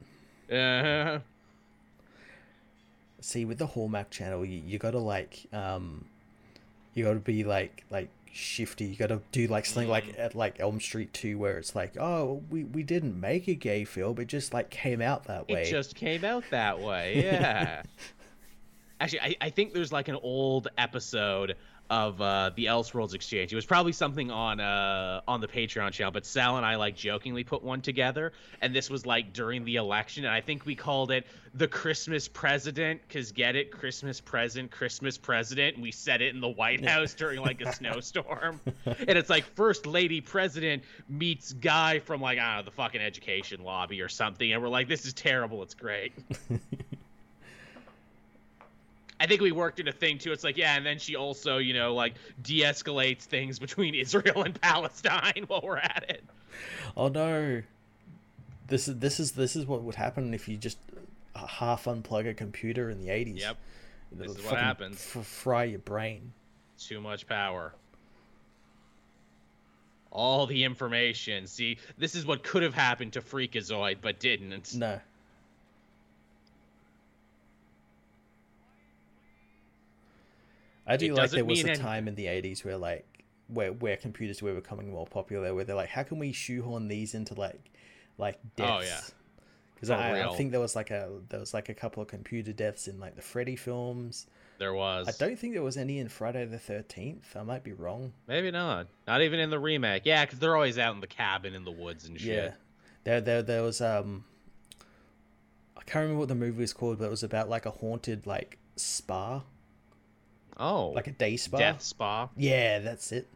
[0.50, 1.20] Uh-huh.
[3.26, 6.06] See, with the Hallmark Channel, you, you gotta like, um,
[6.94, 8.86] you gotta be like, like shifty.
[8.86, 9.92] You got to do like something mm.
[9.92, 13.56] like at like Elm Street 2 where it's like, oh, we we didn't make a
[13.56, 15.64] gay film, it just like came out that way.
[15.64, 17.16] It just came out that way.
[17.26, 17.82] Yeah.
[19.02, 21.56] Actually, I, I think there's like an old episode
[21.90, 23.52] of uh, the Elseworlds Exchange.
[23.52, 26.96] It was probably something on uh, on the Patreon channel, but Sal and I like
[26.96, 30.76] jokingly put one together, and this was like during the election, and I think we
[30.76, 35.80] called it the Christmas President, cause get it, Christmas present, Christmas President.
[35.80, 39.86] We said it in the White House during like a snowstorm, and it's like First
[39.86, 44.52] Lady President meets guy from like I don't know the fucking education lobby or something,
[44.52, 45.62] and we're like, this is terrible.
[45.64, 46.14] It's great.
[49.20, 50.32] I think we worked in a thing too.
[50.32, 54.60] It's like, yeah, and then she also, you know, like de-escalates things between Israel and
[54.60, 56.24] Palestine while we're at it.
[56.98, 57.62] Oh no.
[58.68, 60.80] This is this is this is what would happen if you just
[61.36, 63.40] uh, half unplug a computer in the 80s.
[63.40, 63.58] Yep.
[64.12, 64.96] This is what happens.
[65.16, 66.34] F- fry your brain.
[66.78, 67.74] Too much power.
[70.12, 71.46] All the information.
[71.48, 74.74] See, this is what could have happened to Freakazoid, but didn't.
[74.76, 75.00] No.
[80.88, 83.16] I do it like there was a time in the '80s where like
[83.48, 87.14] where where computers were becoming more popular, where they're like, how can we shoehorn these
[87.14, 87.72] into like
[88.18, 88.72] like deaths?
[88.72, 89.02] Oh yeah.
[89.76, 92.54] Because I, I, think there was like a there was like a couple of computer
[92.54, 94.26] deaths in like the Freddy films.
[94.58, 95.08] There was.
[95.08, 97.36] I don't think there was any in Friday the Thirteenth.
[97.36, 98.14] I might be wrong.
[98.26, 98.88] Maybe not.
[99.06, 100.04] Not even in the remake.
[100.06, 102.36] Yeah, because they're always out in the cabin in the woods and shit.
[102.36, 102.52] Yeah.
[103.04, 104.24] There, there, there was um.
[105.78, 108.26] I can't remember what the movie was called, but it was about like a haunted
[108.26, 109.44] like spa
[110.58, 110.90] Oh.
[110.90, 111.58] Like a day spa?
[111.58, 112.30] Death spa.
[112.38, 113.28] Yeah, that's it.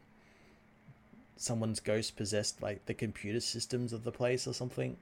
[1.38, 4.98] Someone's ghost possessed like the computer systems of the place or something.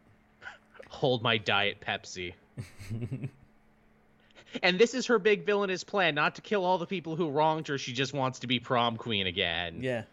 [0.89, 2.34] Hold my diet Pepsi.
[4.64, 7.68] and this is her big villainous plan, not to kill all the people who wronged
[7.68, 7.77] her.
[7.77, 9.80] She just wants to be prom queen again.
[9.81, 10.03] Yeah.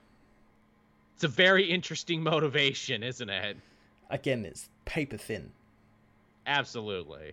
[1.15, 3.57] It's a very interesting motivation, isn't it?
[4.11, 5.53] Again, it's paper thin.
[6.47, 7.33] Absolutely.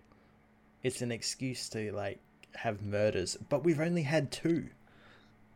[0.82, 2.18] It's an excuse to like
[2.56, 4.66] have murders, but we've only had two.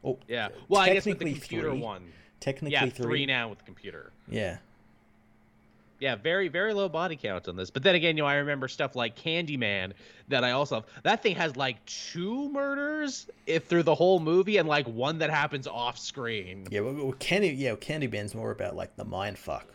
[0.04, 0.48] Oh, yeah.
[0.68, 1.80] Well, I guess with the computer three.
[1.80, 2.12] one.
[2.40, 2.90] Technically, yeah, three.
[2.90, 4.12] three now with the computer.
[4.28, 4.58] Yeah.
[5.98, 7.70] Yeah, very very low body count on this.
[7.70, 9.92] But then again, you know, I remember stuff like Candyman
[10.28, 10.84] that I also have.
[11.04, 15.30] That thing has like two murders if through the whole movie, and like one that
[15.30, 16.66] happens off screen.
[16.70, 19.66] Yeah, well, Candy, yeah, well, Candyman's more about like the mind fuck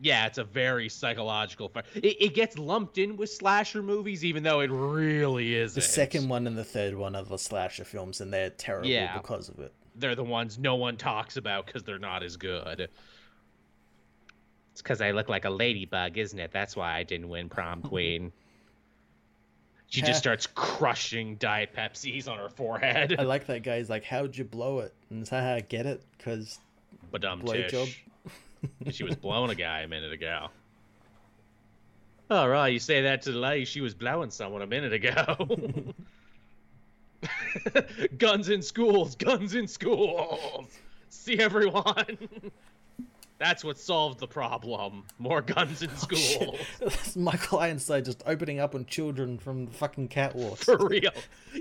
[0.00, 1.72] yeah, it's a very psychological.
[1.94, 5.74] It, it gets lumped in with slasher movies, even though it really is.
[5.74, 9.16] The second one and the third one are the slasher films, and they're terrible yeah,
[9.16, 9.72] because of it.
[9.96, 12.88] They're the ones no one talks about because they're not as good.
[14.72, 16.52] It's because I look like a ladybug, isn't it?
[16.52, 18.32] That's why I didn't win prom queen.
[19.90, 23.16] She just starts crushing Diet Pepsis on her forehead.
[23.18, 23.78] I like that guy.
[23.78, 26.58] He's like, "How'd you blow it?" And it's, "I get it, because
[27.40, 27.92] blowjob."
[28.90, 30.48] She was blowing a guy a minute ago.
[32.30, 33.64] All right, you say that to the lady.
[33.64, 35.58] She was blowing someone a minute ago.
[38.18, 40.68] guns in schools, guns in schools.
[41.08, 42.18] See everyone.
[43.38, 45.04] That's what solved the problem.
[45.18, 46.58] More guns in school.
[46.82, 50.64] Oh, Michael Ironside just opening up on children from the fucking catwalks.
[50.64, 51.12] For real.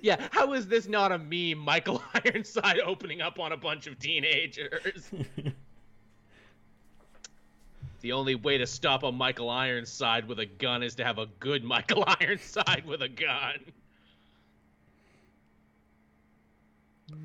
[0.01, 1.59] Yeah, how is this not a meme?
[1.59, 5.11] Michael Ironside opening up on a bunch of teenagers.
[8.01, 11.27] The only way to stop a Michael Ironside with a gun is to have a
[11.39, 13.59] good Michael Ironside with a gun.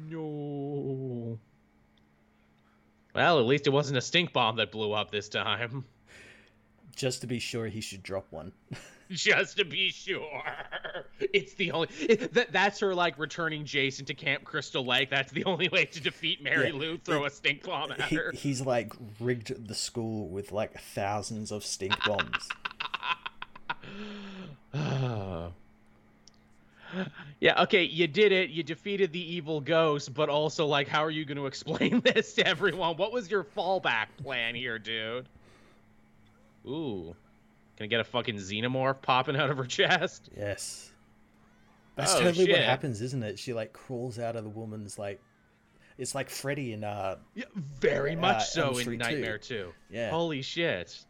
[0.08, 1.38] No.
[3.14, 5.84] Well, at least it wasn't a stink bomb that blew up this time.
[6.94, 8.52] Just to be sure, he should drop one.
[9.16, 10.42] just to be sure.
[11.32, 15.08] It's the only it, that that's her like returning Jason to Camp Crystal Lake.
[15.08, 16.74] That's the only way to defeat Mary yeah.
[16.74, 16.98] Lou.
[16.98, 18.32] Throw a stink bomb at he, her.
[18.34, 22.48] He's like rigged the school with like thousands of stink bombs.
[27.40, 28.50] yeah, okay, you did it.
[28.50, 32.34] You defeated the evil ghost, but also like how are you going to explain this
[32.34, 32.96] to everyone?
[32.96, 35.26] What was your fallback plan here, dude?
[36.66, 37.14] Ooh.
[37.82, 40.30] Gonna get a fucking xenomorph popping out of her chest.
[40.36, 40.92] Yes.
[41.96, 42.52] That's oh, totally shit.
[42.54, 43.40] what happens, isn't it?
[43.40, 45.20] She like crawls out of the woman's like
[45.98, 49.54] it's like Freddy in uh yeah, very much uh, so in Nightmare 2.
[49.64, 49.72] 2.
[49.90, 50.10] Yeah.
[50.10, 51.04] Holy shit.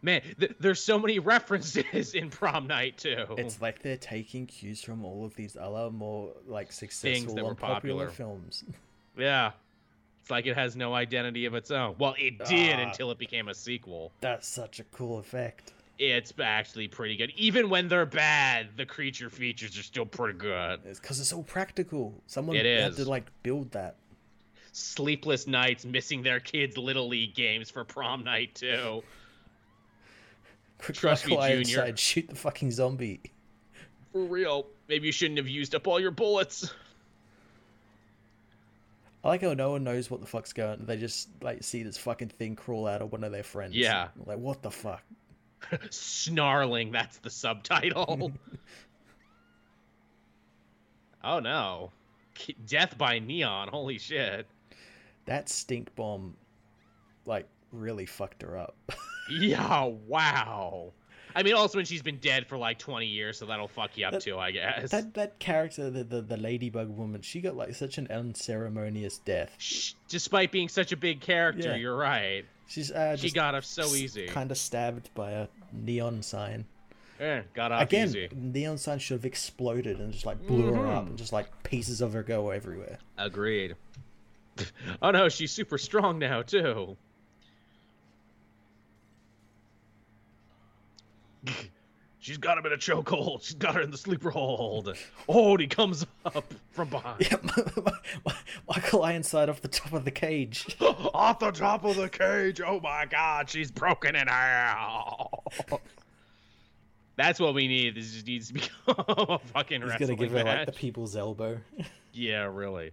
[0.00, 3.26] Man, th- there's so many references in Prom Night too.
[3.36, 8.06] It's like they're taking cues from all of these other more like successful and popular.
[8.06, 8.64] popular films.
[9.18, 9.52] Yeah.
[10.22, 11.96] It's like it has no identity of its own.
[11.98, 14.12] Well, it did uh, until it became a sequel.
[14.20, 15.72] That's such a cool effect.
[15.98, 17.32] It's actually pretty good.
[17.36, 20.80] Even when they're bad, the creature features are still pretty good.
[20.84, 22.20] It's because it's so practical.
[22.26, 23.96] Someone it had to like build that.
[24.72, 29.02] Sleepless nights, missing their kids' little league games for prom night too.
[30.78, 31.58] Quick Trust me, Junior.
[31.58, 33.20] Inside, shoot the fucking zombie.
[34.12, 34.66] For real.
[34.88, 36.72] Maybe you shouldn't have used up all your bullets.
[39.24, 40.84] I like how no one knows what the fuck's going.
[40.84, 43.76] They just like see this fucking thing crawl out of one of their friends.
[43.76, 44.08] Yeah.
[44.26, 45.02] Like what the fuck?
[45.90, 46.92] Snarling.
[46.92, 48.32] That's the subtitle.
[51.24, 51.92] oh no,
[52.66, 53.68] death by neon.
[53.68, 54.46] Holy shit.
[55.26, 56.36] That stink bomb,
[57.26, 58.74] like, really fucked her up.
[59.30, 59.84] yeah.
[59.84, 60.92] Wow.
[61.34, 64.06] I mean, also when she's been dead for like twenty years, so that'll fuck you
[64.06, 64.90] up that, too, I guess.
[64.90, 69.54] That that character, the, the the ladybug woman, she got like such an unceremonious death.
[69.58, 71.76] Shh, despite being such a big character, yeah.
[71.76, 72.44] you're right.
[72.66, 74.26] She's uh, she got off so easy.
[74.26, 76.64] Kind of stabbed by a neon sign.
[77.20, 78.28] Yeah, got off Again, easy.
[78.32, 80.76] neon sign should have exploded and just like blew mm-hmm.
[80.76, 82.98] her up, and just like pieces of her go everywhere.
[83.18, 83.76] Agreed.
[85.02, 86.96] oh no, she's super strong now too.
[92.22, 93.42] She's got him in a chokehold.
[93.42, 94.96] She's got her in the sleeper hold.
[95.28, 97.20] Oh, and he comes up from behind.
[97.20, 97.36] Yeah,
[98.68, 100.76] Michael Ironside off the top of the cage.
[100.80, 102.60] off the top of the cage.
[102.64, 105.26] Oh my God, she's broken in half.
[107.16, 107.96] That's what we need.
[107.96, 108.70] This just needs to become
[109.18, 111.58] a fucking He's gonna give her like the people's elbow.
[112.12, 112.92] yeah, really.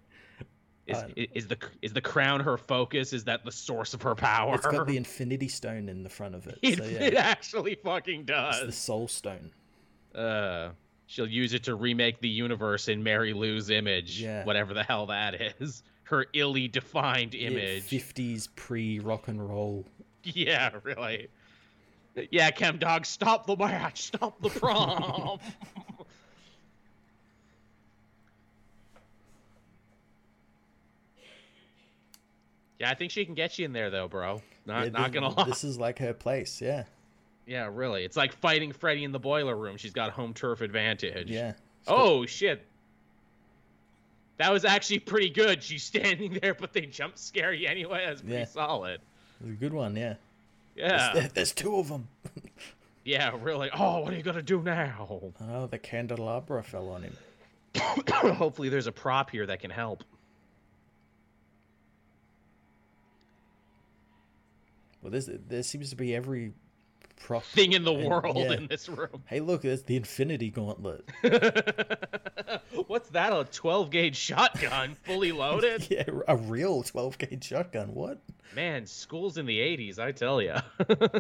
[0.90, 3.14] Is, is the is the crown her focus?
[3.14, 4.56] Is that the source of her power?
[4.56, 6.60] It's got the Infinity Stone in the front of it.
[6.62, 7.00] It, so, yeah.
[7.00, 8.58] it actually fucking does.
[8.58, 9.52] It's the Soul Stone.
[10.16, 10.70] Uh,
[11.08, 14.22] she'll use it to remake the universe in Mary Lou's image.
[14.22, 14.44] Yeah.
[14.44, 15.84] Whatever the hell that is.
[16.04, 17.84] Her illy defined image.
[17.84, 19.86] Fifties pre rock and roll.
[20.24, 21.30] Yeah, really.
[22.32, 25.40] Yeah, Chem Dog, stop the match, stop the prom.
[32.80, 34.42] Yeah, I think she can get you in there though, bro.
[34.66, 35.44] Not yeah, not gonna lie.
[35.44, 36.86] This is like her place, yeah.
[37.46, 38.06] Yeah, really.
[38.06, 39.76] It's like fighting Freddy in the boiler room.
[39.76, 41.30] She's got home turf advantage.
[41.30, 41.54] Yeah.
[41.88, 42.66] Oh shit.
[44.38, 45.62] That was actually pretty good.
[45.62, 48.06] She's standing there, but they jump scare you anyway.
[48.06, 48.46] That's pretty yeah.
[48.46, 49.02] solid.
[49.42, 50.14] It was a good one, yeah.
[50.76, 51.12] Yeah.
[51.14, 52.08] There's, there's two of them.
[53.04, 53.70] yeah, really.
[53.78, 55.34] Oh, what are you gonna do now?
[55.42, 57.18] Oh, the candelabra fell on him.
[58.36, 60.04] Hopefully, there's a prop here that can help.
[65.02, 66.54] Well, there's there seems to be every
[67.42, 68.54] thing in the and, world yeah.
[68.54, 69.24] in this room.
[69.26, 71.08] Hey, look, there's the Infinity Gauntlet.
[72.88, 73.34] What's that?
[73.34, 75.88] A 12 gauge shotgun, fully loaded?
[75.92, 77.94] yeah, a real 12 gauge shotgun.
[77.94, 78.20] What?
[78.56, 80.56] Man, school's in the 80s, I tell you.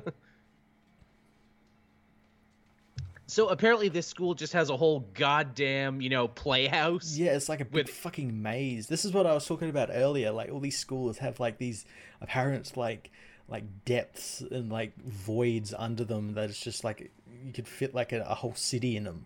[3.29, 7.15] So apparently, this school just has a whole goddamn, you know, playhouse.
[7.15, 7.89] Yeah, it's like a big with...
[7.91, 8.87] fucking maze.
[8.87, 10.31] This is what I was talking about earlier.
[10.31, 11.85] Like all these schools have like these
[12.21, 13.11] apparent like
[13.49, 17.11] like depths and like voids under them that it's just like
[17.45, 19.25] you could fit like a, a whole city in them.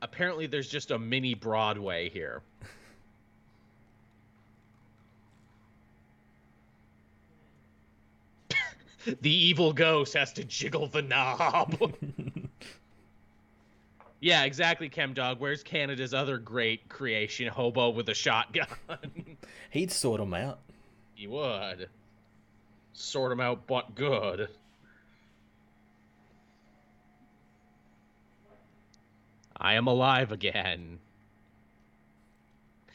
[0.00, 2.42] Apparently, there's just a mini Broadway here.
[9.20, 11.76] the evil ghost has to jiggle the knob.
[14.20, 15.40] yeah, exactly, Chem Dog.
[15.40, 18.66] Where's Canada's other great creation, Hobo with a shotgun?
[19.70, 20.58] He'd sort them out.
[21.14, 21.88] He would
[22.92, 24.48] sort them out, but good.
[29.56, 30.98] I am alive again.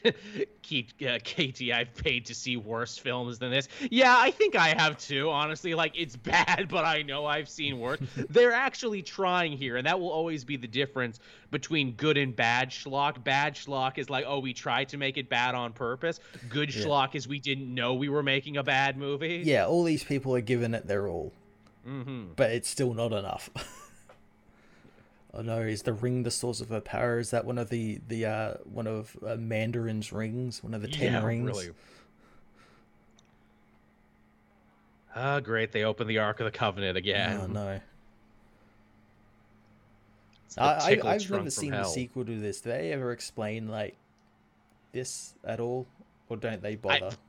[0.04, 3.68] uh, Katie, I've paid to see worse films than this.
[3.90, 5.30] Yeah, I think I have too.
[5.30, 8.00] Honestly, like it's bad, but I know I've seen worse.
[8.30, 11.20] They're actually trying here, and that will always be the difference
[11.50, 13.22] between good and bad schlock.
[13.22, 16.20] Bad schlock is like, oh, we tried to make it bad on purpose.
[16.48, 16.84] Good yeah.
[16.84, 19.42] schlock is we didn't know we were making a bad movie.
[19.44, 21.32] Yeah, all these people are giving it their all,
[21.86, 22.32] mm-hmm.
[22.36, 23.50] but it's still not enough.
[25.38, 27.20] Oh no, is the ring the source of her power?
[27.20, 30.64] Is that one of the the uh, one of uh, Mandarin's rings?
[30.64, 31.46] One of the ten yeah, rings?
[31.46, 31.70] Really.
[35.14, 35.70] Ah, great!
[35.70, 37.40] They open the Ark of the Covenant again.
[37.40, 37.80] Oh no.
[40.56, 41.84] I, I, have never seen hell.
[41.84, 42.60] the sequel to this.
[42.60, 43.94] Do they ever explain like
[44.90, 45.86] this at all,
[46.28, 47.10] or don't they bother?
[47.10, 47.27] I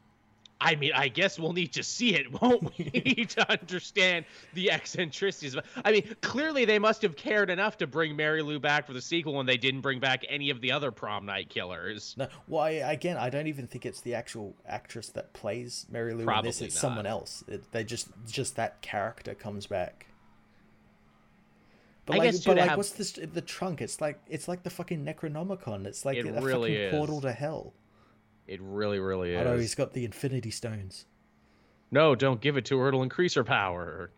[0.75, 5.55] mean, I guess we'll need to see it, won't we, to understand the eccentricities.
[5.83, 9.01] I mean, clearly they must have cared enough to bring Mary Lou back for the
[9.01, 12.15] sequel when they didn't bring back any of the other prom night killers.
[12.17, 16.13] No, well, I, again, I don't even think it's the actual actress that plays Mary
[16.13, 16.61] Lou Probably in this.
[16.61, 16.81] It's not.
[16.81, 17.43] someone else.
[17.47, 20.07] It, they just just that character comes back.
[22.05, 22.77] But I like, but like, have...
[22.77, 23.11] what's this?
[23.11, 23.81] The trunk?
[23.81, 25.85] It's like it's like the fucking Necronomicon.
[25.85, 26.91] It's like it a really fucking is.
[26.91, 27.73] portal to hell.
[28.49, 29.45] It really, really is.
[29.45, 31.05] Know he's got the Infinity Stones.
[31.91, 32.87] No, don't give it to her.
[32.87, 34.09] It'll increase her power.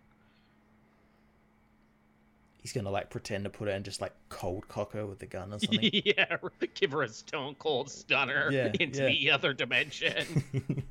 [2.62, 5.26] He's gonna like pretend to put her in just like cold cock her with the
[5.26, 5.90] gun or something.
[6.06, 6.38] yeah,
[6.76, 9.10] give her a stone cold stunner yeah, into yeah.
[9.10, 10.26] the other dimension.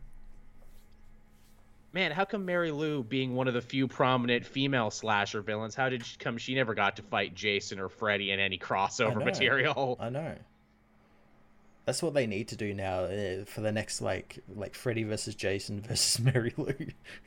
[1.92, 5.88] Man, how come Mary Lou, being one of the few prominent female slasher villains, how
[5.88, 9.24] did she come she never got to fight Jason or Freddy in any crossover I
[9.24, 9.96] material?
[9.98, 10.34] I know.
[11.90, 15.34] That's what they need to do now uh, for the next like like Freddy versus
[15.34, 16.72] Jason versus Mary Lou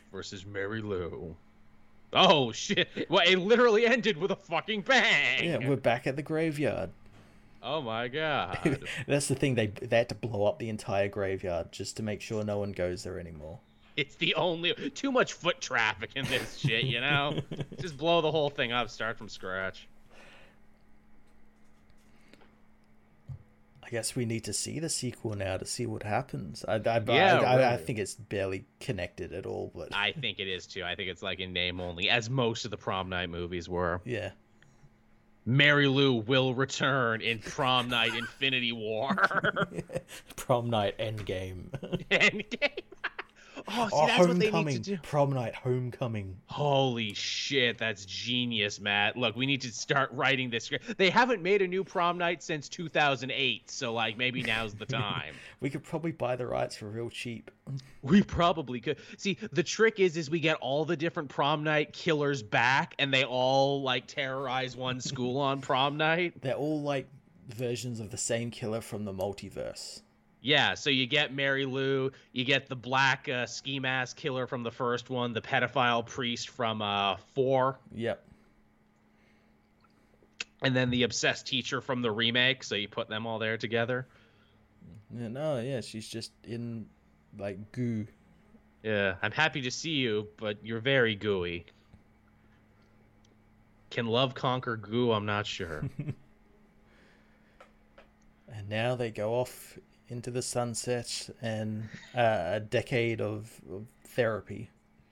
[0.10, 1.36] versus Mary Lou.
[2.14, 2.88] Oh shit!
[3.10, 5.44] Well, it literally ended with a fucking bang.
[5.44, 6.92] Yeah, we're back at the graveyard.
[7.62, 8.88] Oh my god!
[9.06, 9.56] That's the thing.
[9.56, 12.72] They they had to blow up the entire graveyard just to make sure no one
[12.72, 13.60] goes there anymore.
[13.98, 16.86] It's the only too much foot traffic in this shit.
[16.86, 17.38] You know,
[17.82, 18.90] just blow the whole thing up.
[18.90, 19.90] Start from scratch.
[23.94, 26.66] Guess we need to see the sequel now to see what happens.
[26.68, 30.40] I, I, yeah, I, I, I, think it's barely connected at all, but I think
[30.40, 30.84] it is too.
[30.84, 34.02] I think it's like in name only, as most of the prom night movies were.
[34.04, 34.32] Yeah.
[35.46, 39.16] Mary Lou will return in Prom Night Infinity War.
[40.38, 41.70] Prom Night Endgame.
[42.10, 42.80] Endgame.
[43.68, 44.98] Oh, see, that's homecoming, what they need to do.
[45.04, 46.38] Prom night, homecoming.
[46.48, 49.18] Holy shit, that's genius, Matt.
[49.18, 50.98] Look, we need to start writing this script.
[50.98, 55.34] They haven't made a new prom night since 2008, so like maybe now's the time.
[55.60, 57.52] we could probably buy the rights for real cheap.
[58.02, 58.98] We probably could.
[59.18, 63.14] See, the trick is, is we get all the different prom night killers back, and
[63.14, 66.42] they all like terrorize one school on prom night.
[66.42, 67.08] They're all like
[67.50, 70.02] versions of the same killer from the multiverse.
[70.46, 74.62] Yeah, so you get Mary Lou, you get the black uh, ski mask killer from
[74.62, 77.80] the first one, the pedophile priest from uh, four.
[77.96, 78.22] Yep.
[80.62, 82.66] And then the obsessed teacher from the remake.
[82.66, 84.06] So you put them all there together.
[85.18, 86.88] Yeah, no, yeah, she's just in
[87.40, 88.06] like goo.
[88.84, 91.66] Yeah, I'm happy to see you, but you're very gooey.
[93.92, 95.14] Can love conquer goo?
[95.14, 95.86] I'm not sure.
[98.50, 99.80] and now they go off
[100.14, 104.70] into the sunset and uh, a decade of, of therapy.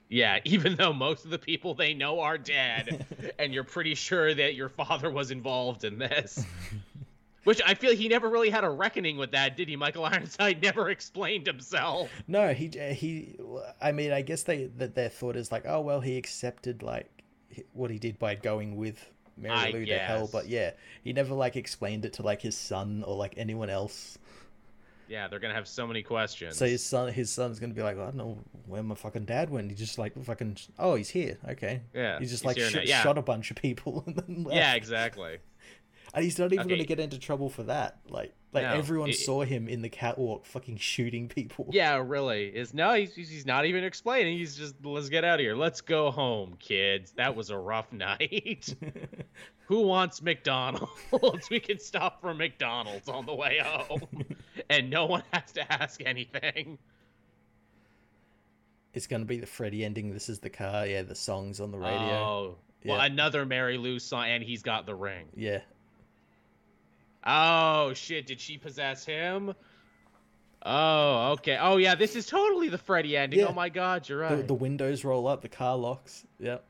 [0.08, 3.06] Yeah, even though most of the people they know are dead,
[3.38, 6.44] and you're pretty sure that your father was involved in this.
[7.44, 9.74] Which I feel he never really had a reckoning with that, did he?
[9.74, 12.08] Michael Ironside never explained himself.
[12.28, 13.36] No, he he.
[13.80, 17.24] I mean, I guess they that their thought is like, oh well, he accepted like
[17.72, 19.04] what he did by going with
[19.36, 20.70] Mary Lou to hell, but yeah,
[21.02, 24.18] he never like explained it to like his son or like anyone else.
[25.08, 26.56] Yeah, they're gonna have so many questions.
[26.56, 29.50] So his son, his son's gonna be like, I don't know where my fucking dad
[29.50, 29.70] went.
[29.70, 31.38] He just like fucking, oh, he's here.
[31.48, 31.82] Okay.
[31.94, 32.18] Yeah.
[32.18, 33.02] He's just he's like sh- yeah.
[33.02, 34.56] shot a bunch of people and then left.
[34.56, 35.38] Yeah, exactly.
[36.14, 36.74] And he's not even okay.
[36.74, 38.00] gonna get into trouble for that.
[38.06, 41.68] Like, like no, everyone it, saw him in the catwalk fucking shooting people.
[41.70, 42.48] Yeah, really.
[42.48, 44.36] Is no, he's he's not even explaining.
[44.36, 45.56] He's just let's get out of here.
[45.56, 47.12] Let's go home, kids.
[47.12, 48.74] That was a rough night.
[49.66, 51.48] Who wants McDonald's?
[51.50, 54.06] we can stop for McDonald's on the way home,
[54.70, 56.78] and no one has to ask anything.
[58.94, 60.12] It's gonna be the Freddy ending.
[60.12, 60.86] This is the car.
[60.86, 61.94] Yeah, the songs on the radio.
[61.94, 63.06] Oh, well, yeah.
[63.06, 65.26] another Mary Lou song, and he's got the ring.
[65.34, 65.60] Yeah,
[67.24, 68.26] Oh shit!
[68.26, 69.54] Did she possess him?
[70.64, 71.56] Oh, okay.
[71.60, 73.40] Oh yeah, this is totally the Freddy ending.
[73.40, 73.46] Yeah.
[73.48, 74.36] Oh my god, you're right.
[74.36, 76.24] The, the, windows roll up, the car locks.
[76.40, 76.64] Yep.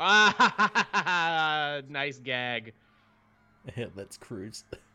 [0.00, 2.72] Ah, nice gag.
[3.76, 4.62] Yeah, let's cruise.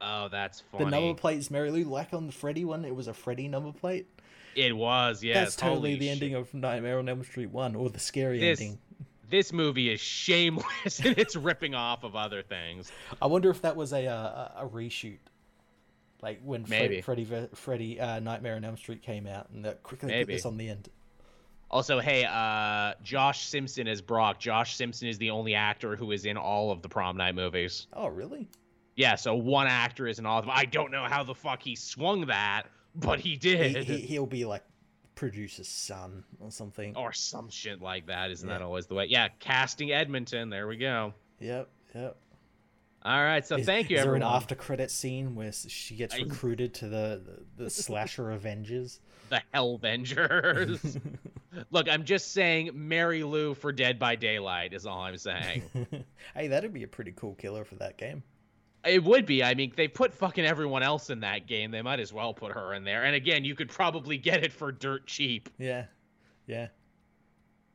[0.00, 0.84] Oh, that's funny.
[0.84, 2.84] The number plate is Mary Lou, like on the Freddy one.
[2.84, 4.06] It was a Freddy number plate.
[4.54, 5.34] It was, yeah.
[5.34, 6.12] That's totally the shit.
[6.12, 8.78] ending of Nightmare on Elm Street one, or the scary this, ending
[9.30, 12.90] this movie is shameless and it's ripping off of other things.
[13.20, 14.14] I wonder if that was a uh,
[14.56, 15.18] a, a reshoot,
[16.22, 17.00] like when Maybe.
[17.00, 20.24] Freddy Freddy uh, Nightmare on Elm Street came out, and that quickly Maybe.
[20.24, 20.88] put this on the end.
[21.70, 24.40] Also, hey, uh, Josh Simpson is Brock.
[24.40, 27.88] Josh Simpson is the only actor who is in all of the prom night movies.
[27.92, 28.48] Oh, really?
[28.98, 30.50] Yeah, so one actor is an author.
[30.52, 32.64] I don't know how the fuck he swung that,
[32.96, 33.84] but he did.
[33.84, 34.64] He, he, will be like
[35.14, 36.96] producer's son or something.
[36.96, 38.32] Or some shit like that.
[38.32, 38.58] Isn't yeah.
[38.58, 39.06] that always the way?
[39.08, 40.50] Yeah, casting Edmonton.
[40.50, 41.14] There we go.
[41.38, 42.16] Yep, yep.
[43.04, 43.98] All right, so is, thank you.
[43.98, 44.22] Is everyone.
[44.22, 47.22] there an after credit scene where she gets recruited to the
[47.56, 48.98] the, the slasher Avengers?
[49.28, 51.00] The Hellvengers.
[51.70, 55.62] Look, I'm just saying, Mary Lou for Dead by Daylight is all I'm saying.
[56.34, 58.24] hey, that'd be a pretty cool killer for that game.
[58.88, 59.44] It would be.
[59.44, 61.70] I mean, they put fucking everyone else in that game.
[61.70, 63.04] They might as well put her in there.
[63.04, 65.48] And again, you could probably get it for dirt cheap.
[65.58, 65.84] Yeah.
[66.46, 66.68] Yeah.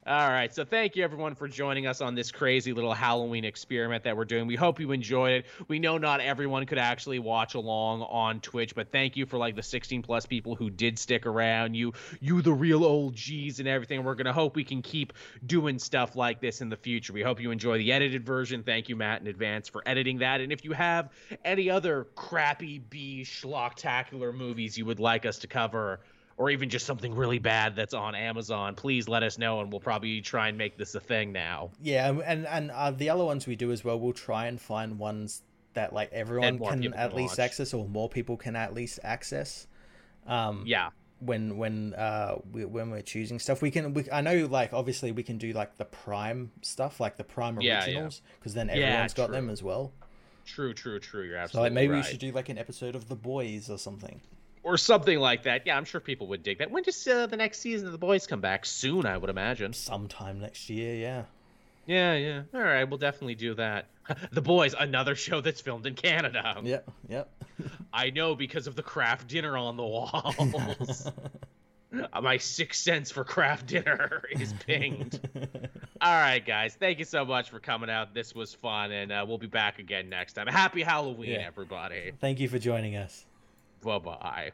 [0.06, 0.54] All right.
[0.54, 4.26] So thank you everyone for joining us on this crazy little Halloween experiment that we're
[4.26, 4.48] doing.
[4.48, 5.46] We hope you enjoyed it.
[5.70, 9.56] We know not everyone could actually watch along on Twitch, but thank you for like
[9.56, 11.76] the 16 plus people who did stick around.
[11.76, 14.04] You you the real old G's and everything.
[14.04, 15.14] We're going to hope we can keep
[15.46, 17.14] doing stuff like this in the future.
[17.14, 18.62] We hope you enjoy the edited version.
[18.62, 20.42] Thank you Matt in advance for editing that.
[20.42, 21.12] And if you have
[21.46, 26.02] any other crappy B schlocktacular movies you would like us to cover,
[26.38, 29.82] or even just something really bad that's on Amazon, please let us know, and we'll
[29.82, 31.72] probably try and make this a thing now.
[31.82, 34.98] Yeah, and and uh, the other ones we do as well, we'll try and find
[34.98, 35.44] ones
[35.74, 37.40] that like everyone can at least watch.
[37.40, 39.68] access, or more people can at least access.
[40.28, 40.90] Um, yeah.
[41.20, 43.94] When when uh we, when we're choosing stuff, we can.
[43.94, 47.58] We, I know, like obviously, we can do like the Prime stuff, like the Prime
[47.58, 48.66] originals, because yeah, yeah.
[48.66, 49.94] then everyone's yeah, got them as well.
[50.46, 51.24] True, true, true.
[51.24, 52.04] You're so absolutely like maybe right.
[52.04, 54.20] we should do like an episode of The Boys or something
[54.64, 55.68] or something like that.
[55.68, 56.72] Yeah, I'm sure people would dig that.
[56.72, 58.66] When does uh, the next season of The Boys come back?
[58.66, 59.74] Soon, I would imagine.
[59.74, 61.24] Sometime next year, yeah.
[61.86, 62.44] Yeah, yeah.
[62.54, 63.88] All right, we'll definitely do that.
[64.32, 66.56] the Boys, another show that's filmed in Canada.
[66.64, 67.30] Yep, yep.
[67.94, 71.12] I know because of the Kraft Dinner on the walls.
[72.22, 75.20] My sixth sense for Kraft Dinner is pinged.
[76.02, 76.74] All right, guys.
[76.74, 78.16] Thank you so much for coming out.
[78.16, 80.48] This was fun, and uh, we'll be back again next time.
[80.48, 81.46] Happy Halloween, yeah.
[81.46, 82.14] everybody.
[82.20, 83.26] Thank you for joining us.
[83.84, 84.54] Bye bye.